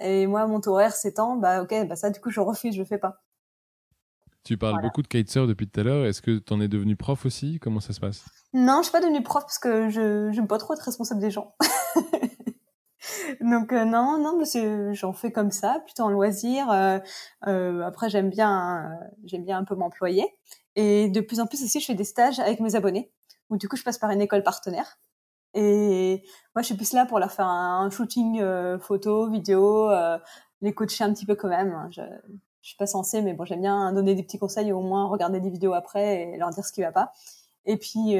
Et 0.00 0.26
moi, 0.26 0.46
mon 0.46 0.60
taux 0.60 0.72
horaire, 0.72 0.94
c'est 0.94 1.12
temps. 1.12 1.36
Bah 1.36 1.62
ok, 1.62 1.86
bah 1.86 1.96
ça, 1.96 2.10
du 2.10 2.20
coup, 2.20 2.30
je 2.30 2.40
refuse, 2.40 2.74
je 2.74 2.80
le 2.80 2.84
fais 2.84 2.98
pas. 2.98 3.20
Tu 4.48 4.56
parles 4.56 4.80
beaucoup 4.80 5.02
de 5.02 5.08
kitesurf 5.08 5.46
depuis 5.46 5.68
tout 5.68 5.78
à 5.78 5.82
l'heure. 5.82 6.06
Est-ce 6.06 6.22
que 6.22 6.38
tu 6.38 6.54
en 6.54 6.60
es 6.62 6.68
devenu 6.68 6.96
prof 6.96 7.26
aussi? 7.26 7.58
Comment 7.60 7.80
ça 7.80 7.92
se 7.92 8.00
passe? 8.00 8.24
Non, 8.54 8.78
je 8.78 8.84
suis 8.84 8.92
pas 8.92 9.02
devenue 9.02 9.22
prof 9.22 9.42
parce 9.42 9.58
que 9.58 9.90
je 9.90 10.34
n'aime 10.34 10.48
pas 10.48 10.56
trop 10.56 10.72
être 10.72 10.80
responsable 10.80 11.20
des 11.20 11.30
gens. 11.30 11.54
Donc 13.42 13.74
euh, 13.74 13.84
non, 13.84 14.16
non, 14.16 14.42
j'en 14.94 15.12
fais 15.12 15.32
comme 15.32 15.50
ça, 15.50 15.82
plutôt 15.84 16.04
en 16.04 16.08
loisir. 16.08 16.70
Euh, 16.70 16.98
euh, 17.46 17.82
après, 17.82 18.08
j'aime 18.08 18.30
bien, 18.30 18.90
j'aime 19.24 19.44
bien 19.44 19.58
un 19.58 19.64
peu 19.64 19.74
m'employer. 19.74 20.24
Et 20.76 21.10
de 21.10 21.20
plus 21.20 21.40
en 21.40 21.46
plus 21.46 21.62
aussi, 21.62 21.78
je 21.80 21.84
fais 21.84 21.94
des 21.94 22.04
stages 22.04 22.38
avec 22.38 22.60
mes 22.60 22.74
abonnés. 22.74 23.12
Où 23.50 23.58
du 23.58 23.68
coup, 23.68 23.76
je 23.76 23.82
passe 23.82 23.98
par 23.98 24.08
une 24.12 24.22
école 24.22 24.42
partenaire. 24.42 24.98
Et 25.52 26.22
moi, 26.54 26.62
je 26.62 26.68
suis 26.68 26.74
plus 26.74 26.94
là 26.94 27.04
pour 27.04 27.18
leur 27.18 27.32
faire 27.32 27.48
un, 27.48 27.90
shooting 27.90 28.42
photo, 28.78 29.28
vidéo, 29.28 29.90
les 30.62 30.72
coacher 30.72 31.04
un 31.04 31.12
petit 31.12 31.26
peu 31.26 31.34
quand 31.34 31.48
même. 31.48 31.86
Je, 31.90 32.00
je 32.68 32.72
suis 32.74 32.76
pas 32.76 32.86
censée, 32.86 33.22
mais 33.22 33.32
bon, 33.32 33.46
j'aime 33.46 33.62
bien 33.62 33.94
donner 33.94 34.14
des 34.14 34.22
petits 34.22 34.38
conseils, 34.38 34.72
au 34.72 34.82
moins 34.82 35.06
regarder 35.06 35.40
des 35.40 35.48
vidéos 35.48 35.72
après 35.72 36.22
et 36.22 36.36
leur 36.36 36.50
dire 36.50 36.66
ce 36.66 36.72
qui 36.72 36.82
va 36.82 36.92
pas. 36.92 37.14
Et 37.64 37.78
puis, 37.78 38.16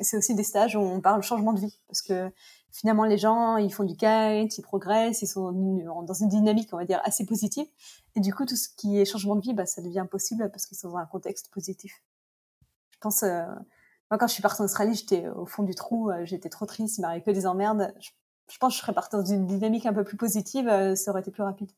c'est 0.00 0.16
aussi 0.16 0.34
des 0.34 0.42
stages 0.42 0.74
où 0.74 0.80
on 0.80 1.00
parle 1.00 1.22
changement 1.22 1.52
de 1.52 1.60
vie, 1.60 1.78
parce 1.86 2.02
que 2.02 2.32
finalement 2.72 3.04
les 3.04 3.18
gens 3.18 3.56
ils 3.56 3.72
font 3.72 3.84
du 3.84 3.96
kite, 3.96 4.58
ils 4.58 4.62
progressent, 4.62 5.22
ils 5.22 5.26
sont 5.26 5.52
dans 6.02 6.14
une 6.14 6.28
dynamique 6.28 6.68
on 6.72 6.76
va 6.76 6.84
dire 6.84 7.00
assez 7.04 7.24
positive 7.24 7.66
et 8.14 8.20
du 8.20 8.34
coup 8.34 8.44
tout 8.44 8.56
ce 8.56 8.68
qui 8.68 9.00
est 9.00 9.04
changement 9.04 9.36
de 9.36 9.40
vie 9.40 9.54
bah 9.54 9.66
ça 9.66 9.82
devient 9.82 10.06
possible 10.10 10.50
parce 10.50 10.66
qu'ils 10.66 10.76
sont 10.76 10.90
dans 10.90 10.96
un 10.96 11.06
contexte 11.06 11.50
positif. 11.50 12.02
Je 12.90 12.98
pense 13.00 13.22
euh, 13.22 13.46
moi 14.10 14.18
quand 14.18 14.26
je 14.26 14.32
suis 14.34 14.42
partie 14.42 14.60
en 14.62 14.66
Australie 14.66 14.94
j'étais 14.94 15.28
au 15.28 15.46
fond 15.46 15.62
du 15.62 15.74
trou, 15.74 16.10
euh, 16.10 16.24
j'étais 16.24 16.50
trop 16.50 16.66
triste, 16.66 16.98
il 16.98 17.02
m'arrivait 17.02 17.24
que 17.24 17.30
des 17.30 17.46
emmerdes. 17.46 17.94
Je, 18.00 18.10
je, 18.52 18.58
pense 18.58 18.74
que 18.74 18.76
je 18.76 18.82
serais 18.82 18.94
partie 18.94 19.16
dans 19.16 19.24
une 19.24 19.46
dynamique 19.46 19.86
un 19.86 19.94
peu 19.94 20.04
plus 20.04 20.16
positive, 20.16 20.68
euh, 20.68 20.94
ça 20.94 21.10
aurait 21.10 21.20
été 21.20 21.30
plus 21.30 21.42
rapide. 21.42 21.70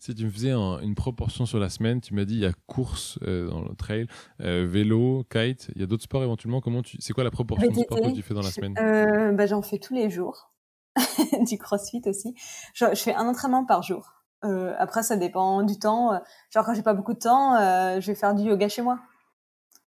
Si 0.00 0.14
tu 0.14 0.24
me 0.24 0.30
faisais 0.30 0.50
une 0.50 0.94
proportion 0.94 1.44
sur 1.44 1.58
la 1.58 1.68
semaine, 1.68 2.00
tu 2.00 2.14
m'as 2.14 2.24
dit 2.24 2.32
il 2.32 2.40
y 2.40 2.46
a 2.46 2.52
course 2.66 3.18
euh, 3.22 3.50
dans 3.50 3.60
le 3.60 3.74
trail, 3.74 4.06
euh, 4.40 4.66
vélo, 4.66 5.24
kite. 5.30 5.70
Il 5.74 5.82
y 5.82 5.84
a 5.84 5.86
d'autres 5.86 6.04
sports 6.04 6.22
éventuellement. 6.22 6.62
Comment 6.62 6.80
tu, 6.80 6.96
c'est 7.02 7.12
quoi 7.12 7.22
la 7.22 7.30
proportion 7.30 7.70
de 7.70 7.74
sport 7.74 8.00
que 8.00 8.14
tu 8.14 8.22
fais 8.22 8.32
dans 8.32 8.40
la 8.40 8.50
semaine? 8.50 8.74
euh, 8.78 9.32
bah, 9.32 9.44
j'en 9.44 9.60
fais 9.60 9.78
tous 9.78 9.92
les 9.92 10.08
jours. 10.08 10.54
du 11.46 11.58
CrossFit 11.58 12.00
aussi. 12.06 12.34
Je, 12.72 12.86
fais 12.94 13.12
un 13.12 13.28
entraînement 13.28 13.66
par 13.66 13.82
jour. 13.82 14.24
après, 14.42 15.02
ça 15.02 15.16
dépend 15.16 15.62
du 15.64 15.78
temps. 15.78 16.18
Genre 16.48 16.64
quand 16.64 16.72
j'ai 16.72 16.82
pas 16.82 16.94
beaucoup 16.94 17.12
de 17.12 17.18
temps, 17.18 17.58
je 18.00 18.06
vais 18.06 18.14
faire 18.14 18.34
du 18.34 18.44
yoga 18.44 18.70
chez 18.70 18.80
moi. 18.80 19.00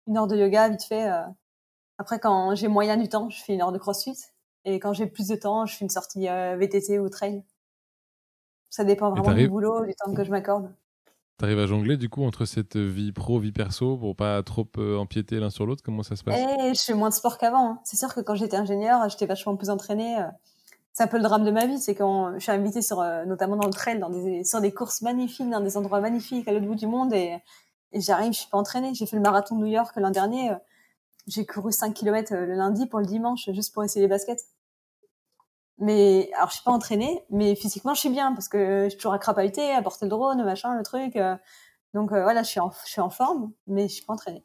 Une 0.06 0.18
heure 0.18 0.26
de 0.26 0.36
yoga 0.36 0.68
vite 0.68 0.84
fait. 0.84 1.10
Après, 1.96 2.18
quand 2.18 2.54
j'ai 2.54 2.68
moyen 2.68 2.98
du 2.98 3.08
temps, 3.08 3.30
je 3.30 3.42
fais 3.42 3.54
une 3.54 3.62
heure 3.62 3.72
de 3.72 3.78
CrossFit. 3.78 4.18
Et 4.66 4.78
quand 4.78 4.92
j'ai 4.92 5.06
plus 5.06 5.28
de 5.28 5.36
temps, 5.36 5.64
je 5.64 5.74
fais 5.74 5.86
une 5.86 5.90
sortie 5.90 6.26
VTT 6.26 6.98
ou 6.98 7.08
trail. 7.08 7.42
Ça 8.72 8.84
dépend 8.84 9.10
vraiment 9.10 9.34
du 9.34 9.48
boulot, 9.48 9.84
du 9.84 9.94
temps 9.94 10.14
que 10.14 10.24
je 10.24 10.30
m'accorde. 10.30 10.72
T'arrives 11.36 11.58
à 11.58 11.66
jongler 11.66 11.98
du 11.98 12.08
coup 12.08 12.24
entre 12.24 12.46
cette 12.46 12.78
vie 12.78 13.12
pro, 13.12 13.38
vie 13.38 13.52
perso 13.52 13.98
pour 13.98 14.16
pas 14.16 14.42
trop 14.42 14.66
euh, 14.78 14.96
empiéter 14.96 15.40
l'un 15.40 15.50
sur 15.50 15.66
l'autre? 15.66 15.82
Comment 15.84 16.02
ça 16.02 16.16
se 16.16 16.24
passe? 16.24 16.40
Eh, 16.40 16.72
Je 16.72 16.80
fais 16.80 16.94
moins 16.94 17.10
de 17.10 17.14
sport 17.14 17.36
qu'avant. 17.36 17.72
Hein. 17.72 17.80
C'est 17.84 17.98
sûr 17.98 18.14
que 18.14 18.20
quand 18.20 18.34
j'étais 18.34 18.56
ingénieur, 18.56 19.06
j'étais 19.10 19.26
vachement 19.26 19.56
plus 19.56 19.68
entraînée. 19.68 20.18
Euh. 20.18 20.26
C'est 20.94 21.02
un 21.02 21.06
peu 21.06 21.18
le 21.18 21.22
drame 21.22 21.44
de 21.44 21.50
ma 21.50 21.66
vie, 21.66 21.78
c'est 21.78 21.94
quand 21.94 22.32
je 22.34 22.38
suis 22.38 22.50
invitée 22.50 22.80
sur, 22.80 23.00
euh, 23.00 23.26
notamment 23.26 23.56
dans 23.56 23.66
le 23.66 23.74
trail, 23.74 23.98
dans 23.98 24.08
des, 24.08 24.42
sur 24.42 24.62
des 24.62 24.72
courses 24.72 25.02
magnifiques, 25.02 25.50
dans 25.50 25.60
des 25.60 25.76
endroits 25.76 26.00
magnifiques 26.00 26.48
à 26.48 26.52
l'autre 26.52 26.66
bout 26.66 26.74
du 26.74 26.86
monde 26.86 27.12
et, 27.12 27.36
et 27.92 28.00
j'arrive, 28.00 28.32
je 28.32 28.38
suis 28.38 28.48
pas 28.50 28.58
entraînée. 28.58 28.94
J'ai 28.94 29.04
fait 29.04 29.16
le 29.16 29.22
marathon 29.22 29.56
de 29.56 29.60
New 29.60 29.70
York 29.70 29.94
l'an 29.96 30.10
dernier. 30.10 30.50
J'ai 31.26 31.44
couru 31.44 31.72
5 31.72 31.92
km 31.92 32.34
le 32.34 32.54
lundi 32.54 32.86
pour 32.86 33.00
le 33.00 33.06
dimanche 33.06 33.50
juste 33.52 33.74
pour 33.74 33.84
essayer 33.84 34.00
les 34.00 34.08
baskets. 34.08 34.46
Mais 35.82 36.30
alors, 36.36 36.48
je 36.48 36.54
suis 36.54 36.62
pas 36.62 36.70
entraînée, 36.70 37.24
mais 37.28 37.56
physiquement, 37.56 37.92
je 37.92 37.98
suis 37.98 38.08
bien 38.08 38.32
parce 38.34 38.48
que 38.48 38.84
je 38.84 38.90
suis 38.90 38.98
toujours 38.98 39.14
à 39.14 39.18
crapahuter, 39.18 39.72
à 39.72 39.82
porter 39.82 40.04
le 40.04 40.10
drone, 40.10 40.44
machin, 40.44 40.76
le 40.76 40.84
truc. 40.84 41.16
Euh. 41.16 41.36
donc 41.92 42.12
euh, 42.12 42.22
voilà, 42.22 42.44
je 42.44 42.50
suis, 42.50 42.60
en, 42.60 42.70
je 42.86 42.90
suis 42.92 43.00
en 43.00 43.10
forme, 43.10 43.50
mais 43.66 43.88
je 43.88 43.94
suis 43.94 44.04
pas 44.04 44.12
entraînée. 44.12 44.44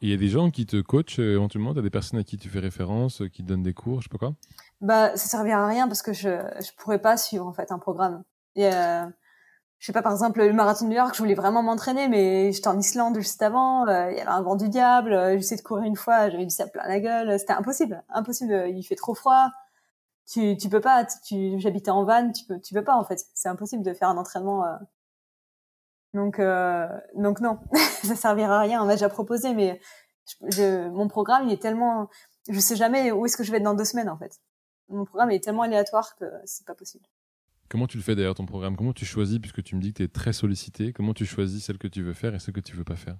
Il 0.00 0.08
y 0.08 0.12
a 0.12 0.16
des 0.16 0.28
gens 0.28 0.52
qui 0.52 0.64
te 0.64 0.80
coachent 0.80 1.18
euh, 1.18 1.34
éventuellement? 1.34 1.72
Tu 1.72 1.80
as 1.80 1.82
des 1.82 1.90
personnes 1.90 2.20
à 2.20 2.22
qui 2.22 2.36
tu 2.36 2.48
fais 2.48 2.60
référence, 2.60 3.20
qui 3.32 3.42
te 3.42 3.48
donnent 3.48 3.64
des 3.64 3.74
cours, 3.74 4.00
je 4.00 4.04
sais 4.04 4.12
pas 4.12 4.18
quoi? 4.18 4.36
Bah, 4.80 5.16
ça 5.16 5.28
servira 5.28 5.64
à 5.64 5.66
rien 5.66 5.88
parce 5.88 6.02
que 6.02 6.12
je 6.12 6.28
je 6.28 6.70
pourrais 6.76 7.00
pas 7.00 7.16
suivre 7.16 7.44
en 7.44 7.52
fait 7.52 7.72
un 7.72 7.80
programme. 7.80 8.22
Et 8.54 8.70
je 8.70 9.86
sais 9.86 9.92
pas, 9.92 10.02
par 10.02 10.12
exemple, 10.12 10.40
le 10.40 10.52
marathon 10.52 10.84
de 10.84 10.90
New 10.90 10.96
York, 10.96 11.14
je 11.14 11.18
voulais 11.18 11.34
vraiment 11.34 11.64
m'entraîner, 11.64 12.08
mais 12.08 12.52
j'étais 12.52 12.68
en 12.68 12.78
Islande 12.78 13.16
juste 13.16 13.42
avant, 13.42 13.86
il 13.86 14.16
y 14.16 14.20
avait 14.20 14.30
un 14.30 14.42
vent 14.42 14.56
du 14.56 14.68
diable, 14.68 15.36
j'essayais 15.36 15.60
de 15.60 15.66
courir 15.66 15.84
une 15.84 15.94
fois, 15.94 16.30
j'avais 16.30 16.44
du 16.44 16.50
sable 16.50 16.72
plein 16.72 16.88
la 16.88 16.98
gueule, 16.98 17.38
c'était 17.38 17.52
impossible, 17.52 18.02
impossible, 18.08 18.66
il 18.68 18.82
fait 18.82 18.96
trop 18.96 19.14
froid 19.14 19.50
tu 20.30 20.56
tu 20.56 20.68
peux 20.68 20.80
pas 20.80 21.06
tu 21.26 21.58
j'habitais 21.58 21.90
en 21.90 22.04
van 22.04 22.30
tu 22.32 22.44
peux 22.44 22.60
tu 22.60 22.74
peux 22.74 22.84
pas 22.84 22.96
en 22.96 23.04
fait. 23.04 23.24
C'est 23.34 23.48
impossible 23.48 23.82
de 23.82 23.94
faire 23.94 24.08
un 24.08 24.16
entraînement 24.16 24.64
euh. 24.64 24.76
donc 26.14 26.38
euh, 26.38 26.86
donc 27.14 27.40
non 27.40 27.58
ça 28.04 28.14
servira 28.16 28.58
à 28.58 28.60
rien. 28.60 28.82
On 28.82 28.86
m'a 28.86 28.94
déjà 28.94 29.08
proposé 29.08 29.54
mais 29.54 29.80
je, 30.48 30.88
mon 30.90 31.08
programme 31.08 31.48
il 31.48 31.52
est 31.52 31.62
tellement 31.62 32.08
je 32.48 32.60
sais 32.60 32.76
jamais 32.76 33.12
où 33.12 33.26
est-ce 33.26 33.36
que 33.36 33.44
je 33.44 33.50
vais 33.50 33.58
être 33.58 33.64
dans 33.64 33.74
deux 33.74 33.84
semaines 33.84 34.10
en 34.10 34.18
fait. 34.18 34.40
Mon 34.88 35.04
programme 35.04 35.30
est 35.30 35.42
tellement 35.42 35.62
aléatoire 35.62 36.16
que 36.16 36.24
c'est 36.44 36.66
pas 36.66 36.74
possible. 36.74 37.04
Comment 37.68 37.86
tu 37.86 37.98
le 37.98 38.02
fais 38.02 38.14
d'ailleurs 38.14 38.34
ton 38.34 38.46
programme? 38.46 38.76
Comment 38.76 38.94
tu 38.94 39.04
choisis, 39.04 39.38
puisque 39.38 39.62
tu 39.62 39.76
me 39.76 39.80
dis 39.82 39.92
que 39.92 39.98
tu 39.98 40.02
es 40.04 40.08
très 40.08 40.32
sollicité, 40.32 40.94
comment 40.94 41.12
tu 41.12 41.26
choisis 41.26 41.62
celle 41.62 41.76
que 41.76 41.88
tu 41.88 42.02
veux 42.02 42.14
faire 42.14 42.34
et 42.34 42.38
celle 42.38 42.54
que 42.54 42.60
tu 42.60 42.74
veux 42.74 42.84
pas 42.84 42.96
faire? 42.96 43.18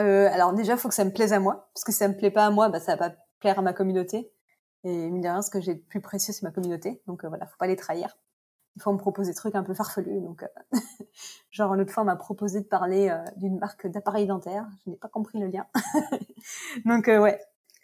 Euh, 0.00 0.28
Alors 0.32 0.52
déjà, 0.52 0.72
il 0.72 0.78
faut 0.78 0.88
que 0.88 0.94
ça 0.94 1.04
me 1.04 1.12
plaise 1.12 1.32
à 1.32 1.38
moi, 1.38 1.70
parce 1.72 1.84
que 1.84 1.92
si 1.92 1.98
ça 1.98 2.08
me 2.08 2.16
plaît 2.16 2.32
pas 2.32 2.46
à 2.46 2.50
moi, 2.50 2.68
bah, 2.68 2.80
ça 2.80 2.96
va 2.96 3.10
pas 3.10 3.16
plaire 3.38 3.60
à 3.60 3.62
ma 3.62 3.72
communauté. 3.72 4.32
Et 4.84 5.10
mine 5.10 5.22
de 5.22 5.28
rien, 5.28 5.42
ce 5.42 5.50
que 5.50 5.60
j'ai 5.60 5.74
de 5.74 5.80
plus 5.80 6.00
précieux, 6.00 6.32
c'est 6.32 6.42
ma 6.42 6.50
communauté. 6.50 7.02
Donc 7.06 7.24
euh, 7.24 7.28
voilà, 7.28 7.46
faut 7.46 7.56
pas 7.58 7.66
les 7.66 7.76
trahir. 7.76 8.16
Des 8.76 8.82
fois, 8.82 8.92
on 8.92 8.94
me 8.94 9.00
propose 9.00 9.26
des 9.26 9.34
trucs 9.34 9.54
un 9.54 9.62
peu 9.62 9.74
farfelus. 9.74 10.20
Donc, 10.20 10.42
euh, 10.42 10.78
genre, 11.50 11.76
l'autre 11.76 11.92
fois, 11.92 12.04
on 12.04 12.06
m'a 12.06 12.16
proposé 12.16 12.60
de 12.60 12.66
parler 12.66 13.10
euh, 13.10 13.22
d'une 13.36 13.58
marque 13.58 13.86
d'appareils 13.86 14.26
dentaires. 14.26 14.66
Je 14.84 14.90
n'ai 14.90 14.96
pas 14.96 15.08
compris 15.08 15.38
le 15.38 15.46
lien. 15.48 15.66
donc, 16.86 17.08
euh, 17.08 17.20
ouais. 17.20 17.38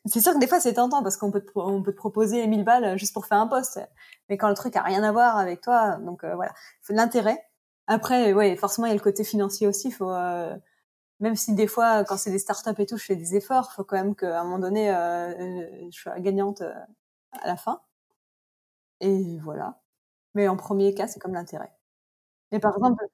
C'est 0.07 0.21
sûr 0.21 0.33
que 0.33 0.39
des 0.39 0.47
fois, 0.47 0.61
c'est 0.61 0.75
tentant 0.75 1.03
parce 1.03 1.19
qu'on 1.19 1.31
peut, 1.31 1.43
te, 1.43 1.51
on 1.57 1.83
peut 1.83 1.93
te 1.93 1.97
proposer 1.97 2.47
1000 2.47 2.65
balles 2.65 2.97
juste 2.99 3.13
pour 3.13 3.27
faire 3.27 3.39
un 3.39 3.47
poste. 3.47 3.79
Mais 4.31 4.39
quand 4.39 4.49
le 4.49 4.55
truc 4.55 4.75
a 4.77 4.83
rien 4.83 5.03
à 5.03 5.13
voir 5.13 5.37
avec 5.37 5.61
toi, 5.61 5.97
donc 5.97 6.25
voilà, 6.25 6.53
faut 6.81 6.95
de 6.95 6.99
l'intérêt. 6.99 7.45
Après, 7.89 8.33
ouais, 8.33 8.57
forcément, 8.57 8.87
il 8.87 8.91
y 8.91 8.93
a 8.93 8.97
le 8.97 9.03
côté 9.03 9.23
financier 9.25 9.67
aussi. 9.67 9.91
Faut, 9.91 10.11
même 11.21 11.37
si 11.37 11.55
des 11.55 11.67
fois, 11.67 12.05
quand 12.05 12.17
c'est 12.17 12.31
des 12.31 12.39
startups 12.39 12.71
et 12.81 12.87
tout, 12.87 12.97
je 12.99 13.05
fais 13.05 13.17
des 13.17 13.37
efforts, 13.37 13.73
faut 13.73 13.85
quand 13.85 13.97
même 13.97 14.15
qu'à 14.17 14.41
un 14.41 14.45
moment 14.45 14.59
donné, 14.61 14.89
je 15.91 15.99
sois 15.99 16.19
gagnante 16.21 16.63
à 16.63 17.47
la 17.47 17.57
fin. 17.57 17.81
Et 19.01 19.39
voilà. 19.43 19.81
Mais 20.35 20.49
en 20.49 20.57
premier 20.57 20.95
cas, 20.95 21.09
c'est 21.09 21.21
comme 21.21 21.35
l'intérêt. 21.35 21.73
Mais 22.53 22.61
par 22.61 22.75
exemple, 22.77 23.05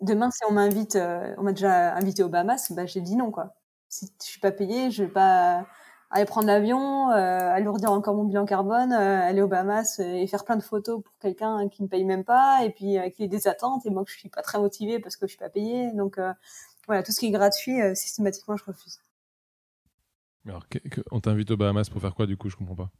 demain, 0.00 0.30
si 0.30 0.40
on 0.48 0.52
m'invite, 0.52 0.96
euh, 0.96 1.34
on 1.38 1.42
m'a 1.42 1.52
déjà 1.52 1.94
invité 1.96 2.22
au 2.22 2.28
Bahamas, 2.28 2.72
bah, 2.72 2.86
j'ai 2.86 3.00
dit 3.00 3.16
non, 3.16 3.30
quoi. 3.30 3.54
Si 3.88 4.06
je 4.22 4.26
suis 4.26 4.40
pas 4.40 4.52
payée, 4.52 4.90
je 4.90 5.04
vais 5.04 5.10
pas 5.10 5.66
aller 6.10 6.24
prendre 6.26 6.46
l'avion, 6.48 7.10
euh, 7.12 7.14
alourdir 7.52 7.92
encore 7.92 8.14
mon 8.14 8.24
bilan 8.24 8.44
carbone, 8.46 8.92
euh, 8.92 9.22
aller 9.28 9.42
au 9.42 9.48
Bahamas 9.48 10.00
et 10.00 10.26
faire 10.28 10.44
plein 10.44 10.56
de 10.56 10.62
photos 10.62 11.02
pour 11.02 11.14
quelqu'un 11.20 11.68
qui 11.68 11.82
me 11.82 11.88
paye 11.88 12.04
même 12.04 12.24
pas, 12.24 12.64
et 12.64 12.70
puis 12.70 12.98
avec 12.98 13.18
les 13.18 13.28
des 13.28 13.48
attentes, 13.48 13.86
et 13.86 13.90
moi 13.90 14.04
que 14.04 14.10
je 14.12 14.18
suis 14.18 14.28
pas 14.30 14.42
très 14.42 14.58
motivée 14.60 15.00
parce 15.00 15.16
que 15.16 15.26
je 15.26 15.32
suis 15.32 15.38
pas 15.38 15.50
payée. 15.50 15.92
Donc 15.92 16.18
voilà, 16.86 17.02
tout 17.02 17.12
ce 17.12 17.20
qui 17.20 17.26
est 17.26 17.30
gratuit, 17.30 17.78
systématiquement, 17.94 18.56
je 18.56 18.64
refuse. 18.64 19.00
Alors, 20.46 20.64
on 21.10 21.20
t'invite 21.20 21.50
au 21.50 21.56
Bahamas 21.56 21.88
pour 21.90 22.00
faire 22.00 22.14
quoi 22.14 22.26
du 22.26 22.36
coup? 22.36 22.48
Je 22.48 22.56
comprends 22.56 22.76
pas 22.76 22.90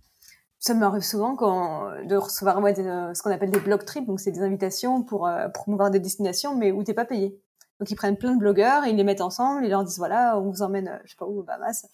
ça 0.59 0.75
m'arrive 0.75 1.03
souvent 1.03 1.37
quand, 1.37 1.91
de 2.05 2.17
recevoir 2.17 2.59
euh, 2.65 3.15
ce 3.15 3.23
qu'on 3.23 3.31
appelle 3.31 3.51
des 3.51 3.61
blog 3.61 3.85
trips, 3.85 4.07
donc 4.07 4.21
c'est 4.21 4.33
des 4.33 4.43
invitations 4.43 5.03
pour 5.03 5.27
euh, 5.27 5.49
promouvoir 5.49 5.91
des 5.91 6.01
destinations, 6.01 6.57
mais 6.57 6.73
où 6.73 6.83
t'es 6.83 6.95
pas 6.95 7.05
payé. 7.05 7.41
Donc 7.79 7.91
ils 7.91 7.97
prennent 7.97 8.17
plein 8.17 8.35
de 8.35 8.39
blogueurs, 8.39 8.87
ils 8.87 8.97
les 8.97 9.05
mettent 9.05 9.21
ensemble, 9.21 9.65
ils 9.65 9.71
leur 9.71 9.85
disent 9.85 9.99
voilà, 9.99 10.39
on 10.39 10.51
vous 10.51 10.63
emmène, 10.63 10.89
euh, 10.89 10.99
je 11.05 11.11
sais 11.11 11.17
pas 11.17 11.27
où, 11.27 11.41
au 11.41 11.43
Bahamas, 11.43 11.87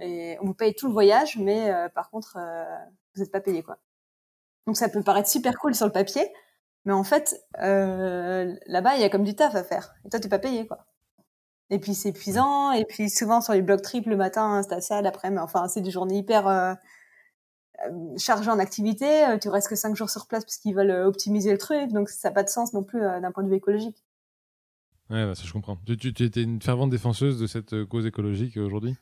et 0.00 0.36
on 0.42 0.46
vous 0.46 0.54
paye 0.54 0.74
tout 0.74 0.86
le 0.86 0.92
voyage, 0.92 1.38
mais 1.38 1.72
par 1.94 2.10
contre 2.10 2.36
vous 3.14 3.22
n'êtes 3.22 3.32
pas 3.32 3.40
payé 3.40 3.62
quoi. 3.62 3.78
Donc 4.66 4.76
ça 4.76 4.90
peut 4.90 5.02
paraître 5.02 5.30
super 5.30 5.58
cool 5.58 5.74
sur 5.74 5.86
le 5.86 5.92
papier, 5.92 6.30
mais 6.84 6.92
en 6.92 7.04
fait 7.04 7.42
là-bas 7.54 8.96
il 8.96 9.00
y 9.00 9.04
a 9.04 9.08
comme 9.08 9.24
du 9.24 9.34
taf 9.34 9.54
à 9.54 9.64
faire, 9.64 9.94
et 10.04 10.10
toi 10.10 10.20
t'es 10.20 10.28
pas 10.28 10.38
payé 10.38 10.66
quoi. 10.66 10.84
Et 11.70 11.78
puis 11.78 11.94
c'est 11.94 12.10
épuisant, 12.10 12.72
et 12.72 12.84
puis 12.84 13.10
souvent 13.10 13.40
sur 13.40 13.52
les 13.52 13.60
blog 13.60 13.82
trips 13.82 14.06
le 14.06 14.16
matin 14.16 14.62
c'est 14.66 14.80
ça, 14.80 15.02
l'après-midi, 15.02 15.42
enfin 15.42 15.68
c'est 15.68 15.82
des 15.82 15.90
journées 15.90 16.16
hyper 16.16 16.48
euh, 17.86 18.16
chargé 18.16 18.50
en 18.50 18.58
activité, 18.58 19.26
euh, 19.26 19.38
tu 19.38 19.48
restes 19.48 19.68
que 19.68 19.76
cinq 19.76 19.94
jours 19.94 20.10
sur 20.10 20.26
place 20.26 20.44
parce 20.44 20.56
qu'ils 20.56 20.74
veulent 20.74 20.90
euh, 20.90 21.06
optimiser 21.06 21.52
le 21.52 21.58
truc, 21.58 21.92
donc 21.92 22.08
ça 22.08 22.28
n'a 22.28 22.34
pas 22.34 22.42
de 22.42 22.48
sens 22.48 22.72
non 22.72 22.82
plus 22.82 23.00
d'un 23.00 23.30
point 23.30 23.44
de 23.44 23.48
vue 23.48 23.56
écologique. 23.56 24.04
Ouais, 25.10 25.24
bah, 25.24 25.34
ça 25.34 25.44
je 25.44 25.52
comprends. 25.52 25.78
Tu, 25.86 25.96
tu, 26.12 26.24
étais 26.24 26.42
une 26.42 26.60
fervente 26.60 26.90
défenseuse 26.90 27.38
de 27.38 27.46
cette 27.46 27.84
cause 27.84 28.04
écologique 28.04 28.56
aujourd'hui? 28.56 28.96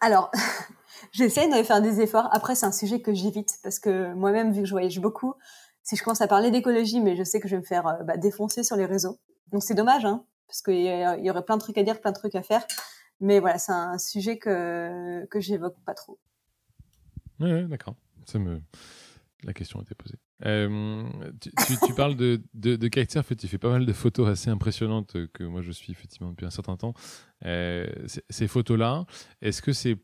Alors, 0.00 0.30
j'essaie 1.12 1.48
de 1.48 1.62
faire 1.62 1.80
des 1.80 2.00
efforts. 2.00 2.28
Après, 2.32 2.54
c'est 2.54 2.66
un 2.66 2.72
sujet 2.72 3.00
que 3.00 3.14
j'évite 3.14 3.54
parce 3.62 3.78
que 3.78 4.12
moi-même, 4.14 4.52
vu 4.52 4.62
que 4.62 4.66
je 4.66 4.72
voyage 4.72 4.98
beaucoup, 5.00 5.34
si 5.82 5.96
je 5.96 6.02
commence 6.02 6.20
à 6.20 6.26
parler 6.26 6.50
d'écologie, 6.50 7.00
mais 7.00 7.16
je 7.16 7.22
sais 7.22 7.40
que 7.40 7.48
je 7.48 7.54
vais 7.54 7.60
me 7.60 7.66
faire 7.66 8.00
bah, 8.04 8.16
défoncer 8.16 8.64
sur 8.64 8.76
les 8.76 8.86
réseaux. 8.86 9.18
Donc 9.52 9.62
c'est 9.62 9.74
dommage, 9.74 10.04
hein, 10.04 10.24
parce 10.46 10.62
qu'il 10.62 10.80
y, 10.80 11.30
aurait 11.30 11.44
plein 11.44 11.56
de 11.56 11.62
trucs 11.62 11.78
à 11.78 11.82
dire, 11.82 12.00
plein 12.00 12.12
de 12.12 12.16
trucs 12.16 12.34
à 12.34 12.42
faire. 12.42 12.64
Mais 13.20 13.40
voilà, 13.40 13.58
c'est 13.58 13.72
un 13.72 13.98
sujet 13.98 14.38
que, 14.38 15.24
que 15.26 15.40
j'évoque 15.40 15.78
pas 15.84 15.94
trop. 15.94 16.18
Ouais, 17.40 17.64
d'accord. 17.64 17.94
Me... 18.34 18.60
La 19.44 19.52
question 19.52 19.78
a 19.78 19.82
été 19.82 19.94
posée. 19.94 20.18
Euh, 20.44 21.04
tu, 21.40 21.94
parles 21.94 22.16
de, 22.16 22.42
de, 22.52 22.76
de 22.76 22.88
kitesurf, 22.88 23.36
tu 23.36 23.48
fais 23.48 23.58
pas 23.58 23.70
mal 23.70 23.86
de 23.86 23.92
photos 23.92 24.28
assez 24.28 24.50
impressionnantes 24.50 25.16
que 25.32 25.44
moi 25.44 25.62
je 25.62 25.72
suis 25.72 25.92
effectivement 25.92 26.30
depuis 26.30 26.46
un 26.46 26.50
certain 26.50 26.76
temps. 26.76 26.94
Euh, 27.44 27.86
ces 28.28 28.48
photos-là, 28.48 29.06
est-ce 29.40 29.62
que 29.62 29.72
c'est 29.72 29.96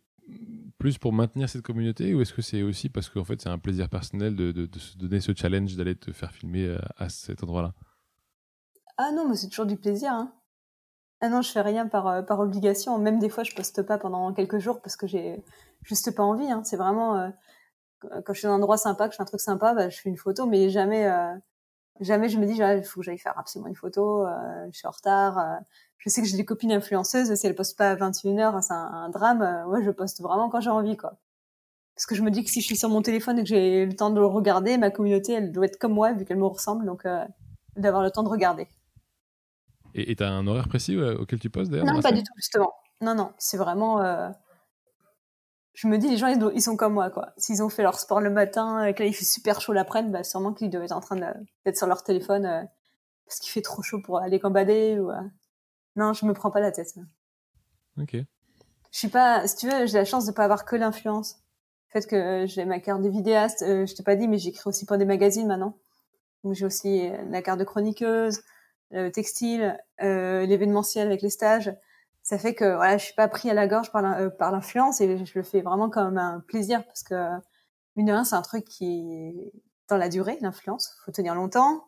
plus 0.79 0.99
pour 0.99 1.13
maintenir 1.13 1.49
cette 1.49 1.63
communauté 1.63 2.15
ou 2.15 2.23
est-ce 2.23 2.33
que 2.33 2.43
c'est 2.43 2.63
aussi 2.63 2.89
parce 2.89 3.11
qu'en 3.11 3.25
fait 3.25 3.43
c'est 3.43 3.49
un 3.49 3.59
plaisir 3.59 3.89
personnel 3.89 4.37
de, 4.37 4.53
de, 4.53 4.79
se 4.79 4.97
donner 4.97 5.21
ce 5.21 5.33
challenge 5.35 5.77
d'aller 5.77 5.97
te 5.97 6.13
faire 6.13 6.33
filmer 6.33 6.77
à, 6.97 7.09
cet 7.09 7.43
endroit-là? 7.43 7.75
Ah 9.05 9.13
non, 9.13 9.29
mais 9.29 9.37
c'est 9.37 9.49
toujours 9.49 9.67
du 9.67 9.77
plaisir. 9.77 10.13
Hein. 10.13 10.33
Ah 11.21 11.29
non, 11.29 11.43
je 11.43 11.51
fais 11.51 11.61
rien 11.61 11.87
par, 11.87 12.07
euh, 12.09 12.23
par 12.23 12.41
obligation. 12.41 12.99
Même 12.99 13.19
des 13.19 13.29
fois, 13.29 13.45
je 13.45 13.55
poste 13.55 13.83
pas 13.83 13.99
pendant 13.99 14.33
quelques 14.33 14.59
jours 14.59 14.81
parce 14.81 14.97
que 14.97 15.07
j'ai 15.07 15.45
juste 15.83 16.15
pas 16.15 16.23
envie. 16.23 16.51
Hein. 16.51 16.63
C'est 16.65 16.77
vraiment 16.77 17.33
quand 18.25 18.33
je 18.33 18.39
suis 18.39 18.47
dans 18.47 18.55
un 18.55 18.57
endroit 18.57 18.77
sympa, 18.77 19.09
que 19.09 19.13
je 19.13 19.17
fais 19.17 19.23
un 19.23 19.27
truc 19.27 19.41
sympa, 19.41 19.75
bah, 19.75 19.89
je 19.89 20.01
fais 20.01 20.09
une 20.09 20.17
photo, 20.17 20.47
mais 20.47 20.71
jamais, 20.71 21.07
euh, 21.07 21.35
jamais 22.01 22.29
je 22.29 22.39
me 22.39 22.47
dis, 22.47 22.55
il 22.55 22.85
faut 22.85 23.01
que 23.01 23.07
j'aille 23.07 23.19
faire 23.19 23.39
absolument 23.39 23.69
une 23.69 23.77
photo, 23.77 24.27
euh, 24.27 24.67
je 24.73 24.79
suis 24.79 24.87
en 24.87 24.91
retard. 24.91 25.39
Euh. 25.39 25.57
je 25.99 26.09
sais 26.09 26.23
que 26.23 26.29
j'ai 26.29 26.37
des 26.37 26.45
copines 26.45 26.73
influenceuses, 26.73 27.35
si 27.35 27.47
elles 27.47 27.55
postent 27.55 27.79
pas 27.79 27.91
à 27.91 27.97
21h, 27.97 28.63
c'est 28.63 28.73
un, 28.73 29.09
drame. 29.11 29.65
moi, 29.67 29.81
je 29.83 29.91
poste 29.91 30.21
vraiment 30.21 30.49
quand 30.49 30.61
j'ai 30.61 30.71
envie, 30.71 30.97
quoi. 30.97 31.19
Parce 31.95 32.07
que 32.07 32.15
je 32.15 32.23
me 32.23 32.31
dis 32.31 32.43
que 32.43 32.51
si 32.51 32.61
je 32.61 32.67
suis 32.67 32.77
sur 32.77 32.89
mon 32.89 33.03
téléphone 33.03 33.39
et 33.39 33.43
que 33.43 33.49
j'ai 33.49 33.85
le 33.85 33.95
temps 33.95 34.11
de 34.11 34.19
le 34.19 34.27
regarder, 34.27 34.79
ma 34.79 34.91
communauté, 34.91 35.35
elle 35.35 35.53
doit 35.53 35.67
être 35.67 35.79
comme 35.79 35.93
moi, 35.93 36.13
vu 36.13 36.25
qu'elle 36.25 36.39
me 36.39 36.47
ressemble, 36.47 36.87
donc 36.87 37.07
d'avoir 37.77 38.03
le 38.03 38.11
temps 38.11 38.23
de 38.23 38.29
regarder. 38.29 38.67
Et 39.95 40.17
tu 40.17 40.23
as 40.23 40.31
un 40.31 40.47
horaire 40.47 40.69
précis 40.69 40.97
auquel 40.99 41.39
tu 41.39 41.51
postes 41.51 41.71
d'ailleurs 41.71 41.87
Non, 41.87 42.01
pas 42.01 42.13
du 42.13 42.23
tout, 42.23 42.33
justement. 42.37 42.73
Non, 43.01 43.15
non, 43.15 43.33
c'est 43.39 43.57
vraiment 43.57 44.01
je 45.75 45.89
me 45.89 45.97
dis, 45.97 46.09
les 46.09 46.17
gens, 46.17 46.29
ils, 46.29 46.63
sont 46.63 46.77
comme 46.77 46.95
moi, 46.95 47.11
quoi. 47.11 47.33
S'ils 47.39 47.63
ont 47.63 47.69
fait 47.69 47.83
leur 47.83 47.99
sport 47.99 48.21
le 48.21 48.31
matin 48.31 48.85
et 48.85 48.95
que 48.95 49.03
là, 49.03 49.09
il 49.09 49.15
fait 49.15 49.25
super 49.25 49.61
chaud 49.61 49.73
l'après-midi, 49.73 50.13
bah, 50.13 50.23
sûrement 50.23 50.53
qu'ils 50.53 50.71
doivent 50.71 50.85
être 50.85 50.93
en 50.93 51.01
train 51.01 51.17
d'être 51.17 51.77
sur 51.77 51.87
leur 51.87 52.03
téléphone 52.03 52.45
euh, 52.45 52.63
parce 53.27 53.41
qu'il 53.41 53.51
fait 53.51 53.63
trop 53.63 53.83
chaud 53.83 54.01
pour 54.03 54.19
aller 54.19 54.39
cambader 54.39 54.99
ou, 54.99 55.11
euh. 55.11 55.21
Non, 55.97 56.13
je 56.13 56.27
me 56.27 56.35
prends 56.35 56.51
pas 56.51 56.61
la 56.61 56.73
tête. 56.73 56.95
Ok. 57.99 58.13
Je 58.15 58.99
suis 58.99 59.09
pas, 59.09 59.47
si 59.47 59.57
tu 59.57 59.69
veux, 59.69 59.87
j'ai 59.87 59.99
la 59.99 60.05
chance 60.05 60.27
de 60.27 60.33
pas 60.33 60.45
avoir 60.45 60.65
que 60.65 60.77
l'influence. 60.77 61.37
Le 61.95 62.01
fait 62.01 62.07
que 62.07 62.17
euh, 62.17 62.47
j'ai 62.47 62.65
ma 62.65 62.81
carte 62.81 63.03
de 63.03 63.09
vidéaste, 63.09 63.61
je 63.61 63.95
t'ai 63.95 64.03
pas 64.03 64.17
dit, 64.17 64.29
mais 64.29 64.39
j'écris 64.39 64.63
aussi 64.67 64.85
pour 64.85 64.99
des 64.99 65.05
magazines 65.05 65.47
maintenant. 65.47 65.79
Donc 66.45 66.55
j'ai 66.55 66.67
aussi 66.67 67.11
la 67.29 67.41
carte 67.41 67.61
de 67.61 67.65
chroniqueuse, 67.65 68.41
le 68.93 69.11
textile, 69.11 69.79
l'événementiel 69.99 71.07
avec 71.09 71.23
les 71.23 71.31
stages 71.31 71.75
ça 72.23 72.39
fait 72.39 72.55
que 72.55 72.77
voilà, 72.77 72.99
je 72.99 73.05
suis 73.05 73.15
pas 73.15 73.29
pris 73.29 73.51
à 73.51 73.55
la 73.55 73.67
gorge 73.67 73.91
par 73.91 74.05
euh, 74.05 74.31
l'influence 74.41 75.01
et 75.01 75.25
je 75.25 75.33
le 75.35 75.43
fais 75.43 75.61
vraiment 75.61 75.91
comme 75.91 76.19
un 76.19 76.41
plaisir 76.41 76.85
parce 76.85 77.03
que 77.03 77.15
mine 77.97 78.07
de 78.07 78.13
rien, 78.13 78.25
c'est 78.25 78.37
un 78.37 78.43
truc 78.43 78.65
qui 78.65 79.13
est 79.13 79.53
dans 79.89 79.97
la 79.97 80.09
durée, 80.09 80.39
l'influence. 80.41 80.97
Faut 81.05 81.11
tenir 81.11 81.35
longtemps, 81.35 81.85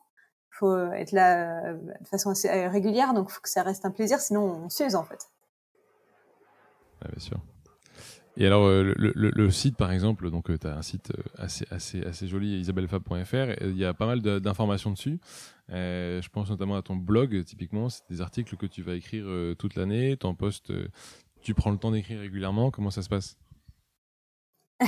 faut 0.50 0.76
être 0.92 1.12
là 1.12 1.70
euh, 1.70 1.74
de 2.00 2.08
façon 2.08 2.30
assez 2.30 2.48
euh, 2.48 2.68
régulière, 2.68 3.14
donc 3.14 3.30
faut 3.30 3.40
que 3.40 3.48
ça 3.48 3.62
reste 3.62 3.84
un 3.84 3.92
plaisir, 3.92 4.18
sinon 4.18 4.64
on 4.64 4.68
s'use 4.68 4.96
en 4.96 5.04
fait. 5.04 5.28
bien 7.00 7.18
sûr. 7.18 7.38
Et 8.36 8.46
alors, 8.46 8.68
le, 8.68 8.94
le, 8.96 9.50
site, 9.50 9.76
par 9.76 9.92
exemple, 9.92 10.28
donc 10.30 10.46
tu 10.58 10.66
as 10.66 10.76
un 10.76 10.82
site 10.82 11.12
assez, 11.38 11.64
assez, 11.70 12.04
assez 12.04 12.26
joli, 12.26 12.58
isabellefab.fr, 12.58 13.62
il 13.62 13.76
y 13.76 13.84
a 13.84 13.94
pas 13.94 14.06
mal 14.06 14.20
d'informations 14.20 14.90
dessus. 14.90 15.20
Euh, 15.70 16.20
je 16.20 16.28
pense 16.28 16.50
notamment 16.50 16.76
à 16.76 16.82
ton 16.82 16.96
blog, 16.96 17.42
typiquement, 17.44 17.88
c'est 17.88 18.02
des 18.10 18.20
articles 18.20 18.56
que 18.56 18.66
tu 18.66 18.82
vas 18.82 18.94
écrire 18.94 19.24
euh, 19.26 19.54
toute 19.54 19.76
l'année, 19.76 20.16
poste, 20.38 20.70
euh, 20.70 20.88
tu 21.42 21.54
prends 21.54 21.70
le 21.70 21.78
temps 21.78 21.90
d'écrire 21.90 22.20
régulièrement, 22.20 22.70
comment 22.70 22.90
ça 22.90 23.02
se 23.02 23.08
passe? 23.08 23.36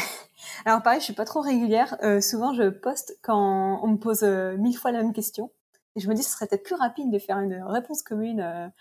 Alors 0.64 0.82
pareil, 0.82 1.00
je 1.00 1.04
suis 1.04 1.14
pas 1.14 1.24
trop 1.24 1.40
régulière. 1.40 1.96
souvent, 2.20 2.52
je 2.54 2.68
poste 2.68 3.18
quand 3.22 3.80
on 3.82 3.88
me 3.88 3.96
pose 3.96 4.22
mille 4.58 4.76
fois 4.76 4.90
la 4.90 5.02
même 5.02 5.12
question. 5.12 5.50
Et 5.94 6.00
je 6.00 6.08
me 6.08 6.14
dis, 6.14 6.22
ce 6.22 6.30
serait 6.30 6.46
peut-être 6.46 6.64
plus 6.64 6.74
rapide 6.74 7.10
de 7.10 7.18
faire 7.18 7.38
une 7.38 7.62
réponse 7.62 8.02
commune. 8.02 8.72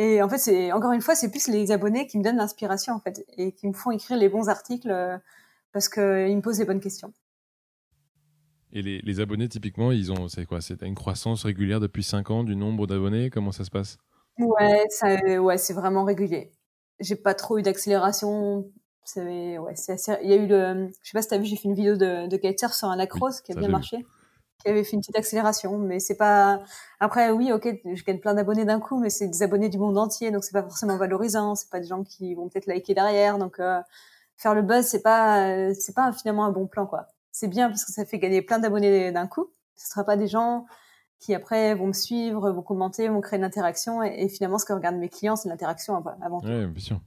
Et 0.00 0.22
en 0.22 0.28
fait, 0.28 0.38
c'est 0.38 0.72
encore 0.72 0.92
une 0.92 1.00
fois, 1.00 1.14
c'est 1.14 1.30
plus 1.30 1.48
les 1.48 1.72
abonnés 1.72 2.06
qui 2.06 2.18
me 2.18 2.24
donnent 2.24 2.38
l'inspiration 2.38 2.94
en 2.94 3.00
fait 3.00 3.24
et 3.36 3.52
qui 3.52 3.66
me 3.68 3.72
font 3.72 3.90
écrire 3.90 4.16
les 4.16 4.28
bons 4.28 4.48
articles 4.48 4.90
parce 5.72 5.88
qu'ils 5.88 6.36
me 6.36 6.40
posent 6.40 6.58
les 6.58 6.64
bonnes 6.64 6.80
questions. 6.80 7.12
Et 8.72 8.82
les, 8.82 9.00
les, 9.00 9.20
abonnés, 9.20 9.48
typiquement, 9.48 9.90
ils 9.90 10.12
ont, 10.12 10.28
c'est 10.28 10.46
quoi? 10.46 10.60
C'est 10.60 10.82
une 10.82 10.94
croissance 10.94 11.44
régulière 11.44 11.80
depuis 11.80 12.04
5 12.04 12.30
ans 12.30 12.44
du 12.44 12.54
nombre 12.54 12.86
d'abonnés? 12.86 13.28
Comment 13.28 13.50
ça 13.52 13.64
se 13.64 13.70
passe? 13.70 13.98
Ouais, 14.38 14.86
ça, 14.90 15.16
ouais, 15.40 15.58
c'est 15.58 15.72
vraiment 15.72 16.04
régulier. 16.04 16.52
J'ai 17.00 17.16
pas 17.16 17.34
trop 17.34 17.58
eu 17.58 17.62
d'accélération. 17.62 18.70
Ouais, 19.16 19.72
c'est 19.74 19.92
assez... 19.92 20.12
Il 20.22 20.30
y 20.30 20.32
a 20.32 20.36
eu 20.36 20.46
le, 20.46 20.88
je 21.02 21.10
sais 21.10 21.12
pas 21.14 21.22
si 21.22 21.28
t'as 21.28 21.38
vu, 21.38 21.46
j'ai 21.46 21.56
fait 21.56 21.68
une 21.68 21.74
vidéo 21.74 21.96
de, 21.96 22.28
de 22.28 22.68
sur 22.72 22.88
un 22.88 22.96
lacrosse 22.96 23.40
qui 23.40 23.52
a 23.52 23.56
bien 23.56 23.68
marché, 23.68 24.06
qui 24.60 24.68
avait 24.68 24.84
fait 24.84 24.92
une 24.92 25.00
petite 25.00 25.16
accélération, 25.16 25.78
mais 25.78 25.98
c'est 25.98 26.16
pas. 26.16 26.60
Après, 27.00 27.30
oui, 27.30 27.52
ok, 27.52 27.68
je 27.84 28.04
gagne 28.04 28.18
plein 28.18 28.34
d'abonnés 28.34 28.64
d'un 28.64 28.80
coup, 28.80 29.00
mais 29.00 29.10
c'est 29.10 29.28
des 29.28 29.42
abonnés 29.42 29.68
du 29.68 29.78
monde 29.78 29.98
entier, 29.98 30.30
donc 30.30 30.44
c'est 30.44 30.52
pas 30.52 30.62
forcément 30.62 30.96
valorisant. 30.96 31.54
C'est 31.54 31.70
pas 31.70 31.80
des 31.80 31.86
gens 31.86 32.04
qui 32.04 32.34
vont 32.34 32.48
peut-être 32.48 32.66
liker 32.66 32.94
derrière, 32.94 33.38
donc 33.38 33.58
euh, 33.60 33.80
faire 34.36 34.54
le 34.54 34.62
buzz, 34.62 34.86
c'est 34.86 35.02
pas, 35.02 35.72
c'est 35.74 35.94
pas 35.94 36.12
finalement 36.12 36.44
un 36.44 36.52
bon 36.52 36.66
plan, 36.66 36.86
quoi 36.86 37.08
c'est 37.32 37.48
bien 37.48 37.68
parce 37.68 37.84
que 37.84 37.92
ça 37.92 38.04
fait 38.04 38.18
gagner 38.18 38.42
plein 38.42 38.58
d'abonnés 38.58 39.12
d'un 39.12 39.26
coup. 39.26 39.50
Ce 39.76 39.88
sera 39.88 40.04
pas 40.04 40.16
des 40.16 40.28
gens 40.28 40.66
qui 41.18 41.34
après 41.34 41.74
vont 41.74 41.88
me 41.88 41.92
suivre, 41.92 42.50
vont 42.50 42.62
commenter, 42.62 43.08
vont 43.08 43.20
créer 43.20 43.38
une 43.38 43.44
interaction. 43.44 44.02
Et, 44.02 44.28
finalement, 44.28 44.58
ce 44.58 44.64
que 44.64 44.72
regardent 44.72 44.96
mes 44.96 45.08
clients, 45.08 45.36
c'est 45.36 45.48
l'interaction 45.48 45.96
avant 45.96 46.40
tout. 46.40 46.48
Oui, 46.48 46.66
bien 46.66 46.82
sûr. 46.82 47.00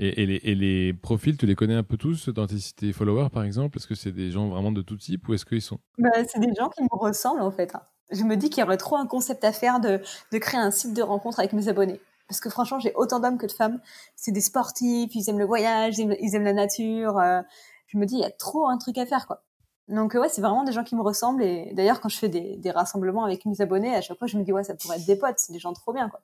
Et, 0.00 0.54
les, 0.54 0.92
profils, 0.92 1.36
tu 1.36 1.46
les 1.46 1.56
connais 1.56 1.74
un 1.74 1.82
peu 1.82 1.96
tous 1.96 2.28
dans 2.28 2.46
tes, 2.46 2.92
followers, 2.92 3.30
par 3.30 3.42
exemple? 3.42 3.78
Est-ce 3.78 3.88
que 3.88 3.96
c'est 3.96 4.12
des 4.12 4.30
gens 4.30 4.48
vraiment 4.48 4.70
de 4.70 4.80
tout 4.80 4.96
type 4.96 5.28
ou 5.28 5.34
est-ce 5.34 5.44
qu'ils 5.44 5.60
sont? 5.60 5.80
Bah, 5.98 6.10
C'est 6.28 6.38
des 6.38 6.54
gens 6.56 6.68
qui 6.68 6.84
me 6.84 6.88
ressemblent, 6.92 7.42
en 7.42 7.50
fait. 7.50 7.74
Hein. 7.74 7.82
Je 8.12 8.22
me 8.22 8.36
dis 8.36 8.48
qu'il 8.48 8.60
y 8.60 8.64
aurait 8.64 8.76
trop 8.76 8.96
un 8.96 9.08
concept 9.08 9.42
à 9.42 9.52
faire 9.52 9.80
de, 9.80 10.00
créer 10.38 10.60
un 10.60 10.70
site 10.70 10.94
de 10.94 11.02
rencontre 11.02 11.40
avec 11.40 11.52
mes 11.52 11.68
abonnés. 11.68 12.00
Parce 12.28 12.40
que 12.40 12.48
franchement, 12.48 12.78
j'ai 12.78 12.92
autant 12.94 13.18
d'hommes 13.18 13.38
que 13.38 13.46
de 13.46 13.52
femmes. 13.52 13.80
C'est 14.14 14.30
des 14.30 14.40
sportifs, 14.40 15.12
ils 15.14 15.28
aiment 15.28 15.38
le 15.40 15.46
voyage, 15.46 15.98
ils 15.98 16.34
aiment, 16.34 16.44
la 16.44 16.52
nature. 16.52 17.18
Euh. 17.18 17.42
je 17.88 17.98
me 17.98 18.06
dis, 18.06 18.14
il 18.14 18.20
y 18.20 18.24
a 18.24 18.30
trop 18.30 18.68
un 18.68 18.78
truc 18.78 18.98
à 18.98 19.06
faire, 19.06 19.26
quoi. 19.26 19.42
Donc 19.88 20.12
ouais, 20.14 20.28
c'est 20.28 20.42
vraiment 20.42 20.64
des 20.64 20.72
gens 20.72 20.84
qui 20.84 20.94
me 20.94 21.02
ressemblent. 21.02 21.42
Et 21.42 21.72
d'ailleurs, 21.74 22.00
quand 22.00 22.10
je 22.10 22.18
fais 22.18 22.28
des, 22.28 22.56
des, 22.58 22.70
rassemblements 22.70 23.24
avec 23.24 23.44
mes 23.46 23.60
abonnés, 23.60 23.96
à 23.96 24.02
chaque 24.02 24.18
fois, 24.18 24.28
je 24.28 24.38
me 24.38 24.44
dis, 24.44 24.52
ouais, 24.52 24.62
ça 24.62 24.74
pourrait 24.74 24.98
être 24.98 25.06
des 25.06 25.16
potes, 25.16 25.38
c'est 25.38 25.52
des 25.52 25.58
gens 25.58 25.72
trop 25.72 25.92
bien, 25.92 26.08
quoi. 26.08 26.20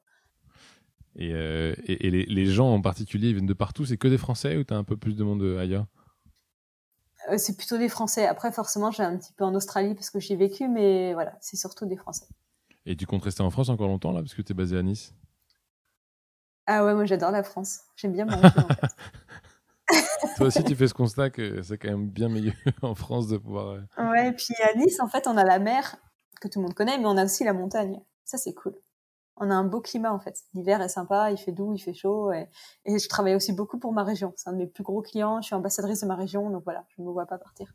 Et, 1.17 1.33
euh, 1.33 1.75
et, 1.87 2.11
les, 2.11 2.47
gens 2.47 2.75
en 2.75 2.81
particulier 2.81 3.29
ils 3.29 3.35
viennent 3.35 3.47
de 3.47 3.55
partout. 3.55 3.85
C'est 3.85 3.97
que 3.97 4.09
des 4.09 4.19
Français 4.19 4.57
ou 4.57 4.65
tu 4.65 4.75
as 4.75 4.77
un 4.77 4.85
peu 4.85 4.97
plus 4.97 5.17
de 5.17 5.23
monde 5.23 5.43
euh, 5.43 5.61
ailleurs? 5.61 5.87
Euh, 7.31 7.39
C'est 7.39 7.57
plutôt 7.57 7.79
des 7.79 7.89
Français. 7.89 8.27
Après, 8.27 8.51
forcément, 8.51 8.91
j'ai 8.91 9.05
un 9.05 9.17
petit 9.17 9.33
peu 9.33 9.45
en 9.45 9.55
Australie 9.55 9.95
parce 9.95 10.11
que 10.11 10.19
j'y 10.19 10.33
ai 10.33 10.37
vécu, 10.37 10.69
mais 10.69 11.15
voilà, 11.15 11.37
c'est 11.41 11.57
surtout 11.57 11.87
des 11.87 11.97
Français. 11.97 12.27
Et 12.87 12.97
tu 12.97 13.07
comptes 13.07 13.23
rester 13.23 13.43
en 13.43 13.51
France 13.51 13.69
encore 13.69 13.89
longtemps 13.89 14.13
là 14.13 14.21
parce 14.21 14.35
que 14.35 14.43
tu 14.43 14.53
es 14.53 14.55
basé 14.55 14.77
à 14.77 14.83
Nice? 14.83 15.15
Ah 16.67 16.85
ouais, 16.85 16.95
moi 16.95 17.05
j'adore 17.05 17.31
la 17.31 17.43
France. 17.43 17.81
J'aime 17.97 18.13
bien 18.13 18.25
manger 18.25 18.49
en 18.59 18.69
fait. 18.69 18.91
Toi 20.37 20.47
aussi, 20.47 20.65
tu 20.65 20.75
fais 20.75 20.89
ce 20.89 20.95
constat 20.95 21.31
que 21.31 21.63
c'est 21.63 21.79
quand 21.79 21.91
même 21.91 22.09
bien 22.09 22.29
meilleur 22.29 22.55
en 22.83 22.95
France 22.95 23.29
de 23.29 23.37
pouvoir. 23.37 23.79
Ouais, 23.99 24.29
et 24.29 24.33
puis 24.33 24.55
à 24.63 24.77
Nice, 24.77 24.99
en 24.99 25.09
fait, 25.09 25.27
on 25.27 25.37
a 25.37 25.45
la 25.45 25.59
mer 25.59 25.97
que 26.41 26.49
tout 26.49 26.59
le 26.59 26.65
monde 26.65 26.75
connaît, 26.75 26.99
mais 26.99 27.07
on 27.07 27.17
a 27.17 27.25
aussi 27.25 27.45
la 27.45 27.53
montagne. 27.53 28.01
Ça, 28.25 28.39
c'est 28.39 28.55
cool 28.55 28.75
on 29.37 29.51
a 29.51 29.55
un 29.55 29.65
beau 29.65 29.81
climat 29.81 30.13
en 30.13 30.19
fait. 30.19 30.43
L'hiver 30.55 30.81
est 30.81 30.89
sympa, 30.89 31.31
il 31.31 31.37
fait 31.37 31.53
doux, 31.53 31.73
il 31.75 31.79
fait 31.79 31.95
chaud. 31.95 32.33
Et, 32.33 32.49
je 32.87 33.09
travaille 33.09 33.35
aussi 33.35 33.53
beaucoup 33.53 33.79
pour 33.79 33.93
ma 33.93 34.05
région. 34.05 34.33
C'est 34.37 34.49
un 34.49 34.53
de 34.53 34.59
mes 34.59 34.67
plus 34.67 34.85
gros 34.85 35.03
clients. 35.03 35.41
Je 35.41 35.47
suis 35.47 35.55
ambassadrice 35.55 36.01
de 36.01 36.07
ma 36.07 36.17
région, 36.17 36.51
donc 36.51 36.65
voilà, 36.65 36.85
je 36.89 37.03
ne 37.03 37.07
me 37.07 37.13
vois 37.13 37.27
pas 37.27 37.39
partir. 37.39 37.73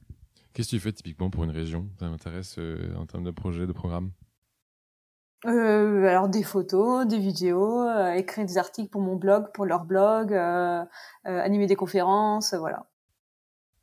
Qu'est-ce 0.53 0.71
que 0.71 0.75
tu 0.75 0.79
fais 0.81 0.91
typiquement 0.91 1.29
pour 1.29 1.43
une 1.43 1.51
région? 1.51 1.87
Ça 1.99 2.09
m'intéresse 2.09 2.57
euh, 2.57 2.93
en 2.97 3.05
termes 3.05 3.23
de 3.23 3.31
projet, 3.31 3.67
de 3.67 3.73
programme 3.73 4.11
euh, 5.45 6.05
alors 6.05 6.27
des 6.27 6.43
photos, 6.43 7.07
des 7.07 7.17
vidéos, 7.17 7.87
euh, 7.87 8.11
écrire 8.11 8.45
des 8.45 8.57
articles 8.57 8.89
pour 8.89 8.99
mon 8.99 9.15
blog, 9.15 9.53
pour 9.53 9.65
leur 9.65 9.85
blog, 9.85 10.33
animer 11.23 11.65
des 11.65 11.77
conférences, 11.77 12.53
voilà. 12.53 12.88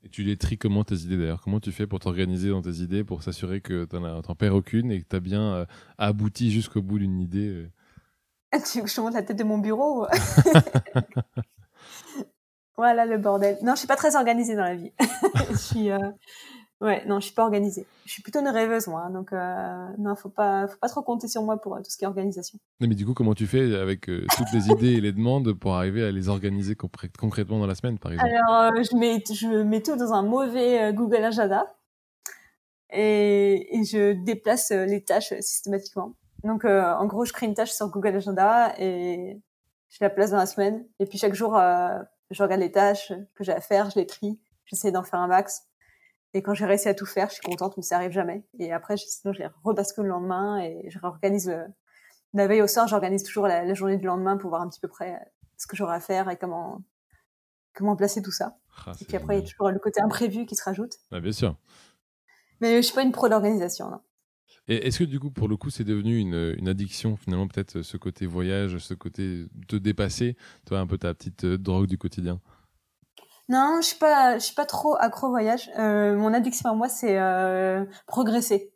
Et 0.07 0.09
tu 0.09 0.23
les 0.23 0.37
tries 0.37 0.57
comment 0.57 0.85
tes 0.85 0.95
idées 0.95 1.17
d'ailleurs 1.17 1.41
Comment 1.41 1.59
tu 1.59 1.73
fais 1.73 1.89
pour 1.89 1.99
t'organiser 1.99 2.51
dans 2.51 2.63
tes 2.63 2.77
idées 2.77 3.03
pour 3.03 3.25
s'assurer 3.25 3.61
que 3.61 3.87
tu 3.87 3.97
n'en 3.97 4.23
perds 4.37 4.55
aucune 4.55 4.93
et 4.93 5.01
que 5.01 5.07
tu 5.09 5.17
as 5.17 5.21
bien 5.21 5.53
euh, 5.53 5.67
abouti 5.99 6.53
jusqu'au 6.53 6.81
bout 6.81 7.01
d'une 7.01 7.19
idée 7.19 7.49
euh? 7.49 7.69
ah, 8.53 8.61
Tu 8.61 8.79
veux 8.79 8.85
que 8.85 8.91
je 8.91 8.95
te 8.95 9.01
montre 9.01 9.17
la 9.17 9.25
tête 9.25 9.37
de 9.37 9.43
mon 9.43 9.59
bureau 9.59 10.07
Voilà 12.77 13.05
le 13.05 13.19
bordel. 13.19 13.59
Non, 13.65 13.73
je 13.73 13.81
suis 13.81 13.89
pas 13.89 13.97
très 13.97 14.15
organisée 14.15 14.55
dans 14.55 14.63
la 14.63 14.77
vie. 14.77 14.93
je 15.51 15.57
suis, 15.57 15.91
euh, 15.91 15.99
Ouais, 16.83 17.03
non, 17.07 17.21
je 17.21 17.27
suis 17.27 17.35
pas 17.35 17.45
organisée. 17.45 17.87
Je 18.05 18.13
suis 18.13 18.23
plutôt 18.23 18.41
une 18.41 18.49
rêveuse, 18.49 18.87
moi. 18.87 19.05
Hein, 19.07 19.11
donc, 19.11 19.33
euh, 19.33 19.89
non, 19.97 20.15
faut 20.15 20.29
pas, 20.29 20.69
faut 20.69 20.77
pas 20.77 20.89
trop 20.89 21.01
compter 21.01 21.27
sur 21.27 21.43
moi 21.43 21.59
pour 21.59 21.75
euh, 21.75 21.79
tout 21.79 21.91
ce 21.91 21.97
qui 21.97 22.05
est 22.05 22.07
organisation. 22.07 22.59
Non, 22.81 22.89
mais 22.89 22.95
du 22.95 23.07
coup, 23.07 23.15
comment 23.15 23.33
tu 23.33 23.47
fais 23.47 23.75
avec 23.77 24.11
euh, 24.11 24.27
toutes 24.37 24.53
les 24.53 24.69
idées 24.69 24.93
et 24.93 25.01
les 25.01 25.13
demandes 25.13 25.55
pour 25.55 25.75
arriver 25.75 26.05
à 26.05 26.11
les 26.11 26.29
organiser 26.29 26.77
concrètement 26.77 27.59
dans 27.59 27.67
la 27.67 27.75
semaine, 27.75 27.99
par 27.99 28.13
exemple? 28.13 28.31
Alors, 28.31 28.73
je 28.77 28.95
mets, 28.95 29.25
je 29.25 29.63
mets 29.63 29.81
tout 29.81 29.97
dans 29.97 30.13
un 30.13 30.23
mauvais 30.23 30.93
Google 30.93 31.25
Agenda 31.25 31.67
et, 32.91 33.79
et 33.79 33.85
je 33.85 34.13
déplace 34.13 34.71
les 34.71 35.03
tâches 35.03 35.33
systématiquement. 35.41 36.13
Donc, 36.45 36.67
en 36.67 37.07
gros, 37.07 37.25
je 37.25 37.33
crée 37.33 37.47
une 37.47 37.55
tâche 37.55 37.73
sur 37.73 37.89
Google 37.89 38.17
Agenda 38.17 38.75
et 38.79 39.41
je 39.89 39.97
la 40.03 40.11
place 40.11 40.31
dans 40.31 40.37
la 40.37 40.47
semaine. 40.47 40.85
Et 41.01 41.07
puis 41.07 41.17
chaque 41.17 41.35
jour, 41.35 41.59
je 42.31 42.43
regarde 42.43 42.61
les 42.61 42.71
tâches 42.71 43.15
que 43.35 43.45
j'ai 43.45 43.53
à 43.53 43.63
faire, 43.63 43.89
je 43.89 43.99
les 43.99 44.07
trie, 44.07 44.39
j'essaie 44.67 44.93
d'en 44.93 45.03
faire 45.03 45.21
un 45.21 45.29
max. 45.29 45.63
Et 46.35 46.43
quand 46.43 46.55
j'ai 46.55 46.67
réussi 46.67 46.89
à 46.89 46.95
tout 46.95 47.07
faire, 47.07 47.29
je 47.29 47.35
suis 47.35 47.43
contente, 47.43 47.77
mais 47.77 47.83
ça 47.83 47.97
arrive 47.97 48.13
jamais. 48.13 48.45
Et 48.59 48.73
après, 48.73 48.97
sinon, 48.97 49.33
je 49.33 49.39
les 49.41 49.49
rebascule 49.65 50.05
le 50.05 50.11
lendemain 50.11 50.61
et 50.61 50.89
je 50.89 50.99
réorganise 50.99 51.49
le... 51.49 51.65
la 52.35 52.47
veille 52.47 52.63
au 52.63 52.67
soir, 52.67 52.87
j'organise 52.89 53.23
toujours 53.23 53.47
la, 53.47 53.73
journée 53.75 53.97
du 53.97 54.07
lendemain 54.07 54.37
pour 54.37 54.51
voir 54.51 54.63
un 54.63 54.69
petit 54.69 54.81
peu 54.81 54.89
près 54.89 55.19
ce 55.57 55.67
que 55.67 55.77
j'aurai 55.77 55.97
à 55.97 56.01
faire 56.01 56.29
et 56.29 56.37
comment, 56.37 56.83
comment 57.75 57.97
placer 57.97 58.23
tout 58.23 58.33
ça. 58.33 58.59
Ah, 58.87 58.93
et 59.01 59.05
puis 59.05 59.17
après, 59.17 59.39
il 59.39 59.41
y 59.41 59.47
a 59.47 59.49
toujours 59.49 59.71
le 59.71 59.79
côté 59.79 60.01
imprévu 60.03 60.45
qui 60.45 60.57
se 60.57 60.65
rajoute. 60.65 60.93
Ah, 61.11 61.21
bien 61.21 61.33
sûr. 61.33 61.57
Mais 62.61 62.77
je 62.77 62.83
suis 62.83 62.95
pas 62.95 63.03
une 63.03 63.13
pro 63.13 63.29
d'organisation. 63.29 63.91
Et 64.69 64.87
est-ce 64.87 64.99
que 64.99 65.05
du 65.05 65.21
coup, 65.21 65.31
pour 65.31 65.49
le 65.49 65.57
coup, 65.57 65.71
c'est 65.71 65.85
devenu 65.85 66.19
une, 66.19 66.55
une 66.59 66.69
addiction 66.69 67.17
finalement, 67.17 67.47
peut-être 67.47 67.83
ce 67.83 67.97
côté 67.97 68.27
voyage, 68.27 68.79
ce 68.79 68.95
côté 68.95 69.47
te 69.69 69.77
dépasser, 69.77 70.37
toi, 70.67 70.81
un 70.81 70.87
peu 70.87 70.99
ta 70.99 71.15
petite 71.15 71.45
euh, 71.45 71.59
drogue 71.59 71.87
du 71.87 71.99
quotidien? 71.99 72.41
Non, 73.49 73.79
je 73.81 73.87
suis 73.87 73.99
pas, 73.99 74.39
je 74.39 74.45
suis 74.45 74.55
pas 74.55 74.67
trop 74.67 74.97
accro 74.97 75.29
voyage. 75.29 75.71
Euh, 75.79 76.17
mon 76.17 76.35
addiction 76.35 76.71
à 76.71 76.75
moi, 76.75 76.89
c'est 76.89 77.19
euh, 77.19 77.85
progresser, 78.07 78.75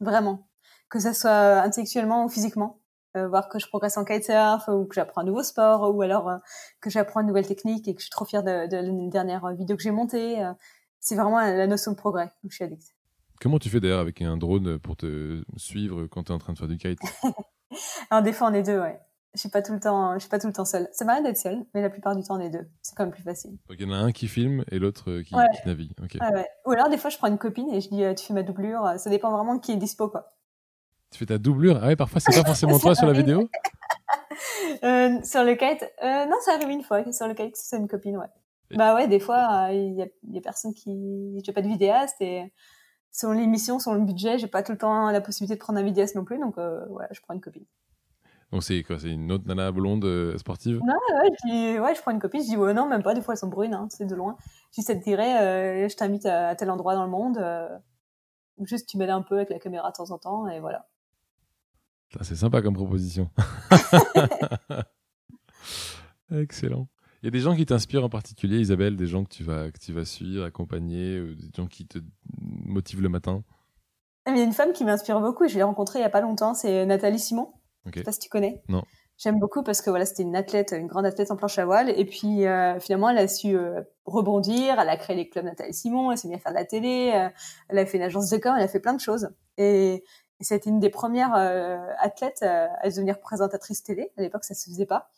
vraiment, 0.00 0.48
que 0.90 0.98
ça 0.98 1.14
soit 1.14 1.62
intellectuellement 1.62 2.24
ou 2.24 2.28
physiquement. 2.28 2.80
Euh, 3.16 3.26
voir 3.26 3.48
que 3.48 3.58
je 3.58 3.66
progresse 3.66 3.96
en 3.96 4.04
kitesurf 4.04 4.68
ou 4.68 4.84
que 4.84 4.94
j'apprends 4.94 5.22
un 5.22 5.24
nouveau 5.24 5.42
sport 5.42 5.92
ou 5.92 6.00
alors 6.02 6.28
euh, 6.28 6.36
que 6.80 6.90
j'apprends 6.90 7.20
une 7.20 7.26
nouvelle 7.26 7.46
technique 7.46 7.88
et 7.88 7.94
que 7.94 8.00
je 8.00 8.04
suis 8.04 8.10
trop 8.10 8.24
fière 8.24 8.44
de, 8.44 8.68
de 8.68 8.76
la 8.76 9.10
dernière 9.10 9.48
vidéo 9.48 9.76
que 9.76 9.82
j'ai 9.82 9.90
montée. 9.90 10.40
Euh, 10.40 10.52
c'est 11.00 11.16
vraiment 11.16 11.40
la 11.40 11.66
notion 11.66 11.90
de 11.90 11.96
progrès. 11.96 12.26
Donc 12.44 12.52
je 12.52 12.54
suis 12.54 12.64
addict. 12.64 12.94
Comment 13.40 13.58
tu 13.58 13.68
fais 13.68 13.80
d'ailleurs 13.80 13.98
avec 13.98 14.22
un 14.22 14.36
drone 14.36 14.78
pour 14.78 14.96
te 14.96 15.42
suivre 15.56 16.06
quand 16.06 16.24
tu 16.24 16.30
es 16.30 16.34
en 16.34 16.38
train 16.38 16.52
de 16.52 16.58
faire 16.58 16.68
du 16.68 16.78
kite? 16.78 17.00
Alors 18.10 18.22
des 18.22 18.32
fois 18.32 18.48
on 18.48 18.54
est 18.54 18.62
deux, 18.62 18.78
ouais 18.78 19.00
je 19.34 19.40
suis 19.40 19.48
pas 19.48 19.62
tout 19.62 19.72
le 19.72 19.80
temps, 19.80 20.14
je 20.14 20.20
suis 20.20 20.28
pas 20.28 20.38
tout 20.38 20.48
le 20.48 20.52
temps 20.52 20.64
seule. 20.64 20.88
C'est 20.92 21.04
marrant 21.04 21.22
d'être 21.22 21.36
seule, 21.36 21.64
mais 21.72 21.82
la 21.82 21.90
plupart 21.90 22.16
du 22.16 22.22
temps 22.22 22.36
on 22.36 22.40
est 22.40 22.50
deux. 22.50 22.68
C'est 22.82 22.96
quand 22.96 23.04
même 23.04 23.12
plus 23.12 23.22
facile. 23.22 23.52
Donc 23.68 23.78
il 23.78 23.86
y 23.86 23.88
en 23.88 23.92
a 23.92 23.98
un 23.98 24.12
qui 24.12 24.26
filme 24.26 24.64
et 24.70 24.78
l'autre 24.78 25.10
euh, 25.10 25.22
qui, 25.22 25.34
navigue. 25.66 25.92
Ou 26.66 26.70
alors 26.72 26.88
des 26.88 26.98
fois 26.98 27.10
je 27.10 27.18
prends 27.18 27.28
une 27.28 27.38
copine 27.38 27.70
et 27.70 27.80
je 27.80 27.88
dis 27.88 28.02
euh, 28.02 28.14
tu 28.14 28.26
fais 28.26 28.34
ma 28.34 28.42
doublure. 28.42 28.94
Ça 28.96 29.08
dépend 29.08 29.30
vraiment 29.30 29.54
de 29.54 29.60
qui 29.60 29.72
est 29.72 29.76
dispo 29.76 30.08
quoi. 30.08 30.32
Tu 31.10 31.18
fais 31.18 31.26
ta 31.26 31.38
doublure? 31.38 31.78
Ah 31.82 31.88
ouais, 31.88 31.96
parfois 31.96 32.20
c'est 32.20 32.34
pas 32.34 32.46
forcément 32.46 32.78
toi 32.80 32.94
sur 32.94 33.06
la 33.06 33.12
vidéo? 33.12 33.48
euh, 34.82 35.22
sur 35.22 35.44
le 35.44 35.54
kite, 35.54 35.88
euh, 36.02 36.26
non 36.26 36.36
ça 36.44 36.54
arrive 36.54 36.70
une 36.70 36.82
fois. 36.82 37.10
Sur 37.12 37.28
le 37.28 37.34
kite 37.34 37.56
c'est 37.56 37.76
une 37.76 37.88
copine 37.88 38.16
ouais. 38.16 38.26
Bah 38.76 38.94
ouais, 38.94 39.08
des 39.08 39.18
fois 39.18 39.68
il 39.72 39.94
y, 39.94 40.02
a, 40.02 40.06
y 40.28 40.38
a 40.38 40.40
personne 40.40 40.74
qui, 40.74 41.40
j'ai 41.44 41.52
pas 41.52 41.62
de 41.62 41.66
vidéaste 41.66 42.16
et 42.20 42.52
selon 43.10 43.32
l'émission, 43.32 43.80
selon 43.80 43.96
le 43.96 44.04
budget, 44.04 44.38
j'ai 44.38 44.46
pas 44.46 44.62
tout 44.62 44.70
le 44.70 44.78
temps 44.78 45.10
la 45.10 45.20
possibilité 45.20 45.54
de 45.54 45.60
prendre 45.60 45.80
un 45.80 45.82
vidéaste 45.82 46.14
non 46.14 46.24
plus, 46.24 46.38
donc 46.38 46.56
ouais, 46.56 47.06
je 47.10 47.20
prends 47.20 47.34
une 47.34 47.40
copine. 47.40 47.64
Donc 48.52 48.64
c'est 48.64 48.82
quoi 48.82 48.98
C'est 48.98 49.10
une 49.10 49.30
autre 49.30 49.44
nana 49.46 49.70
blonde 49.70 50.04
euh, 50.04 50.36
sportive? 50.36 50.80
Non, 50.84 50.94
ouais, 51.22 51.30
je, 51.44 51.80
ouais, 51.80 51.94
je 51.94 52.00
prends 52.00 52.10
une 52.10 52.18
copie, 52.18 52.42
je 52.42 52.48
dis 52.48 52.56
ouais, 52.56 52.74
non, 52.74 52.88
même 52.88 53.02
pas, 53.02 53.14
des 53.14 53.22
fois 53.22 53.34
elles 53.34 53.38
sont 53.38 53.48
brunes, 53.48 53.74
hein, 53.74 53.86
c'est 53.90 54.06
de 54.06 54.14
loin. 54.14 54.36
Juste 54.74 54.88
ça 54.88 54.96
te 54.96 55.04
dirait, 55.04 55.84
euh, 55.84 55.88
je 55.88 55.96
t'invite 55.96 56.26
à, 56.26 56.56
tel 56.56 56.70
endroit 56.70 56.96
dans 56.96 57.04
le 57.04 57.10
monde, 57.10 57.38
euh, 57.38 57.68
juste 58.62 58.88
tu 58.88 58.96
m'aides 58.98 59.10
un 59.10 59.22
peu 59.22 59.36
avec 59.36 59.50
la 59.50 59.60
caméra 59.60 59.90
de 59.90 59.96
temps 59.96 60.10
en 60.10 60.18
temps, 60.18 60.48
et 60.48 60.58
voilà. 60.58 60.88
C'est 62.22 62.34
sympa 62.34 62.60
comme 62.60 62.74
proposition. 62.74 63.30
Excellent. 66.32 66.88
Il 67.22 67.26
y 67.26 67.28
a 67.28 67.30
des 67.30 67.40
gens 67.40 67.54
qui 67.54 67.66
t'inspirent 67.66 68.04
en 68.04 68.08
particulier, 68.08 68.58
Isabelle, 68.58 68.96
des 68.96 69.06
gens 69.06 69.22
que 69.22 69.28
tu 69.28 69.44
vas, 69.44 69.70
que 69.70 69.78
tu 69.78 69.92
vas 69.92 70.04
suivre, 70.04 70.44
accompagner, 70.44 71.20
des 71.20 71.50
gens 71.54 71.68
qui 71.68 71.86
te 71.86 71.98
motivent 72.40 73.02
le 73.02 73.10
matin? 73.10 73.44
Il 74.26 74.36
y 74.36 74.40
a 74.40 74.44
une 74.44 74.52
femme 74.52 74.72
qui 74.72 74.84
m'inspire 74.84 75.20
beaucoup, 75.20 75.46
je 75.46 75.54
l'ai 75.54 75.62
rencontrée 75.62 76.00
il 76.00 76.02
y 76.02 76.04
a 76.04 76.10
pas 76.10 76.20
longtemps, 76.20 76.54
c'est 76.54 76.84
Nathalie 76.84 77.20
Simon. 77.20 77.52
Okay. 77.86 77.92
Je 77.94 77.98
sais 78.00 78.04
pas 78.04 78.12
si 78.12 78.18
tu 78.20 78.28
connais. 78.28 78.62
Non. 78.68 78.82
J'aime 79.20 79.38
beaucoup 79.38 79.62
parce 79.62 79.82
que 79.82 79.90
voilà, 79.90 80.06
c'était 80.06 80.22
une 80.22 80.34
athlète, 80.34 80.72
une 80.72 80.86
grande 80.86 81.04
athlète 81.04 81.30
en 81.30 81.36
planche 81.36 81.58
à 81.58 81.66
voile. 81.66 81.90
Et 81.90 82.06
puis 82.06 82.46
euh, 82.46 82.80
finalement, 82.80 83.10
elle 83.10 83.18
a 83.18 83.28
su 83.28 83.54
euh, 83.54 83.82
rebondir. 84.06 84.80
Elle 84.80 84.88
a 84.88 84.96
créé 84.96 85.14
les 85.14 85.28
clubs 85.28 85.44
Nathalie 85.44 85.74
Simon. 85.74 86.10
Elle 86.10 86.16
s'est 86.16 86.28
mise 86.28 86.38
à 86.38 86.40
faire 86.40 86.52
de 86.52 86.56
la 86.56 86.64
télé. 86.64 87.12
Euh, 87.14 87.28
elle 87.68 87.78
a 87.78 87.84
fait 87.84 87.98
une 87.98 88.02
agence 88.02 88.30
de 88.30 88.38
com. 88.38 88.54
Elle 88.56 88.64
a 88.64 88.68
fait 88.68 88.80
plein 88.80 88.94
de 88.94 89.00
choses. 89.00 89.28
Et, 89.58 90.04
et 90.40 90.44
c'était 90.44 90.70
une 90.70 90.80
des 90.80 90.88
premières 90.88 91.34
athlètes 91.98 92.42
à 92.42 92.88
devenir 92.88 93.20
présentatrice 93.20 93.82
télé. 93.82 94.10
À 94.16 94.22
l'époque, 94.22 94.44
ça 94.44 94.54
se 94.54 94.70
faisait 94.70 94.86
pas. 94.86 95.10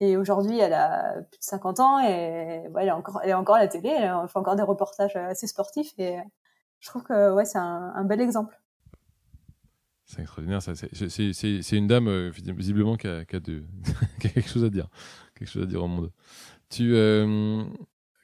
Et 0.00 0.16
aujourd'hui, 0.16 0.58
elle 0.58 0.72
a 0.72 1.16
plus 1.30 1.38
de 1.38 1.44
50 1.44 1.80
ans 1.80 1.98
et 1.98 2.66
ouais, 2.68 2.82
elle 2.82 2.88
est 2.88 2.92
encore, 2.92 3.20
elle 3.22 3.28
est 3.28 3.34
encore 3.34 3.56
à 3.56 3.58
la 3.58 3.68
télé. 3.68 3.90
Elle 3.90 4.14
fait 4.26 4.38
encore 4.38 4.56
des 4.56 4.62
reportages 4.62 5.16
assez 5.16 5.46
sportifs. 5.46 5.92
Et 5.98 6.16
je 6.78 6.88
trouve 6.88 7.02
que 7.02 7.34
ouais, 7.34 7.44
c'est 7.44 7.58
un, 7.58 7.92
un 7.94 8.04
bel 8.04 8.22
exemple. 8.22 8.58
C'est 10.10 10.22
extraordinaire. 10.22 10.60
C'est 10.60 11.76
une 11.76 11.86
dame, 11.86 12.08
euh, 12.08 12.32
visiblement, 12.34 12.96
qui 12.96 13.06
a, 13.06 13.24
quelque 13.24 14.48
chose 14.48 14.64
à 14.64 14.70
dire. 14.70 14.88
Quelque 15.36 15.48
chose 15.48 15.62
à 15.62 15.66
dire 15.66 15.84
au 15.84 15.86
monde. 15.86 16.10
Tu. 16.68 16.94
Euh, 16.94 17.62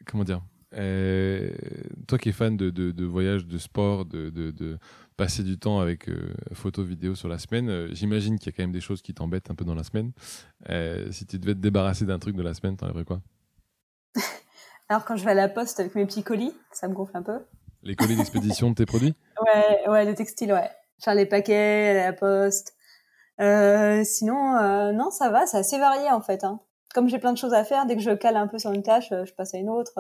comment 0.04 0.24
dire 0.24 0.42
euh, 0.74 1.48
Toi 2.08 2.18
qui 2.18 2.30
es 2.30 2.32
fan 2.32 2.56
de, 2.56 2.70
de, 2.70 3.04
voyage, 3.04 3.46
de 3.46 3.56
sport, 3.56 4.04
de, 4.04 4.30
de, 4.30 4.78
passer 5.16 5.44
du 5.44 5.58
temps 5.58 5.78
avec 5.78 6.10
photos, 6.52 6.84
vidéos 6.84 7.14
sur 7.14 7.28
la 7.28 7.38
semaine, 7.38 7.94
j'imagine 7.94 8.38
qu'il 8.38 8.52
y 8.52 8.54
a 8.54 8.56
quand 8.56 8.64
même 8.64 8.72
des 8.72 8.80
choses 8.80 9.00
qui 9.00 9.14
t'embêtent 9.14 9.50
un 9.50 9.54
peu 9.54 9.64
dans 9.64 9.76
la 9.76 9.84
semaine. 9.84 10.12
si 11.12 11.24
tu 11.24 11.38
devais 11.38 11.54
te 11.54 11.60
débarrasser 11.60 12.04
d'un 12.04 12.18
truc 12.18 12.34
de 12.34 12.42
la 12.42 12.52
semaine, 12.52 12.76
t'enlèverais 12.76 13.04
quoi? 13.04 13.22
Alors, 14.88 15.04
quand 15.04 15.16
je 15.16 15.24
vais 15.24 15.30
à 15.30 15.34
la 15.34 15.48
poste 15.48 15.78
avec 15.78 15.94
mes 15.94 16.04
petits 16.04 16.24
colis, 16.24 16.52
ça 16.72 16.88
me 16.88 16.94
gonfle 16.94 17.16
un 17.16 17.22
peu. 17.22 17.38
Les 17.82 17.94
colis 17.94 18.16
d'expédition 18.16 18.70
de 18.70 18.74
tes 18.74 18.86
produits? 18.86 19.14
Ouais, 19.40 19.88
ouais, 19.88 20.04
le 20.04 20.14
textile, 20.14 20.52
ouais 20.52 20.70
faire 21.02 21.14
les 21.14 21.26
paquets, 21.26 21.90
aller 21.90 22.00
à 22.00 22.06
la 22.06 22.12
poste. 22.12 22.74
Euh, 23.40 24.02
sinon, 24.04 24.56
euh, 24.56 24.92
non, 24.92 25.10
ça 25.10 25.30
va, 25.30 25.46
c'est 25.46 25.58
assez 25.58 25.78
varié 25.78 26.10
en 26.10 26.20
fait. 26.20 26.44
Hein. 26.44 26.60
comme 26.94 27.08
j'ai 27.08 27.18
plein 27.18 27.32
de 27.32 27.38
choses 27.38 27.54
à 27.54 27.64
faire, 27.64 27.86
dès 27.86 27.96
que 27.96 28.02
je 28.02 28.10
cale 28.12 28.36
un 28.36 28.46
peu 28.46 28.58
sur 28.58 28.72
une 28.72 28.82
tâche, 28.82 29.10
je 29.10 29.32
passe 29.34 29.54
à 29.54 29.58
une 29.58 29.68
autre. 29.68 29.94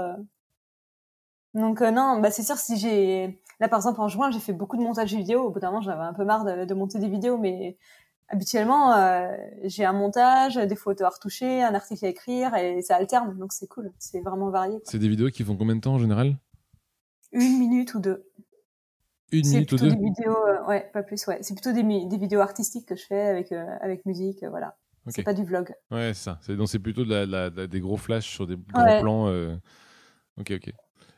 Donc 1.54 1.80
non, 1.80 2.20
bah 2.20 2.30
c'est 2.30 2.42
sûr 2.42 2.56
si 2.56 2.76
j'ai 2.76 3.40
là 3.60 3.68
par 3.68 3.78
exemple 3.78 4.00
en 4.00 4.08
juin 4.08 4.30
j'ai 4.30 4.40
fait 4.40 4.52
beaucoup 4.52 4.76
de 4.76 4.82
montage 4.82 5.14
vidéo. 5.14 5.44
Au 5.44 5.50
bout 5.50 5.60
d'un 5.60 5.68
moment 5.68 5.80
j'avais 5.80 6.02
un 6.02 6.12
peu 6.12 6.24
marre 6.24 6.44
de, 6.44 6.74
monter 6.74 6.98
des 6.98 7.08
vidéos, 7.08 7.38
mais 7.38 7.76
habituellement 8.28 8.94
j'ai 9.64 9.84
un 9.84 9.92
montage, 9.92 10.56
des 10.56 10.76
photos 10.76 11.06
à 11.06 11.10
retoucher, 11.10 11.62
un 11.62 11.74
article 11.74 12.04
à 12.06 12.08
écrire 12.08 12.54
et 12.56 12.82
ça 12.82 12.96
alterne, 12.96 13.36
donc 13.38 13.52
c'est 13.52 13.68
cool, 13.68 13.92
c'est 13.98 14.20
vraiment 14.20 14.50
varié. 14.50 14.78
C'est 14.84 14.98
des 14.98 15.08
vidéos 15.08 15.28
qui 15.28 15.44
font 15.44 15.56
combien 15.56 15.76
de 15.76 15.80
temps 15.80 15.94
en 15.94 15.98
général? 15.98 16.36
Une 17.32 17.58
minute 17.58 17.94
ou 17.94 18.00
deux. 18.00 18.25
Une 19.32 19.46
minute 19.46 19.72
ou 19.72 19.76
deux. 19.76 19.90
Des 19.90 19.96
vidéos, 19.96 20.36
ouais, 20.68 20.88
pas 20.92 21.02
plus, 21.02 21.26
ouais. 21.26 21.38
C'est 21.42 21.54
plutôt 21.54 21.72
des, 21.72 21.82
des, 21.82 22.16
vidéos 22.16 22.40
artistiques 22.40 22.86
que 22.86 22.94
je 22.96 23.04
fais 23.04 23.22
avec 23.22 23.52
avec 23.52 24.06
musique, 24.06 24.44
voilà. 24.44 24.76
C'est 25.08 25.22
pas 25.22 25.34
du 25.34 25.44
vlog. 25.44 25.72
Ouais, 25.90 26.12
c'est 26.14 26.24
ça. 26.24 26.40
Donc 26.54 26.68
c'est 26.68 26.78
plutôt 26.78 27.04
de 27.04 27.14
la, 27.14 27.50
des 27.50 27.80
gros 27.80 27.96
flashs 27.96 28.28
sur 28.28 28.46
des 28.46 28.56
grands 28.56 29.00
plans. 29.00 29.58
Ok, 30.38 30.52
ok. 30.52 30.72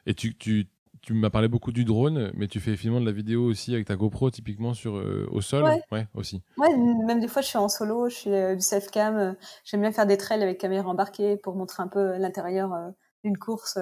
Et 0.06 0.14
tu, 0.14 0.36
tu, 0.36 0.68
tu 1.02 1.12
m'as 1.14 1.30
parlé 1.30 1.48
beaucoup 1.48 1.72
du 1.72 1.84
drone, 1.84 2.30
mais 2.34 2.48
tu 2.48 2.60
fais 2.60 2.76
finalement 2.76 3.00
de 3.00 3.06
la 3.06 3.12
vidéo 3.12 3.44
aussi 3.44 3.74
avec 3.74 3.86
ta 3.86 3.96
GoPro, 3.96 4.30
typiquement 4.30 4.74
sur, 4.74 4.96
euh, 4.96 5.26
au 5.30 5.40
sol? 5.40 5.64
Ouais. 5.90 6.06
aussi. 6.14 6.42
Ouais, 6.56 6.74
même 6.76 7.20
des 7.20 7.28
fois, 7.28 7.42
je 7.42 7.48
suis 7.48 7.58
en 7.58 7.68
solo, 7.68 8.08
je 8.08 8.14
suis 8.14 8.30
euh, 8.30 8.54
du 8.54 8.62
self-cam. 8.62 9.16
Euh, 9.16 9.32
j'aime 9.64 9.80
bien 9.80 9.92
faire 9.92 10.06
des 10.06 10.16
trails 10.16 10.42
avec 10.42 10.58
caméra 10.58 10.88
embarquée 10.88 11.36
pour 11.36 11.56
montrer 11.56 11.82
un 11.82 11.88
peu 11.88 12.16
l'intérieur 12.16 12.70
d'une 13.24 13.36
course 13.36 13.78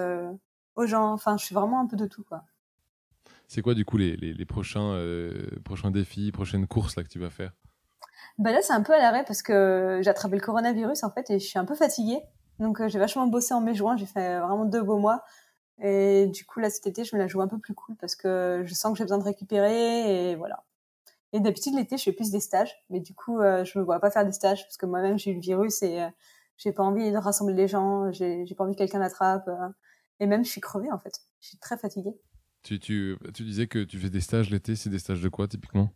aux 0.75 0.85
gens. 0.85 1.13
Enfin, 1.13 1.37
je 1.37 1.45
suis 1.45 1.55
vraiment 1.55 1.81
un 1.81 1.87
peu 1.87 1.97
de 1.97 2.05
tout, 2.05 2.23
quoi. 2.23 2.43
C'est 3.47 3.61
quoi, 3.61 3.73
du 3.73 3.85
coup, 3.85 3.97
les, 3.97 4.15
les 4.15 4.45
prochains, 4.45 4.93
défis, 5.91 6.31
prochaines 6.31 6.67
courses 6.67 6.95
que 6.95 7.01
tu 7.07 7.19
vas 7.19 7.29
faire? 7.29 7.53
Bah 8.37 8.51
Là, 8.51 8.61
c'est 8.61 8.73
un 8.73 8.83
peu 8.83 8.93
à 8.93 8.99
l'arrêt 8.99 9.23
parce 9.25 9.41
que 9.41 9.99
j'ai 10.03 10.09
attrapé 10.09 10.35
le 10.35 10.41
coronavirus, 10.41 11.03
en 11.03 11.09
fait, 11.09 11.29
et 11.29 11.39
je 11.39 11.45
suis 11.45 11.57
un 11.57 11.65
peu 11.65 11.75
fatiguée. 11.75 12.19
Donc, 12.59 12.85
j'ai 12.87 12.99
vachement 12.99 13.27
bossé 13.27 13.53
en 13.53 13.61
mai-juin. 13.61 13.97
J'ai 13.97 14.05
fait 14.05 14.39
vraiment 14.39 14.65
deux 14.65 14.81
beaux 14.81 14.97
mois. 14.97 15.23
Et 15.81 16.27
du 16.27 16.45
coup, 16.45 16.59
là, 16.59 16.69
cet 16.69 16.87
été, 16.87 17.03
je 17.03 17.15
me 17.15 17.21
la 17.21 17.27
joue 17.27 17.41
un 17.41 17.47
peu 17.47 17.59
plus 17.59 17.73
cool 17.73 17.95
parce 17.97 18.15
que 18.15 18.63
je 18.65 18.73
sens 18.73 18.91
que 18.93 18.97
j'ai 18.97 19.03
besoin 19.03 19.19
de 19.19 19.23
récupérer 19.23 20.31
et 20.31 20.35
voilà. 20.35 20.63
Et 21.33 21.39
d'habitude, 21.39 21.75
l'été, 21.75 21.97
je 21.97 22.03
fais 22.03 22.13
plus 22.13 22.31
des 22.31 22.39
stages. 22.39 22.73
Mais 22.89 22.99
du 22.99 23.13
coup, 23.13 23.39
euh, 23.39 23.63
je 23.63 23.77
me 23.77 23.83
vois 23.83 23.99
pas 23.99 24.09
faire 24.09 24.25
des 24.25 24.31
stages 24.31 24.63
parce 24.63 24.77
que 24.77 24.85
moi-même, 24.85 25.19
j'ai 25.19 25.31
eu 25.31 25.35
le 25.35 25.41
virus 25.41 25.83
et 25.83 26.01
euh, 26.01 26.09
j'ai 26.57 26.71
pas 26.71 26.83
envie 26.83 27.11
de 27.11 27.17
rassembler 27.17 27.53
les 27.53 27.67
gens. 27.67 28.11
J'ai 28.11 28.45
pas 28.57 28.63
envie 28.63 28.73
que 28.73 28.79
quelqu'un 28.79 28.99
l'attrape. 28.99 29.47
Euh, 29.47 29.69
et 30.19 30.25
même, 30.25 30.43
je 30.43 30.49
suis 30.49 30.61
crevée, 30.61 30.91
en 30.91 30.97
fait. 30.97 31.19
Je 31.41 31.49
suis 31.49 31.57
très 31.59 31.77
fatiguée. 31.77 32.17
Tu, 32.67 32.79
tu, 32.79 33.17
tu 33.33 33.43
disais 33.43 33.67
que 33.67 33.83
tu 33.83 33.97
fais 33.97 34.09
des 34.09 34.21
stages 34.21 34.49
l'été. 34.49 34.75
C'est 34.75 34.89
des 34.89 34.99
stages 34.99 35.21
de 35.21 35.29
quoi, 35.29 35.47
typiquement? 35.47 35.89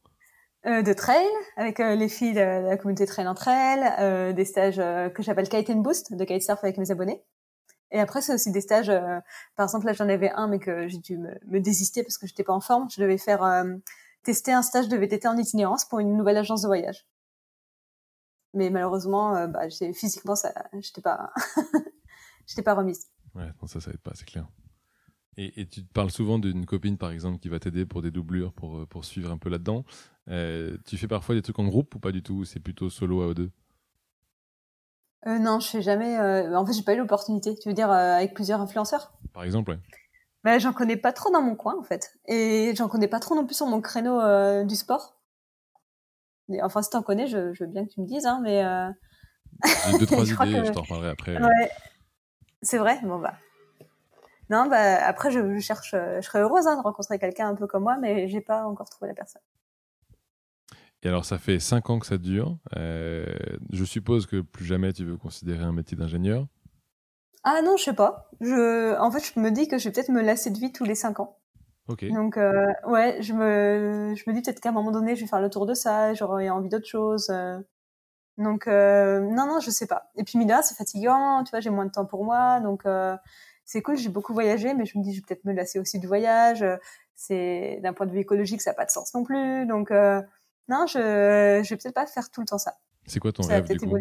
De 0.64 0.94
trail 0.94 1.26
avec 1.58 1.80
les 1.80 2.08
filles 2.08 2.34
de, 2.34 2.40
la 2.40 2.78
communauté 2.78 3.06
trail 3.08 3.28
entre 3.28 3.48
elles, 3.48 4.36
des 4.36 4.46
stages 4.46 4.78
que 4.78 5.24
j'appelle 5.24 5.50
kite 5.50 5.70
and 5.72 5.78
boost, 5.78 6.14
de 6.14 6.24
kitesurf 6.24 6.64
avec 6.64 6.78
mes 6.78 6.92
abonnés. 6.92 7.24
Et 7.92 8.00
après, 8.00 8.22
c'est 8.22 8.34
aussi 8.34 8.52
des 8.52 8.62
stages. 8.62 8.90
Euh, 8.90 9.20
par 9.56 9.66
exemple, 9.66 9.86
là, 9.86 9.94
j'en 9.94 10.08
avais 10.08 10.32
un, 10.32 10.48
mais 10.48 10.60
que 10.60 10.88
j'ai 10.88 10.98
dû 10.98 11.18
me, 11.18 11.60
désister 11.60 12.04
parce 12.04 12.18
que 12.18 12.26
j'étais 12.26 12.44
pas 12.44 12.54
en 12.54 12.62
forme. 12.62 12.90
Je 12.90 13.02
devais 13.02 13.18
faire 13.18 13.44
euh, 13.44 13.76
tester 14.24 14.54
un 14.54 14.62
stage 14.62 14.88
de 14.88 14.98
VTT 14.98 15.28
en 15.28 15.38
itinérance 15.38 15.86
pour 15.86 16.00
une 16.00 16.16
nouvelle 16.16 16.38
agence 16.38 16.62
de 16.62 16.68
voyage. 16.68 17.06
Mais 18.54 18.70
malheureusement, 18.70 19.36
euh, 19.36 19.48
bah, 19.48 19.70
physiquement, 19.94 20.36
ça, 20.36 20.54
j'étais 20.80 21.02
pas, 21.02 21.32
j'étais 22.48 22.64
pas 22.64 22.74
remise. 22.74 23.08
Ouais, 23.36 23.48
non, 23.62 23.68
ça, 23.68 23.80
ça 23.80 23.92
aide 23.92 24.00
pas, 24.00 24.12
c'est 24.16 24.26
clair. 24.26 24.48
Et, 25.38 25.62
et, 25.62 25.65
tu 25.65 25.82
parles 25.82 26.12
souvent 26.12 26.39
d'une 26.39 26.65
copine, 26.65 26.98
par 26.98 27.12
exemple, 27.12 27.39
qui 27.39 27.50
va 27.50 27.60
t'aider 27.60 27.86
pour 27.86 28.02
des 28.02 28.12
doublures, 28.12 28.52
pour, 28.52 28.86
pour 28.88 29.06
suivre 29.06 29.32
un 29.32 29.38
peu 29.38 29.50
là-dedans. 29.50 29.86
tu 30.28 30.98
fais 30.98 31.08
parfois 31.08 31.36
des 31.36 31.41
trucs 31.41 31.60
en 31.60 31.67
groupe 31.67 31.96
ou 31.96 32.00
pas 32.00 32.12
du 32.12 32.22
tout 32.22 32.46
C'est 32.46 32.60
plutôt 32.60 32.89
solo 32.89 33.22
à 33.30 33.34
deux? 33.34 33.52
Euh, 35.28 35.38
non, 35.38 35.60
je 35.60 35.67
fais 35.67 35.82
jamais. 35.82 36.17
Euh... 36.17 36.56
En 36.56 36.65
fait, 36.65 36.74
j'ai 36.74 36.84
pas 36.84 36.94
eu 36.94 36.98
l'opportunité. 36.98 37.56
Tu 37.56 37.70
veux 37.70 37.76
dire 37.76 37.91
euh, 37.91 38.15
avec 38.15 38.34
plusieurs 38.34 38.60
influenceurs? 38.60 39.13
Par 39.34 39.44
exemple, 39.44 39.72
ouais. 39.72 39.80
Bah, 40.44 40.58
j'en 40.58 40.74
connais 40.74 40.98
pas 40.98 41.13
trop 41.13 41.32
dans 41.32 41.41
mon 41.41 41.56
coin, 41.56 41.76
en 41.80 41.84
fait. 41.84 42.12
Et 42.28 42.74
j'en 42.76 42.88
connais 42.88 43.08
pas 43.08 43.20
trop 43.20 43.36
non 43.36 43.46
plus 43.46 43.56
sur 43.56 43.67
mon 43.67 43.82
créneau 43.82 44.20
euh, 44.20 44.63
du 44.63 44.76
sport. 44.76 45.20
enfin, 46.63 46.82
si 46.82 46.89
t'en 46.89 47.04
connais, 47.04 47.28
je, 47.28 47.54
je, 47.54 47.63
veux 47.63 47.70
bien 47.70 47.86
que 47.86 47.91
tu 47.91 48.02
me 48.02 48.08
dises, 48.08 48.26
hein, 48.26 48.39
mais. 48.44 48.63
J'ai 49.91 49.98
deux, 50.00 50.06
trois 50.08 50.26
idées, 50.48 50.65
je 50.65 50.72
t'en 50.72 50.82
reparlerai 50.82 51.10
après. 51.10 51.38
Ouais. 51.39 51.72
C'est 52.63 52.80
vrai? 52.80 53.00
Bon, 53.04 53.20
bah. 53.20 53.36
Non, 54.52 54.68
bah, 54.68 55.04
après, 55.06 55.32
je, 55.32 55.56
je 55.56 55.60
cherche. 55.60 55.92
Je 55.92 56.22
serais 56.22 56.42
heureuse 56.42 56.68
hein, 56.68 56.76
de 56.76 56.82
rencontrer 56.82 57.18
quelqu'un 57.18 57.48
un 57.48 57.56
peu 57.56 57.68
comme 57.68 57.84
moi, 57.84 57.98
mais 57.98 58.28
j'ai 58.28 58.42
pas 58.42 58.66
encore 58.66 58.90
trouvé 58.90 59.08
la 59.08 59.16
personne. 59.16 59.42
Et 61.04 61.08
alors, 61.08 61.26
ça 61.26 61.38
fait 61.38 61.60
5 61.60 61.90
ans 61.90 62.00
que 62.00 62.06
ça 62.06 62.18
dure. 62.18 62.58
Euh, 62.76 63.26
je 63.72 63.84
suppose 63.86 64.28
que 64.28 64.42
plus 64.42 64.66
jamais 64.66 64.92
tu 64.92 65.06
veux 65.06 65.18
considérer 65.18 65.64
un 65.64 65.72
métier 65.72 65.98
d'ingénieur. 65.98 66.46
Ah 67.44 67.62
non, 67.64 67.78
je 67.78 67.86
sais 67.86 67.94
pas. 67.94 68.30
Je, 68.42 68.96
en 69.00 69.10
fait, 69.10 69.24
je 69.34 69.40
me 69.40 69.50
dis 69.50 69.70
que 69.70 69.78
je 69.78 69.86
vais 69.86 69.92
peut-être 69.94 70.10
me 70.10 70.22
lasser 70.22 70.52
de 70.52 70.60
vie 70.60 70.72
tous 70.72 70.84
les 70.84 70.96
5 70.96 71.22
ans. 71.22 71.38
Ok. 71.88 72.06
Donc, 72.10 72.38
euh, 72.38 72.68
ouais, 72.86 73.22
je 73.22 73.34
me, 73.34 74.14
je 74.16 74.30
me 74.30 74.36
dis 74.36 74.42
peut-être 74.42 74.60
qu'à 74.60 74.70
un 74.70 74.74
moment 74.74 74.92
donné, 74.92 75.16
je 75.16 75.22
vais 75.22 75.28
faire 75.28 75.42
le 75.42 75.50
tour 75.50 75.66
de 75.66 75.74
ça, 75.74 76.14
j'aurai 76.14 76.50
envie 76.50 76.70
d'autre 76.70 76.88
chose. 76.88 77.30
Euh. 77.30 77.58
Donc, 78.38 78.68
euh, 78.68 79.22
non, 79.22 79.48
non, 79.48 79.60
je 79.60 79.72
sais 79.72 79.88
pas. 79.88 80.12
Et 80.16 80.24
puis, 80.24 80.38
Mila, 80.38 80.62
c'est 80.62 80.76
fatigant, 80.76 81.44
tu 81.44 81.52
vois, 81.52 81.62
j'ai 81.62 81.70
moins 81.70 81.86
de 81.86 81.92
temps 81.92 82.06
pour 82.06 82.26
moi. 82.26 82.60
Donc, 82.60 82.86
euh, 82.86 83.16
c'est 83.72 83.82
cool, 83.82 83.98
j'ai 83.98 84.10
beaucoup 84.10 84.34
voyagé, 84.34 84.74
mais 84.74 84.86
je 84.86 84.98
me 84.98 85.04
dis, 85.04 85.14
je 85.14 85.22
vais 85.22 85.26
peut-être 85.26 85.46
me 85.46 85.54
lasser 85.54 85.80
aussi 85.80 85.98
du 85.98 86.06
voyage. 86.06 86.66
C'est, 87.16 87.80
d'un 87.82 87.94
point 87.94 88.06
de 88.06 88.12
vue 88.12 88.20
écologique, 88.20 88.62
ça 88.62 88.72
n'a 88.72 88.76
pas 88.76 88.86
de 88.86 88.92
sens 88.92 89.14
non 89.14 89.24
plus. 89.24 89.66
Donc, 89.66 89.92
euh, 89.92 90.22
non, 90.68 90.86
je 90.88 91.62
je 91.64 91.70
vais 91.70 91.78
peut-être 91.78 91.96
pas 91.96 92.06
faire 92.06 92.30
tout 92.30 92.42
le 92.42 92.48
temps 92.48 92.58
ça. 92.58 92.74
C'est 93.06 93.20
quoi 93.20 93.32
ton 93.32 93.44
rêve 93.44 93.66
du 93.66 93.78
coup? 93.78 93.98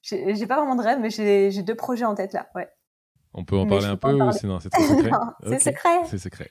J'ai 0.00 0.46
pas 0.46 0.56
vraiment 0.56 0.76
de 0.76 0.82
rêve, 0.82 1.00
mais 1.00 1.10
j'ai 1.10 1.62
deux 1.62 1.74
projets 1.74 2.06
en 2.06 2.14
tête 2.14 2.32
là, 2.32 2.48
ouais. 2.54 2.68
On 3.34 3.44
peut 3.44 3.56
en 3.56 3.66
parler 3.66 3.86
un 3.86 3.96
peu 3.96 4.12
ou 4.12 4.32
c'est 4.32 4.46
non, 4.46 4.58
c'est 4.60 4.72
secret 4.72 5.10
C'est 5.42 5.58
secret. 5.58 6.04
C'est 6.06 6.18
secret. 6.18 6.50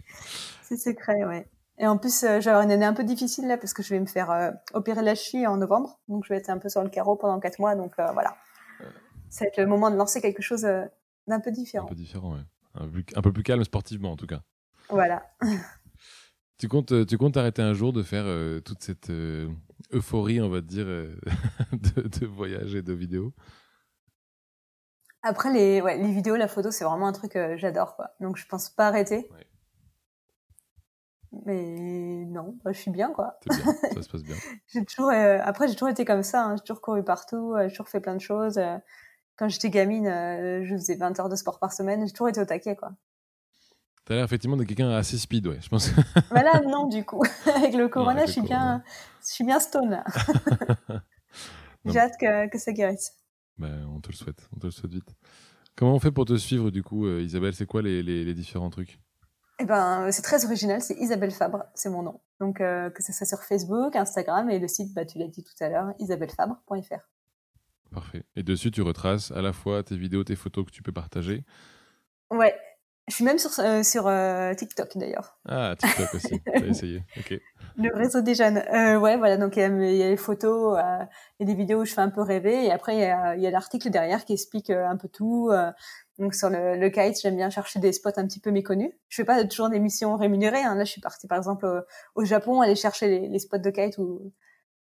C'est 0.62 0.78
secret, 0.78 1.24
ouais. 1.24 1.48
Et 1.80 1.88
en 1.88 1.98
plus, 1.98 2.24
euh, 2.24 2.40
une 2.40 2.72
année 2.72 2.86
un 2.86 2.94
peu 2.94 3.04
difficile 3.04 3.48
là 3.48 3.58
parce 3.58 3.74
que 3.74 3.82
je 3.82 3.90
vais 3.90 4.00
me 4.00 4.06
faire 4.06 4.30
euh, 4.30 4.52
opérer 4.74 5.02
la 5.02 5.16
cheville 5.16 5.48
en 5.48 5.58
novembre, 5.58 6.00
donc 6.08 6.24
je 6.26 6.30
vais 6.30 6.38
être 6.38 6.50
un 6.50 6.60
peu 6.60 6.70
sur 6.70 6.84
le 6.84 6.90
carreau 6.90 7.16
pendant 7.16 7.40
quatre 7.40 7.58
mois, 7.58 7.74
donc 7.74 7.94
euh, 7.98 8.12
voilà. 8.12 8.36
Ça 9.30 9.46
va 9.46 9.48
être 9.48 9.58
le 9.58 9.66
moment 9.66 9.90
de 9.90 9.96
lancer 9.96 10.22
quelque 10.22 10.44
chose 10.44 10.66
euh, 10.66 10.86
d'un 11.28 11.40
peu 11.40 11.52
différent. 11.52 11.86
Un 11.86 11.90
peu 11.90 11.96
différent, 11.96 12.34
ouais. 12.34 12.44
Un, 13.16 13.22
peu 13.22 13.32
plus 13.32 13.44
calme 13.44 13.64
sportivement 13.64 14.12
en 14.12 14.16
tout 14.16 14.28
cas. 14.28 14.42
Voilà. 14.90 15.24
Tu 16.64 16.70
comptes, 16.70 16.94
euh, 16.94 17.06
tu 17.06 17.18
comptes 17.18 17.36
arrêter 17.36 17.62
un 17.62 17.74
jour 17.74 17.92
de 17.92 18.04
faire 18.04 18.24
euh, 18.26 18.62
toute 18.62 18.82
cette 18.84 19.10
euh, 19.10 19.50
euphorie, 19.92 20.40
on 20.40 20.48
va 20.48 20.62
dire, 20.62 20.86
de, 21.74 22.02
de, 22.08 22.26
voyage 22.26 22.74
et 22.74 22.82
de 22.82 22.94
vidéos? 22.94 23.34
Après, 25.24 25.52
les, 25.52 25.82
ouais, 25.82 25.98
les 25.98 26.14
vidéos, 26.14 26.38
la 26.38 26.48
photo, 26.48 26.72
c'est 26.72 26.86
vraiment 26.86 27.08
un 27.08 27.12
truc 27.12 27.34
que 27.34 27.58
j'adore. 27.58 27.98
Quoi. 27.98 28.12
Donc, 28.22 28.38
je 28.38 28.46
pense 28.46 28.70
pas 28.70 28.88
arrêter. 28.88 29.30
Mais 31.46 32.24
non, 32.28 32.58
bah, 32.64 32.72
je 32.72 32.80
suis 32.80 32.92
bien, 32.92 33.12
quoi. 33.12 33.40
Bien, 33.46 33.58
ça 33.58 34.02
se 34.02 34.10
passe 34.10 34.24
bien. 34.24 34.36
j'ai 34.68 34.86
toujours, 34.86 35.12
après, 35.12 35.68
j'ai 35.68 35.74
toujours 35.74 35.90
été 35.90 36.06
comme 36.06 36.24
ça. 36.24 36.46
Hein. 36.46 36.56
J'ai 36.56 36.64
toujours 36.64 36.82
couru 36.82 37.04
partout, 37.04 37.56
j'ai 37.62 37.70
toujours 37.70 37.90
fait 37.90 38.00
plein 38.00 38.16
de 38.16 38.22
choses. 38.22 38.58
Quand 39.38 39.50
j'étais 39.50 39.69
gamine, 39.69 40.06
je 40.06 40.76
faisais 40.76 40.96
20 40.96 41.19
heures 41.19 41.30
de 41.30 41.36
sport 41.36 41.60
par 41.60 41.74
semaine. 41.74 42.06
J'ai 42.06 42.13
toujours 42.13 42.30
été 42.30 42.39
au 42.41 42.46
taquet, 42.46 42.76
quoi. 42.76 42.93
T'as 44.06 44.15
l'air 44.15 44.26
effectivement 44.26 44.58
de 44.58 44.65
quelqu'un 44.65 44.89
assez 44.89 45.17
speed, 45.17 45.48
ouais, 45.48 45.60
je 45.62 45.69
pense. 45.69 45.89
Voilà, 46.30 46.60
non, 46.62 46.88
du 46.88 47.06
coup. 47.06 47.24
avec 47.56 47.74
le 47.74 47.88
corona, 47.88 48.26
je, 48.26 48.34
suis 48.34 48.41
bien, 48.41 48.84
je 49.26 49.34
suis 49.34 49.46
bien 49.46 49.60
stone. 49.60 50.04
J'ai 51.86 52.00
hâte 52.00 52.15
que, 52.19 52.50
que, 52.50 52.58
ça 52.58 52.74
guérisse. 52.74 53.13
Ben, 53.58 53.88
on 53.93 54.02
te 54.02 54.10
le 54.10 54.15
souhaite, 54.15 54.50
on 54.56 54.60
te 54.60 54.67
le 54.67 54.72
souhaite 54.72 54.91
vite. 54.91 55.15
Comment 55.76 55.96
on 55.96 56.00
fait 56.00 56.12
pour 56.12 56.26
te 56.26 56.36
suivre, 56.36 56.69
du 56.69 56.84
coup, 56.84 57.06
euh, 57.06 57.22
Isabelle? 57.22 57.54
C'est 57.54 57.65
quoi 57.65 57.82
les, 57.82 58.04
les, 58.04 58.26
les, 58.26 58.34
différents 58.34 58.69
trucs? 58.69 59.00
Eh 59.60 59.65
ben, 59.65 60.12
c'est 60.12 60.22
très 60.22 60.43
original, 60.46 60.82
c'est 60.82 60.96
Isabelle 60.96 61.32
Fabre, 61.32 61.63
c'est 61.74 61.89
mon 61.89 62.04
nom. 62.04 62.19
Donc, 62.41 62.60
euh, 62.60 62.89
que 62.89 63.02
ce 63.02 63.13
soit 63.13 63.26
sur 63.26 63.41
Facebook, 63.43 63.96
Instagram 63.96 64.50
et 64.50 64.60
le 64.60 64.67
site, 64.67 64.93
bah, 64.93 65.06
tu 65.06 65.17
l'as 65.17 65.28
dit 65.28 65.43
tout 65.43 65.63
à 65.63 65.69
l'heure, 65.69 65.93
isabellefabre.fr. 66.00 67.10
Parfait. 67.94 68.24
Et 68.36 68.44
dessus, 68.44 68.72
tu 68.72 68.82
retraces 68.82 69.32
à 69.32 69.42
la 69.42 69.54
fois 69.54 69.84
tes 69.84 69.96
vidéos, 69.96 70.24
tes 70.24 70.36
photos 70.36 70.66
que 70.66 70.72
tu 70.72 70.82
peux 70.82 70.92
partager. 70.92 71.44
Ouais, 72.32 72.56
je 73.10 73.16
suis 73.16 73.26
même 73.26 73.38
sur, 73.38 73.52
euh, 73.60 73.84
sur 73.84 74.08
euh, 74.08 74.54
TikTok 74.54 74.98
d'ailleurs. 74.98 75.38
Ah, 75.46 75.76
TikTok 75.78 76.14
aussi, 76.16 76.41
t'as 76.46 76.66
essayé, 76.66 77.04
ok. 77.18 77.39
Le 77.76 77.94
réseau 77.94 78.22
des 78.22 78.34
jeunes. 78.34 78.60
Euh, 78.74 78.98
ouais, 78.98 79.18
voilà, 79.18 79.36
donc 79.36 79.58
il 79.58 79.60
y, 79.60 79.64
a, 79.64 79.70
les 80.10 80.16
photos, 80.16 80.80
il 81.39 81.44
y 81.46 81.52
a 81.52 81.54
des 81.54 81.56
vidéos 81.56 81.82
où 81.82 81.86
je 81.86 81.94
fais 81.94 82.02
un 82.02 82.10
peu 82.10 82.22
rêver, 82.22 82.66
et 82.66 82.72
après 82.72 82.96
il 82.96 83.41
y 83.41 83.48
a, 83.48 83.52
l'article 83.52 83.89
derrière 83.89 84.24
qui 84.24 84.34
explique 84.34 84.70
un 84.70 84.96
peu 84.96 85.10
tout. 85.10 85.52
donc 86.18 86.34
sur 86.34 86.50
le, 86.50 86.78
le 86.78 86.89
kite, 86.89 87.20
j'aime 87.22 87.36
bien 87.36 87.50
chercher 87.50 87.80
des 87.80 87.91
spots 87.91 88.12
un 88.16 88.26
petit 88.26 88.39
peu 88.39 88.52
méconnus. 88.52 88.91
Je 89.10 89.18
fais 89.18 89.26
pas 89.26 89.44
toujours 89.44 89.70
des 89.70 89.80
missions 89.80 90.16
rémunérées. 90.16 90.64
Hein. 90.64 90.76
Là, 90.76 90.86
je 90.86 90.91
suis 90.91 91.02
partie 91.02 91.28
par 91.28 91.38
exemple 91.38 91.86
au, 92.16 92.24
Japon, 92.24 92.62
aller 92.62 92.76
chercher 92.76 93.08
les, 93.08 93.28
les, 93.28 93.39
spots 93.39 93.58
de 93.58 93.70
kite 93.70 93.98
où, 93.98 94.32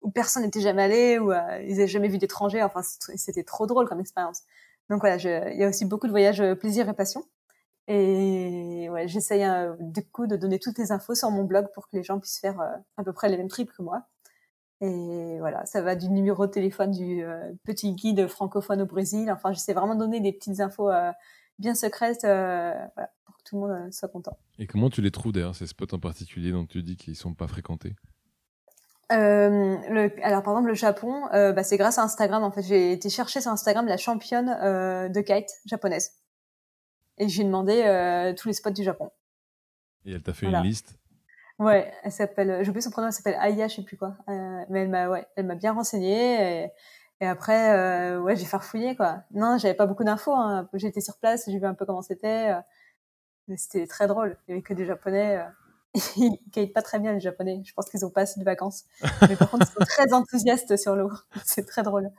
où 0.03 0.11
personne 0.11 0.43
n'était 0.43 0.61
jamais 0.61 0.83
allé, 0.83 1.19
où 1.19 1.33
ils 1.33 1.77
n'avaient 1.77 1.87
jamais 1.87 2.09
vu 2.09 2.19
d'étrangers. 2.19 2.63
Enfin, 2.63 2.83
c'était 2.83 3.45
trop 3.45 3.67
drôle 3.67 3.89
comme 3.89 4.01
expérience. 4.01 4.43
Donc 4.89 5.01
voilà, 5.01 5.17
il 5.17 5.59
y 5.59 5.65
a 5.65 5.69
aussi 5.69 5.85
beaucoup 5.85 6.07
de 6.07 6.13
voyages 6.13 6.43
plaisir 6.55 6.89
et 6.89 6.95
passion. 6.95 7.25
Et 7.93 8.89
ouais, 8.91 9.09
j'essaye 9.09 9.43
euh, 9.43 9.75
du 9.81 10.05
coup 10.05 10.29
de 10.29 10.37
donner 10.37 10.61
toutes 10.61 10.79
les 10.79 10.93
infos 10.93 11.17
sur 11.17 11.29
mon 11.33 11.43
blog 11.43 11.67
pour 11.75 11.89
que 11.89 11.97
les 11.97 12.05
gens 12.05 12.21
puissent 12.21 12.39
faire 12.39 12.61
euh, 12.61 12.77
à 12.97 13.03
peu 13.03 13.13
près 13.13 13.29
les 13.29 13.37
mêmes 13.37 13.49
trips 13.49 13.73
que 13.73 13.83
moi. 13.83 14.05
Et 14.81 15.39
voilà, 15.41 15.67
ça 15.67 15.83
va 15.83 15.97
du 15.97 16.09
numéro 16.09 16.47
de 16.47 16.53
téléphone 16.53 16.93
du 16.93 17.23
petit 17.65 17.93
guide 17.93 18.29
francophone 18.29 18.81
au 18.81 18.87
Brésil. 18.87 19.31
Enfin, 19.31 19.53
j'essaie 19.53 19.75
vraiment 19.75 19.95
de 19.95 20.01
donner 20.01 20.21
des 20.21 20.33
petites 20.33 20.61
infos 20.61 20.89
bien 21.59 21.75
secrètes 21.75 22.23
voilà, 22.23 23.13
pour 23.27 23.37
que 23.37 23.43
tout 23.45 23.57
le 23.57 23.61
monde 23.61 23.93
soit 23.93 24.09
content. 24.09 24.39
Et 24.59 24.67
comment 24.67 24.89
tu 24.89 25.03
les 25.03 25.11
trouves 25.11 25.33
d'ailleurs, 25.33 25.55
ces 25.55 25.67
spots 25.67 25.93
en 25.93 25.99
particulier 25.99 26.51
dont 26.51 26.65
tu 26.65 26.83
dis 26.83 26.97
qu'ils 26.97 27.15
sont 27.15 27.35
pas 27.35 27.47
fréquentés? 27.47 27.95
Euh, 29.13 29.77
le, 29.89 30.13
alors 30.25 30.43
par 30.43 30.55
exemple 30.55 30.69
le 30.69 30.75
Japon, 30.75 31.29
euh, 31.33 31.53
bah, 31.53 31.65
c'est 31.65 31.77
grâce 31.77 31.99
à 31.99 32.03
Instagram 32.03 32.43
en 32.43 32.51
fait. 32.51 32.63
J'ai 32.63 32.93
été 32.93 33.09
chercher 33.11 33.41
sur 33.41 33.51
Instagram 33.51 33.87
la 33.87 33.97
championne 33.97 34.57
euh, 34.63 35.09
de 35.09 35.21
kite 35.21 35.51
japonaise 35.67 36.13
et 37.19 37.29
j'ai 37.29 37.45
demandé 37.45 37.83
euh, 37.85 38.33
tous 38.35 38.49
les 38.49 38.55
spots 38.55 38.71
du 38.71 38.83
Japon. 38.83 39.11
Et 40.05 40.13
elle 40.13 40.23
t'a 40.23 40.33
fait 40.33 40.47
une 40.47 40.63
liste? 40.63 40.97
Ouais, 41.59 41.93
elle 42.05 42.13
s'appelle, 42.13 42.65
j'ai 42.65 42.71
oublié 42.71 42.81
son 42.81 42.91
prénom, 42.91 43.09
elle 43.09 43.13
s'appelle 43.13 43.37
Aya, 43.39 43.69
je 43.69 43.77
sais 43.77 43.83
plus 43.83 43.99
quoi. 43.99 44.17
Euh, 44.29 44.65
mais 44.71 44.83
elle 44.83 44.89
m'a, 44.89 45.09
ouais, 45.09 45.27
elle 45.37 45.47
m'a 45.47 45.57
bien 45.57 45.73
renseignée 45.73 46.65
et, 46.65 46.71
et 47.21 47.27
après, 47.27 48.17
ouais, 48.17 48.37
j'ai 48.37 48.47
farfouillé 48.47 48.97
quoi. 48.97 49.25
Non, 49.33 49.59
j'avais 49.59 49.75
pas 49.75 49.87
beaucoup 49.87 50.05
d'infos. 50.05 50.35
Hein. 50.35 50.69
J'étais 50.75 51.03
sur 51.03 51.19
place, 51.19 51.45
j'ai 51.47 51.59
vu 51.59 51.67
un 51.67 51.75
peu 51.75 51.85
comment 51.85 52.01
c'était. 52.03 52.55
mais 53.49 53.57
c'était 53.59 53.87
très 53.87 54.07
drôle. 54.07 54.39
Il 54.49 54.53
y 54.53 54.55
avait 54.55 54.63
que 54.63 54.73
des 54.73 54.87
Japonais 54.87 55.39
ils 56.17 56.39
gagnent 56.53 56.73
pas 56.73 56.83
très 56.83 56.99
bien 56.99 57.13
les 57.13 57.21
Japonais. 57.21 57.63
Je 57.65 57.73
pense 57.75 57.89
qu'ils 57.89 58.05
ont 58.05 58.11
pas 58.11 58.23
assez 58.23 58.39
de 58.39 58.45
vacances. 58.45 58.85
Mais 59.29 59.37
par 59.37 59.51
contre, 59.51 59.67
ils 59.69 59.73
sont 59.73 59.85
très 59.87 60.13
enthousiastes 60.13 60.77
sur 60.77 60.95
l'eau. 60.95 61.11
C'est 61.45 61.67
très 61.67 61.83
drôle. 61.83 62.11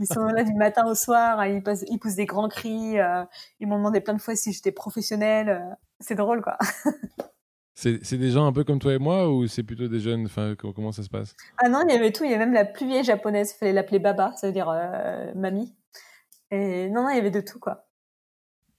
Ils 0.00 0.06
sont 0.06 0.24
là 0.24 0.42
du 0.42 0.54
matin 0.54 0.84
au 0.86 0.94
soir. 0.94 1.44
Ils, 1.46 1.62
ils 1.88 1.98
poussent 1.98 2.16
des 2.16 2.26
grands 2.26 2.48
cris. 2.48 2.98
Euh, 2.98 3.24
ils 3.60 3.68
m'ont 3.68 3.76
demandé 3.76 4.00
plein 4.00 4.14
de 4.14 4.20
fois 4.20 4.34
si 4.34 4.52
j'étais 4.52 4.72
professionnelle. 4.72 5.48
Euh, 5.48 5.74
c'est 6.00 6.16
drôle, 6.16 6.42
quoi. 6.42 6.58
C'est 7.76 8.18
des 8.18 8.30
gens 8.30 8.46
un 8.46 8.52
peu 8.52 8.62
comme 8.62 8.78
toi 8.78 8.94
et 8.94 8.98
moi 8.98 9.28
ou 9.28 9.48
c'est 9.48 9.64
plutôt 9.64 9.88
des 9.88 9.98
jeunes? 9.98 10.26
Enfin, 10.26 10.54
Comment 10.56 10.92
ça 10.92 11.02
se 11.02 11.08
passe? 11.08 11.34
Ah 11.58 11.68
non, 11.68 11.82
il 11.86 11.92
y 11.92 11.96
avait 11.96 12.12
tout. 12.12 12.24
Il 12.24 12.30
y 12.30 12.34
avait 12.34 12.46
même 12.46 12.54
la 12.54 12.64
plus 12.64 12.86
vieille 12.86 13.02
japonaise. 13.02 13.52
Il 13.52 13.58
fallait 13.58 13.72
l'appeler 13.72 13.98
Baba, 13.98 14.32
ça 14.36 14.46
veut 14.46 14.52
dire 14.52 14.68
euh, 14.70 15.32
mamie. 15.34 15.74
Et 16.52 16.88
non, 16.88 17.02
non, 17.02 17.10
il 17.10 17.16
y 17.16 17.18
avait 17.18 17.32
de 17.32 17.40
tout, 17.40 17.58
quoi. 17.58 17.83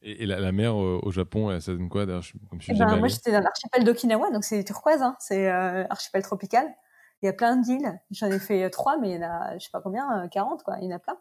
Et, 0.08 0.28
la, 0.28 0.52
mer 0.52 0.76
au 0.76 1.12
Japon, 1.12 1.60
ça 1.60 1.72
donne 1.72 1.90
quoi 1.90 2.06
d'ailleurs 2.06 2.24
eh 2.70 2.74
ben, 2.74 2.98
Moi, 2.98 3.08
j'étais 3.08 3.32
dans 3.32 3.40
l'archipel 3.40 3.84
d'Okinawa, 3.84 4.30
donc 4.30 4.44
c'est 4.44 4.64
turquoise, 4.64 5.02
hein, 5.02 5.16
c'est 5.20 5.50
euh, 5.50 5.84
archipel 5.90 6.22
tropical. 6.22 6.68
Il 7.24 7.26
y 7.26 7.30
a 7.30 7.34
plein 7.34 7.58
d'îles. 7.58 8.00
J'en 8.12 8.28
ai 8.28 8.38
fait 8.38 8.70
trois, 8.70 9.00
mais 9.00 9.10
il 9.10 9.16
y 9.16 9.26
en 9.26 9.28
a, 9.28 9.58
je 9.58 9.64
sais 9.64 9.72
pas 9.74 9.82
combien, 9.82 10.28
40, 10.28 10.60
euh, 10.60 10.64
quoi. 10.64 10.78
Il 10.80 10.86
y 10.86 10.94
en 10.94 10.96
a 10.96 11.00
plein. 11.00 11.18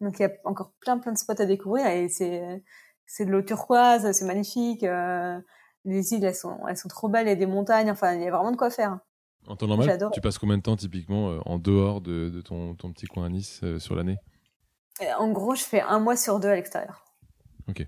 Donc 0.00 0.18
il 0.18 0.22
y 0.22 0.24
a 0.24 0.30
encore 0.44 0.72
plein, 0.80 0.98
plein 0.98 1.12
de 1.12 1.18
spots 1.18 1.40
à 1.40 1.46
découvrir 1.46 1.86
et 1.86 2.08
c'est, 2.08 2.64
c'est 3.06 3.24
de 3.24 3.30
l'eau 3.30 3.42
turquoise, 3.42 4.10
c'est 4.10 4.24
magnifique. 4.24 4.82
Euh, 4.82 5.38
les 5.84 6.14
îles, 6.14 6.24
elles 6.24 6.34
sont, 6.34 6.66
elles 6.68 6.76
sont 6.76 6.88
trop 6.88 7.08
belles. 7.08 7.28
Il 7.28 7.30
y 7.30 7.32
a 7.32 7.36
des 7.36 7.46
montagnes. 7.46 7.92
Enfin, 7.92 8.14
il 8.14 8.22
y 8.22 8.26
a 8.26 8.30
vraiment 8.32 8.50
de 8.50 8.56
quoi 8.56 8.70
faire. 8.70 8.98
En 9.46 9.54
temps 9.54 9.68
normal, 9.68 10.10
tu 10.12 10.20
passes 10.20 10.38
combien 10.38 10.56
de 10.56 10.62
temps 10.62 10.74
typiquement 10.74 11.38
en 11.46 11.58
dehors 11.58 12.00
de, 12.00 12.28
de 12.28 12.40
ton, 12.40 12.74
ton, 12.74 12.92
petit 12.92 13.06
coin 13.06 13.26
à 13.26 13.28
Nice 13.28 13.62
sur 13.78 13.94
l'année? 13.94 14.16
En 15.18 15.30
gros, 15.30 15.54
je 15.54 15.62
fais 15.62 15.82
un 15.82 16.00
mois 16.00 16.16
sur 16.16 16.40
deux 16.40 16.48
à 16.48 16.56
l'extérieur. 16.56 17.04
Ok. 17.68 17.86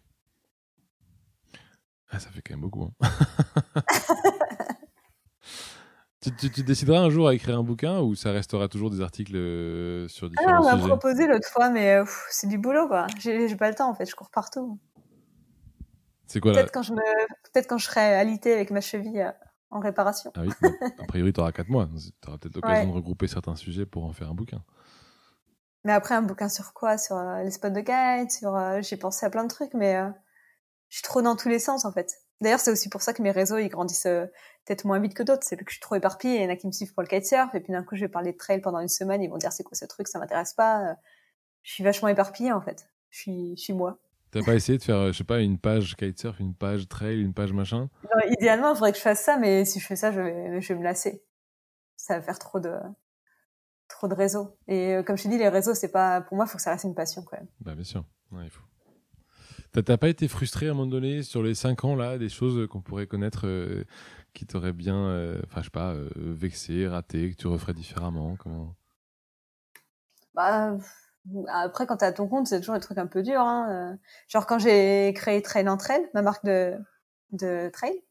Ah, 2.10 2.18
ça 2.18 2.30
fait 2.30 2.40
quand 2.40 2.54
même 2.54 2.60
beaucoup. 2.60 2.84
Hein. 2.84 3.10
tu, 6.38 6.50
tu, 6.50 6.62
décideras 6.62 7.00
un 7.00 7.10
jour 7.10 7.28
à 7.28 7.34
écrire 7.34 7.58
un 7.58 7.62
bouquin 7.62 8.00
ou 8.00 8.14
ça 8.14 8.32
restera 8.32 8.68
toujours 8.68 8.90
des 8.90 9.00
articles 9.00 9.36
euh, 9.36 10.08
sur 10.08 10.28
différents 10.28 10.66
ah, 10.66 10.74
on 10.74 10.78
m'a 10.78 10.86
proposé 10.86 11.26
l'autre 11.26 11.48
fois, 11.48 11.70
mais 11.70 11.94
euh, 11.94 12.04
c'est 12.30 12.48
du 12.48 12.58
boulot, 12.58 12.88
quoi. 12.88 13.06
J'ai 13.18 13.54
pas 13.56 13.68
le 13.68 13.74
temps, 13.74 13.90
en 13.90 13.94
fait. 13.94 14.06
Je 14.06 14.14
cours 14.14 14.30
partout. 14.30 14.78
C'est 16.26 16.40
quoi 16.40 16.52
Peut-être 16.52 16.72
quand, 16.72 16.82
je 16.82 16.92
me... 16.92 17.00
Peut 17.54 17.62
quand 17.68 17.78
je 17.78 17.84
serai 17.84 18.14
alité 18.14 18.52
avec 18.52 18.70
ma 18.70 18.80
cheville 18.80 19.20
euh, 19.20 19.30
en 19.70 19.78
réparation. 19.78 20.32
Ah 20.34 20.42
oui, 20.42 20.50
a 20.98 21.04
priori, 21.04 21.32
tu 21.32 21.40
auras 21.40 21.52
4 21.52 21.68
mois. 21.68 21.88
Tu 22.22 22.28
auras 22.28 22.38
peut-être 22.38 22.56
l'occasion 22.56 22.88
de 22.88 22.94
regrouper 22.94 23.28
certains 23.28 23.56
sujets 23.56 23.86
pour 23.86 24.04
en 24.04 24.12
faire 24.12 24.30
un 24.30 24.34
bouquin. 24.34 24.62
Mais 25.86 25.92
après, 25.92 26.16
un 26.16 26.22
bouquin 26.22 26.48
sur 26.48 26.72
quoi? 26.72 26.98
Sur 26.98 27.16
les 27.44 27.50
spots 27.52 27.70
de 27.70 27.80
guide 27.80 28.30
sur, 28.30 28.58
J'ai 28.82 28.96
pensé 28.96 29.24
à 29.24 29.30
plein 29.30 29.44
de 29.44 29.48
trucs, 29.48 29.72
mais 29.72 29.96
je 30.88 30.96
suis 30.96 31.04
trop 31.04 31.22
dans 31.22 31.36
tous 31.36 31.48
les 31.48 31.60
sens 31.60 31.84
en 31.84 31.92
fait. 31.92 32.12
D'ailleurs, 32.40 32.58
c'est 32.58 32.72
aussi 32.72 32.88
pour 32.88 33.02
ça 33.02 33.12
que 33.12 33.22
mes 33.22 33.30
réseaux 33.30 33.58
ils 33.58 33.68
grandissent 33.68 34.06
euh, 34.06 34.26
peut-être 34.64 34.84
moins 34.84 34.98
vite 34.98 35.14
que 35.14 35.22
d'autres. 35.22 35.44
C'est 35.44 35.56
que 35.56 35.64
je 35.68 35.74
suis 35.74 35.80
trop 35.80 35.94
éparpillée. 35.94 36.36
Il 36.38 36.42
y 36.42 36.46
en 36.46 36.50
a 36.50 36.56
qui 36.56 36.66
me 36.66 36.72
suivent 36.72 36.92
pour 36.92 37.04
le 37.04 37.08
kitesurf 37.08 37.54
et 37.54 37.60
puis 37.60 37.72
d'un 37.72 37.84
coup, 37.84 37.94
je 37.94 38.00
vais 38.00 38.08
parler 38.08 38.32
de 38.32 38.36
trail 38.36 38.60
pendant 38.60 38.80
une 38.80 38.88
semaine. 38.88 39.22
Ils 39.22 39.30
vont 39.30 39.38
dire 39.38 39.52
c'est 39.52 39.62
quoi 39.62 39.76
ce 39.76 39.84
truc, 39.84 40.08
ça 40.08 40.18
m'intéresse 40.18 40.54
pas. 40.54 40.96
Je 41.62 41.72
suis 41.72 41.84
vachement 41.84 42.08
éparpillée 42.08 42.52
en 42.52 42.60
fait. 42.60 42.88
Je 43.10 43.20
suis, 43.20 43.56
je 43.56 43.62
suis 43.62 43.72
moi. 43.72 44.00
T'as 44.32 44.42
pas 44.42 44.54
essayé 44.54 44.76
de 44.76 44.82
faire, 44.82 44.96
euh, 44.96 45.12
je 45.12 45.18
sais 45.18 45.24
pas, 45.24 45.38
une 45.38 45.56
page 45.56 45.94
kitesurf, 45.96 46.40
une 46.40 46.54
page 46.54 46.88
trail, 46.88 47.22
une 47.22 47.32
page 47.32 47.52
machin? 47.52 47.88
Idéalement, 48.28 48.70
il 48.70 48.74
faudrait 48.74 48.90
que 48.90 48.98
je 48.98 49.02
fasse 49.02 49.22
ça, 49.22 49.38
mais 49.38 49.64
si 49.64 49.78
je 49.78 49.86
fais 49.86 49.96
ça, 49.96 50.10
je 50.10 50.20
vais, 50.20 50.60
je 50.60 50.68
vais 50.72 50.78
me 50.78 50.84
lasser. 50.84 51.22
Ça 51.96 52.16
va 52.16 52.22
faire 52.22 52.38
trop 52.38 52.60
de, 52.60 52.72
trop 53.88 54.08
de 54.08 54.14
réseaux. 54.14 54.56
Et 54.68 54.94
euh, 54.94 55.02
comme 55.02 55.16
je 55.16 55.24
t'ai 55.24 55.28
dit, 55.28 55.38
les 55.38 55.48
réseaux, 55.48 55.74
c'est 55.74 55.90
pas, 55.90 56.20
pour 56.20 56.36
moi, 56.36 56.46
il 56.46 56.50
faut 56.50 56.56
que 56.56 56.62
ça 56.62 56.70
reste 56.70 56.84
une 56.84 56.94
passion 56.94 57.22
quand 57.22 57.36
même. 57.36 57.48
Bah 57.60 57.74
bien 57.74 57.84
sûr, 57.84 58.04
il 58.32 58.50
faut. 58.50 58.62
T'as 59.72 59.98
pas 59.98 60.08
été 60.08 60.26
frustré 60.26 60.68
à 60.68 60.70
un 60.70 60.74
moment 60.74 60.90
donné 60.90 61.22
sur 61.22 61.42
les 61.42 61.54
5 61.54 61.84
ans 61.84 61.96
là, 61.96 62.16
des 62.16 62.30
choses 62.30 62.66
qu'on 62.68 62.80
pourrait 62.80 63.06
connaître 63.06 63.46
euh, 63.46 63.84
qui 64.32 64.46
t'auraient 64.46 64.72
bien, 64.72 64.96
euh, 64.96 65.38
enfin 65.44 65.60
je 65.60 65.64
sais 65.66 65.70
pas, 65.70 65.94
vexé, 66.16 66.88
raté, 66.88 67.30
que 67.30 67.36
tu 67.36 67.46
referais 67.46 67.74
différemment 67.74 68.36
comment... 68.36 68.74
Bah 70.34 70.76
après 71.48 71.86
quand 71.86 71.98
t'es 71.98 72.06
à 72.06 72.12
ton 72.12 72.26
compte, 72.26 72.46
c'est 72.46 72.60
toujours 72.60 72.74
un 72.74 72.80
truc 72.80 72.96
un 72.96 73.06
peu 73.06 73.22
dur. 73.22 73.40
Hein. 73.40 73.98
Genre 74.28 74.46
quand 74.46 74.58
j'ai 74.58 75.12
créé 75.14 75.42
Trail 75.42 75.68
en 75.68 75.76
Trail, 75.76 76.08
ma 76.14 76.22
marque 76.22 76.44
de, 76.46 76.78
de 77.32 77.68
trail, 77.70 78.02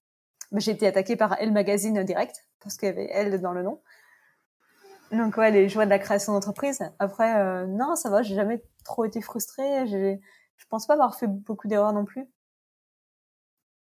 bah, 0.51 0.59
j'ai 0.59 0.71
été 0.71 0.87
attaquée 0.87 1.15
par 1.15 1.35
Elle 1.39 1.51
Magazine 1.51 2.03
direct 2.03 2.45
parce 2.61 2.77
qu'il 2.77 2.87
y 2.87 2.91
avait 2.91 3.09
Elle 3.11 3.41
dans 3.41 3.53
le 3.53 3.63
nom. 3.63 3.81
Donc 5.11 5.37
ouais, 5.37 5.51
les 5.51 5.69
joies 5.69 5.85
de 5.85 5.89
la 5.89 5.99
création 5.99 6.33
d'entreprise. 6.33 6.79
Après, 6.99 7.65
non, 7.67 7.95
ça 7.95 8.09
va, 8.09 8.21
j'ai 8.21 8.35
jamais 8.35 8.63
trop 8.83 9.05
été 9.05 9.21
frustrée. 9.21 9.85
Je 9.87 10.65
pense 10.69 10.87
pas 10.87 10.93
avoir 10.93 11.15
fait 11.15 11.27
beaucoup 11.27 11.67
d'erreurs 11.67 11.93
non 11.93 12.05
plus. 12.05 12.27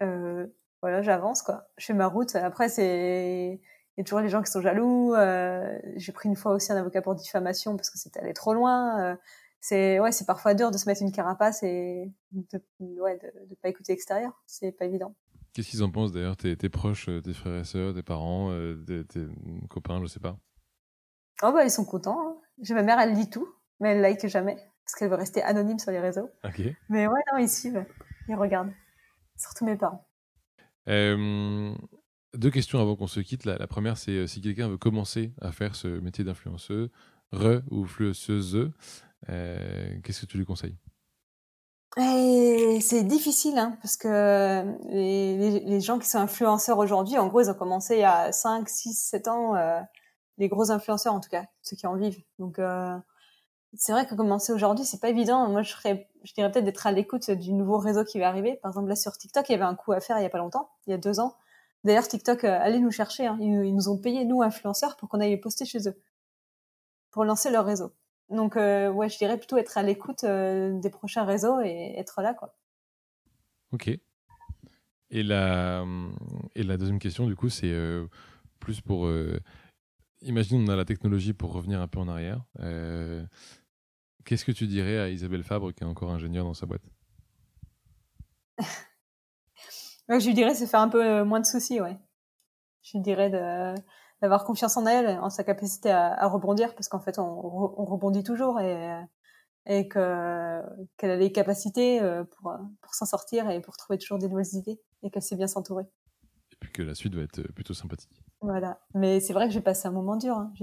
Euh, 0.04 0.48
voilà, 0.82 1.02
j'avance 1.02 1.42
quoi. 1.42 1.70
Je 1.78 1.86
fais 1.86 1.94
ma 1.94 2.08
route. 2.08 2.36
Après, 2.36 2.70
c'est 2.70 3.60
il 3.98 4.00
y 4.00 4.02
a 4.02 4.04
toujours 4.04 4.20
les 4.20 4.30
gens 4.30 4.44
qui 4.44 4.52
sont 4.52 4.62
jaloux. 4.62 5.14
Euh, 5.16 5.78
j'ai 5.96 6.12
pris 6.12 6.30
une 6.30 6.36
fois 6.36 6.54
aussi 6.54 6.72
un 6.72 6.78
avocat 6.78 7.02
pour 7.02 7.16
diffamation 7.16 7.76
parce 7.76 7.90
que 7.90 7.98
c'était 7.98 8.20
allé 8.20 8.34
trop 8.34 8.54
loin. 8.54 9.02
Euh, 9.02 9.16
c'est 9.60 10.00
ouais, 10.00 10.12
c'est 10.12 10.26
parfois 10.26 10.54
dur 10.54 10.70
de 10.70 10.78
se 10.78 10.88
mettre 10.88 11.02
une 11.02 11.12
carapace 11.12 11.64
et 11.64 12.12
de 12.32 12.62
ouais 13.02 13.20
de, 13.50 13.56
pas 13.56 13.70
écouter 13.70 13.94
l'extérieur. 13.94 14.40
C'est 14.46 14.72
pas 14.72 14.86
évident. 14.86 15.16
Qu'est-ce 15.54 15.70
qu'ils 15.70 15.84
en 15.84 15.92
pensent 15.92 16.12
d'ailleurs 16.12 16.38
tes, 16.38 16.56
tes, 16.56 16.70
proches, 16.70 17.10
tes 17.24 17.34
frères 17.34 17.62
et 17.62 17.64
sœurs, 17.64 17.96
tes 17.96 18.04
parents, 18.04 18.52
tes, 18.86 19.04
tes, 19.06 19.26
copains, 19.70 20.00
je 20.02 20.06
sais 20.06 20.20
pas? 20.20 20.38
Oh 21.44 21.52
bah 21.52 21.64
ils 21.64 21.72
sont 21.72 21.86
contents. 21.86 22.20
Hein. 22.20 22.36
J'ai 22.62 22.74
ma 22.74 22.84
mère, 22.84 23.00
elle 23.00 23.14
lit 23.14 23.30
tout, 23.30 23.48
mais 23.80 23.90
elle 23.90 24.02
like 24.02 24.26
jamais 24.28 24.58
parce 24.88 24.96
qu'elle 24.96 25.10
veut 25.10 25.16
rester 25.16 25.44
anonyme 25.44 25.80
sur 25.80 25.92
les 25.92 26.00
réseaux. 26.00 26.30
Mais 26.90 27.08
ouais, 27.08 27.20
non, 27.32 27.38
ils 27.40 27.50
suivent, 27.50 27.86
ils 28.30 28.36
regardent. 28.36 28.72
Surtout 29.36 29.66
mes 29.66 29.76
parents. 29.76 30.08
Euh, 30.88 31.76
deux 32.34 32.50
questions 32.50 32.80
avant 32.80 32.96
qu'on 32.96 33.08
se 33.08 33.20
quitte. 33.20 33.44
La, 33.44 33.68
première, 33.68 33.98
c'est 33.98 34.12
euh, 34.12 34.28
si 34.28 34.40
quelqu'un 34.40 34.70
veut 34.70 34.78
commencer 34.78 35.34
à 35.42 35.52
faire 35.52 35.76
ce 35.76 35.88
métier 35.88 36.24
d'influenceuse, 36.24 36.90
re 37.34 37.62
ou 37.70 37.84
influenceuse, 37.84 38.72
euh, 39.28 40.00
qu'est-ce 40.04 40.22
que 40.22 40.26
tu 40.26 40.38
lui 40.38 40.46
conseilles? 40.46 40.78
C'est 41.98 43.04
difficile, 43.04 43.58
hein, 43.58 43.78
parce 43.82 43.98
que 43.98 44.64
les, 44.90 45.60
les, 45.60 45.82
gens 45.82 46.00
qui 46.00 46.08
sont 46.08 46.20
influenceurs 46.20 46.78
aujourd'hui, 46.78 47.18
en 47.18 47.28
gros, 47.28 47.42
ils 47.42 47.50
ont 47.50 47.56
commencé 47.56 47.96
il 47.96 48.02
y 48.02 48.04
a 48.04 48.32
5, 48.32 48.70
6, 48.70 48.94
7 48.94 49.28
ans, 49.28 49.56
les 50.38 50.48
gros 50.48 50.72
influenceurs 50.72 51.14
en 51.14 51.20
tout 51.20 51.30
cas, 51.30 51.46
ceux 51.62 51.76
qui 51.76 51.88
en 51.88 51.96
vivent. 51.96 52.22
Donc, 52.40 52.60
c'est 53.74 53.92
vrai 53.92 54.06
que 54.06 54.16
commencer 54.16 54.54
aujourd'hui, 54.54 54.86
c'est 54.86 55.00
pas 55.00 55.10
évident. 55.10 55.50
Moi, 55.50 55.62
je 55.62 55.72
serais, 55.72 56.10
je 56.24 56.34
dirais 56.34 56.52
peut-être 56.52 56.66
d'être 56.66 56.88
à 56.88 56.92
l'écoute 56.92 57.30
du 57.32 57.54
nouveau 57.54 57.78
réseau 57.78 58.04
qui 58.04 58.20
va 58.20 58.28
arriver. 58.28 58.58
Par 58.62 58.72
exemple, 58.72 58.88
là, 58.88 58.96
sur 58.96 59.18
TikTok, 59.18 59.50
il 59.50 59.52
y 59.52 59.56
avait 59.56 59.64
un 59.64 59.76
coup 59.76 59.92
à 59.92 60.00
faire 60.00 60.18
il 60.20 60.24
y 60.24 60.26
a 60.26 60.30
pas 60.30 60.38
longtemps, 60.38 60.70
il 60.86 60.92
y 60.92 60.94
a 60.94 60.98
deux 60.98 61.20
ans. 61.20 61.36
D'ailleurs, 61.84 62.08
TikTok, 62.08 62.44
euh, 62.44 62.60
allez 62.60 62.80
nous 62.80 62.92
chercher. 62.92 63.28
Hein. 63.28 63.38
Ils, 63.40 63.74
nous 63.74 63.90
ont 63.90 63.98
payé, 63.98 64.26
nous, 64.26 64.42
influenceurs, 64.42 64.98
pour 64.98 65.10
qu'on 65.10 65.20
aille 65.20 65.38
poster 65.38 65.66
chez 65.66 65.88
eux. 65.88 65.96
Pour 67.12 67.24
lancer 67.24 67.50
leur 67.50 67.66
réseau. 67.66 67.94
Donc, 68.30 68.58
euh, 68.58 68.90
ouais, 68.90 69.10
je 69.10 69.18
dirais 69.18 69.38
plutôt 69.38 69.58
être 69.58 69.78
à 69.78 69.84
l'écoute 69.84 70.24
euh, 70.24 70.78
des 70.80 70.90
prochains 70.90 71.24
réseaux 71.24 71.62
et 71.62 71.94
être 71.98 72.22
là, 72.22 72.34
quoi. 72.34 72.56
Ok. 73.72 73.90
Et 75.10 75.24
la, 75.24 75.86
et 76.56 76.64
la 76.64 76.78
deuxième 76.78 77.00
question, 77.00 77.28
du 77.28 77.36
coup, 77.36 77.48
c'est 77.48 77.74
plus 78.60 78.82
pour 78.82 79.10
imagine 80.28 80.64
on 80.64 80.72
a 80.72 80.76
la 80.76 80.86
technologie 80.86 81.34
pour 81.34 81.54
revenir 81.54 81.82
un 81.82 81.88
peu 81.88 82.00
en 82.00 82.08
arrière. 82.08 82.44
Euh, 82.60 83.26
qu'est-ce 84.26 84.46
que 84.46 84.52
tu 84.52 84.68
dirais 84.68 85.00
à 85.00 85.10
Isabelle 85.10 85.44
Fabre 85.44 85.74
qui 85.74 85.84
est 85.84 85.88
encore 85.88 86.12
ingénieure 86.12 86.46
dans 86.46 86.54
sa 86.54 86.66
boîte? 86.66 86.84
Je 90.10 90.26
lui 90.26 90.34
dirais 90.34 90.56
c'est 90.56 90.68
faire 90.68 90.82
un 90.82 90.90
peu 90.90 91.04
euh, 91.04 91.26
moins 91.26 91.40
de 91.40 91.46
soucis, 91.46 91.82
ouais. 91.82 91.98
Je 92.84 92.98
lui 92.98 93.04
dirais 93.04 93.30
d'avoir 94.22 94.46
confiance 94.46 94.78
en 94.78 94.86
elle, 94.86 95.20
en 95.20 95.30
sa 95.30 95.44
capacité 95.44 95.92
à, 95.92 96.26
rebondir, 96.28 96.74
parce 96.74 96.88
qu'en 96.88 97.02
fait 97.02 97.20
on, 97.20 97.42
rebondit 97.86 98.24
toujours 98.24 98.62
et, 98.62 99.04
et 99.66 99.90
qu'elle 99.90 100.02
a 101.12 101.16
les 101.18 101.32
capacités 101.34 102.02
euh, 102.02 102.24
pour, 102.24 102.56
pour 102.82 102.96
s'en 102.96 103.06
sortir 103.06 103.50
et 103.50 103.60
pour 103.60 103.76
trouver 103.76 103.98
toujours 103.98 104.20
des 104.20 104.30
nouvelles 104.30 104.54
idées 104.54 104.80
et 105.04 105.10
qu'elle 105.10 105.22
sait 105.22 105.36
bien 105.36 105.48
s'entourer. 105.48 105.84
Puis 106.60 106.72
que 106.72 106.82
la 106.82 106.96
suite 106.96 107.16
va 107.16 107.22
être 107.22 107.42
plutôt 107.54 107.74
sympathique. 107.74 108.24
Voilà. 108.42 108.80
Mais 108.94 109.20
c'est 109.20 109.34
vrai 109.34 109.48
que 109.48 109.54
j'ai 109.54 109.62
passé 109.62 109.88
un 109.88 109.92
moment 109.92 110.16
dur. 110.16 110.36
Hein. 110.38 110.54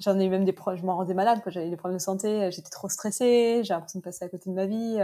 J'en 0.00 0.18
ai 0.18 0.24
eu 0.24 0.28
même 0.28 0.44
des 0.44 0.52
problèmes, 0.52 0.80
je 0.80 0.86
m'en 0.86 0.96
rendais 0.96 1.14
malade, 1.14 1.40
j'avais 1.46 1.70
des 1.70 1.76
problèmes 1.76 1.98
de 1.98 2.02
santé, 2.02 2.50
j'étais 2.50 2.70
trop 2.70 2.88
stressée, 2.88 3.62
j'ai 3.62 3.74
l'impression 3.74 4.00
de 4.00 4.04
passer 4.04 4.24
à 4.24 4.28
côté 4.28 4.50
de 4.50 4.54
ma 4.54 4.66
vie, 4.66 4.98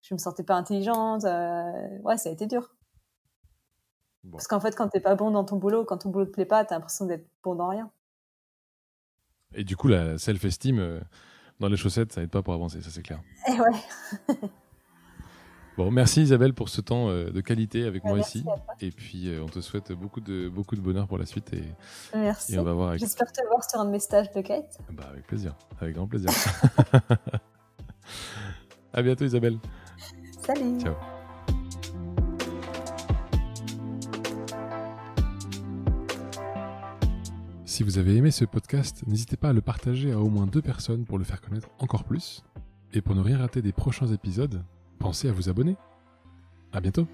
je 0.00 0.14
me 0.14 0.18
sentais 0.18 0.42
pas 0.42 0.54
intelligente, 0.54 1.24
ouais, 1.24 2.16
ça 2.16 2.30
a 2.30 2.32
été 2.32 2.46
dur. 2.46 2.74
Parce 4.30 4.46
qu'en 4.46 4.60
fait, 4.60 4.76
quand 4.76 4.88
t'es 4.88 5.00
pas 5.00 5.16
bon 5.16 5.30
dans 5.32 5.44
ton 5.44 5.56
boulot, 5.56 5.84
quand 5.84 5.98
ton 5.98 6.10
boulot 6.10 6.26
te 6.26 6.30
plaît 6.30 6.46
pas, 6.46 6.64
t'as 6.64 6.76
l'impression 6.76 7.06
d'être 7.06 7.28
bon 7.42 7.56
dans 7.56 7.68
rien. 7.68 7.90
Et 9.54 9.64
du 9.64 9.76
coup, 9.76 9.88
la 9.88 10.16
self-esteem 10.16 10.78
euh, 10.78 11.00
dans 11.58 11.68
les 11.68 11.76
chaussettes, 11.76 12.12
ça 12.12 12.22
aide 12.22 12.30
pas 12.30 12.42
pour 12.42 12.54
avancer, 12.54 12.80
ça 12.80 12.90
c'est 12.90 13.02
clair. 13.02 13.20
Et 13.48 13.52
eh 13.54 13.60
ouais. 13.60 14.38
bon, 15.76 15.90
merci 15.90 16.22
Isabelle 16.22 16.54
pour 16.54 16.68
ce 16.68 16.80
temps 16.80 17.08
euh, 17.08 17.30
de 17.30 17.40
qualité 17.40 17.84
avec 17.84 18.02
bah, 18.02 18.10
moi 18.10 18.18
ici. 18.18 18.44
Et 18.80 18.90
puis, 18.90 19.28
euh, 19.28 19.42
on 19.42 19.46
te 19.46 19.60
souhaite 19.60 19.92
beaucoup 19.92 20.20
de, 20.20 20.48
beaucoup 20.48 20.76
de 20.76 20.80
bonheur 20.80 21.06
pour 21.06 21.18
la 21.18 21.26
suite. 21.26 21.52
Et, 21.52 21.64
merci. 22.14 22.54
Et 22.54 22.58
on 22.58 22.64
va 22.64 22.72
voir 22.72 22.98
J'espère 22.98 23.30
te 23.32 23.44
voir 23.46 23.68
sur 23.68 23.80
un 23.80 23.86
de 23.86 23.90
mes 23.90 24.00
stages 24.00 24.30
de 24.32 24.40
Kate. 24.40 24.78
Bah, 24.92 25.04
avec 25.10 25.26
plaisir, 25.26 25.54
avec 25.80 25.94
grand 25.94 26.06
plaisir. 26.06 26.30
à 28.92 29.02
bientôt 29.02 29.24
Isabelle. 29.24 29.58
Salut. 30.44 30.80
Ciao. 30.80 30.94
Si 37.64 37.84
vous 37.84 37.96
avez 37.96 38.16
aimé 38.16 38.30
ce 38.30 38.44
podcast, 38.44 39.02
n'hésitez 39.06 39.38
pas 39.38 39.48
à 39.48 39.52
le 39.54 39.62
partager 39.62 40.12
à 40.12 40.18
au 40.18 40.28
moins 40.28 40.46
deux 40.46 40.60
personnes 40.60 41.06
pour 41.06 41.16
le 41.16 41.24
faire 41.24 41.40
connaître 41.40 41.70
encore 41.78 42.04
plus. 42.04 42.44
Et 42.92 43.00
pour 43.00 43.14
ne 43.14 43.22
rien 43.22 43.38
rater 43.38 43.62
des 43.62 43.72
prochains 43.72 44.08
épisodes, 44.08 44.62
pensez 45.02 45.28
à 45.28 45.32
vous 45.32 45.48
abonner. 45.48 45.76
À 46.72 46.80
bientôt. 46.80 47.06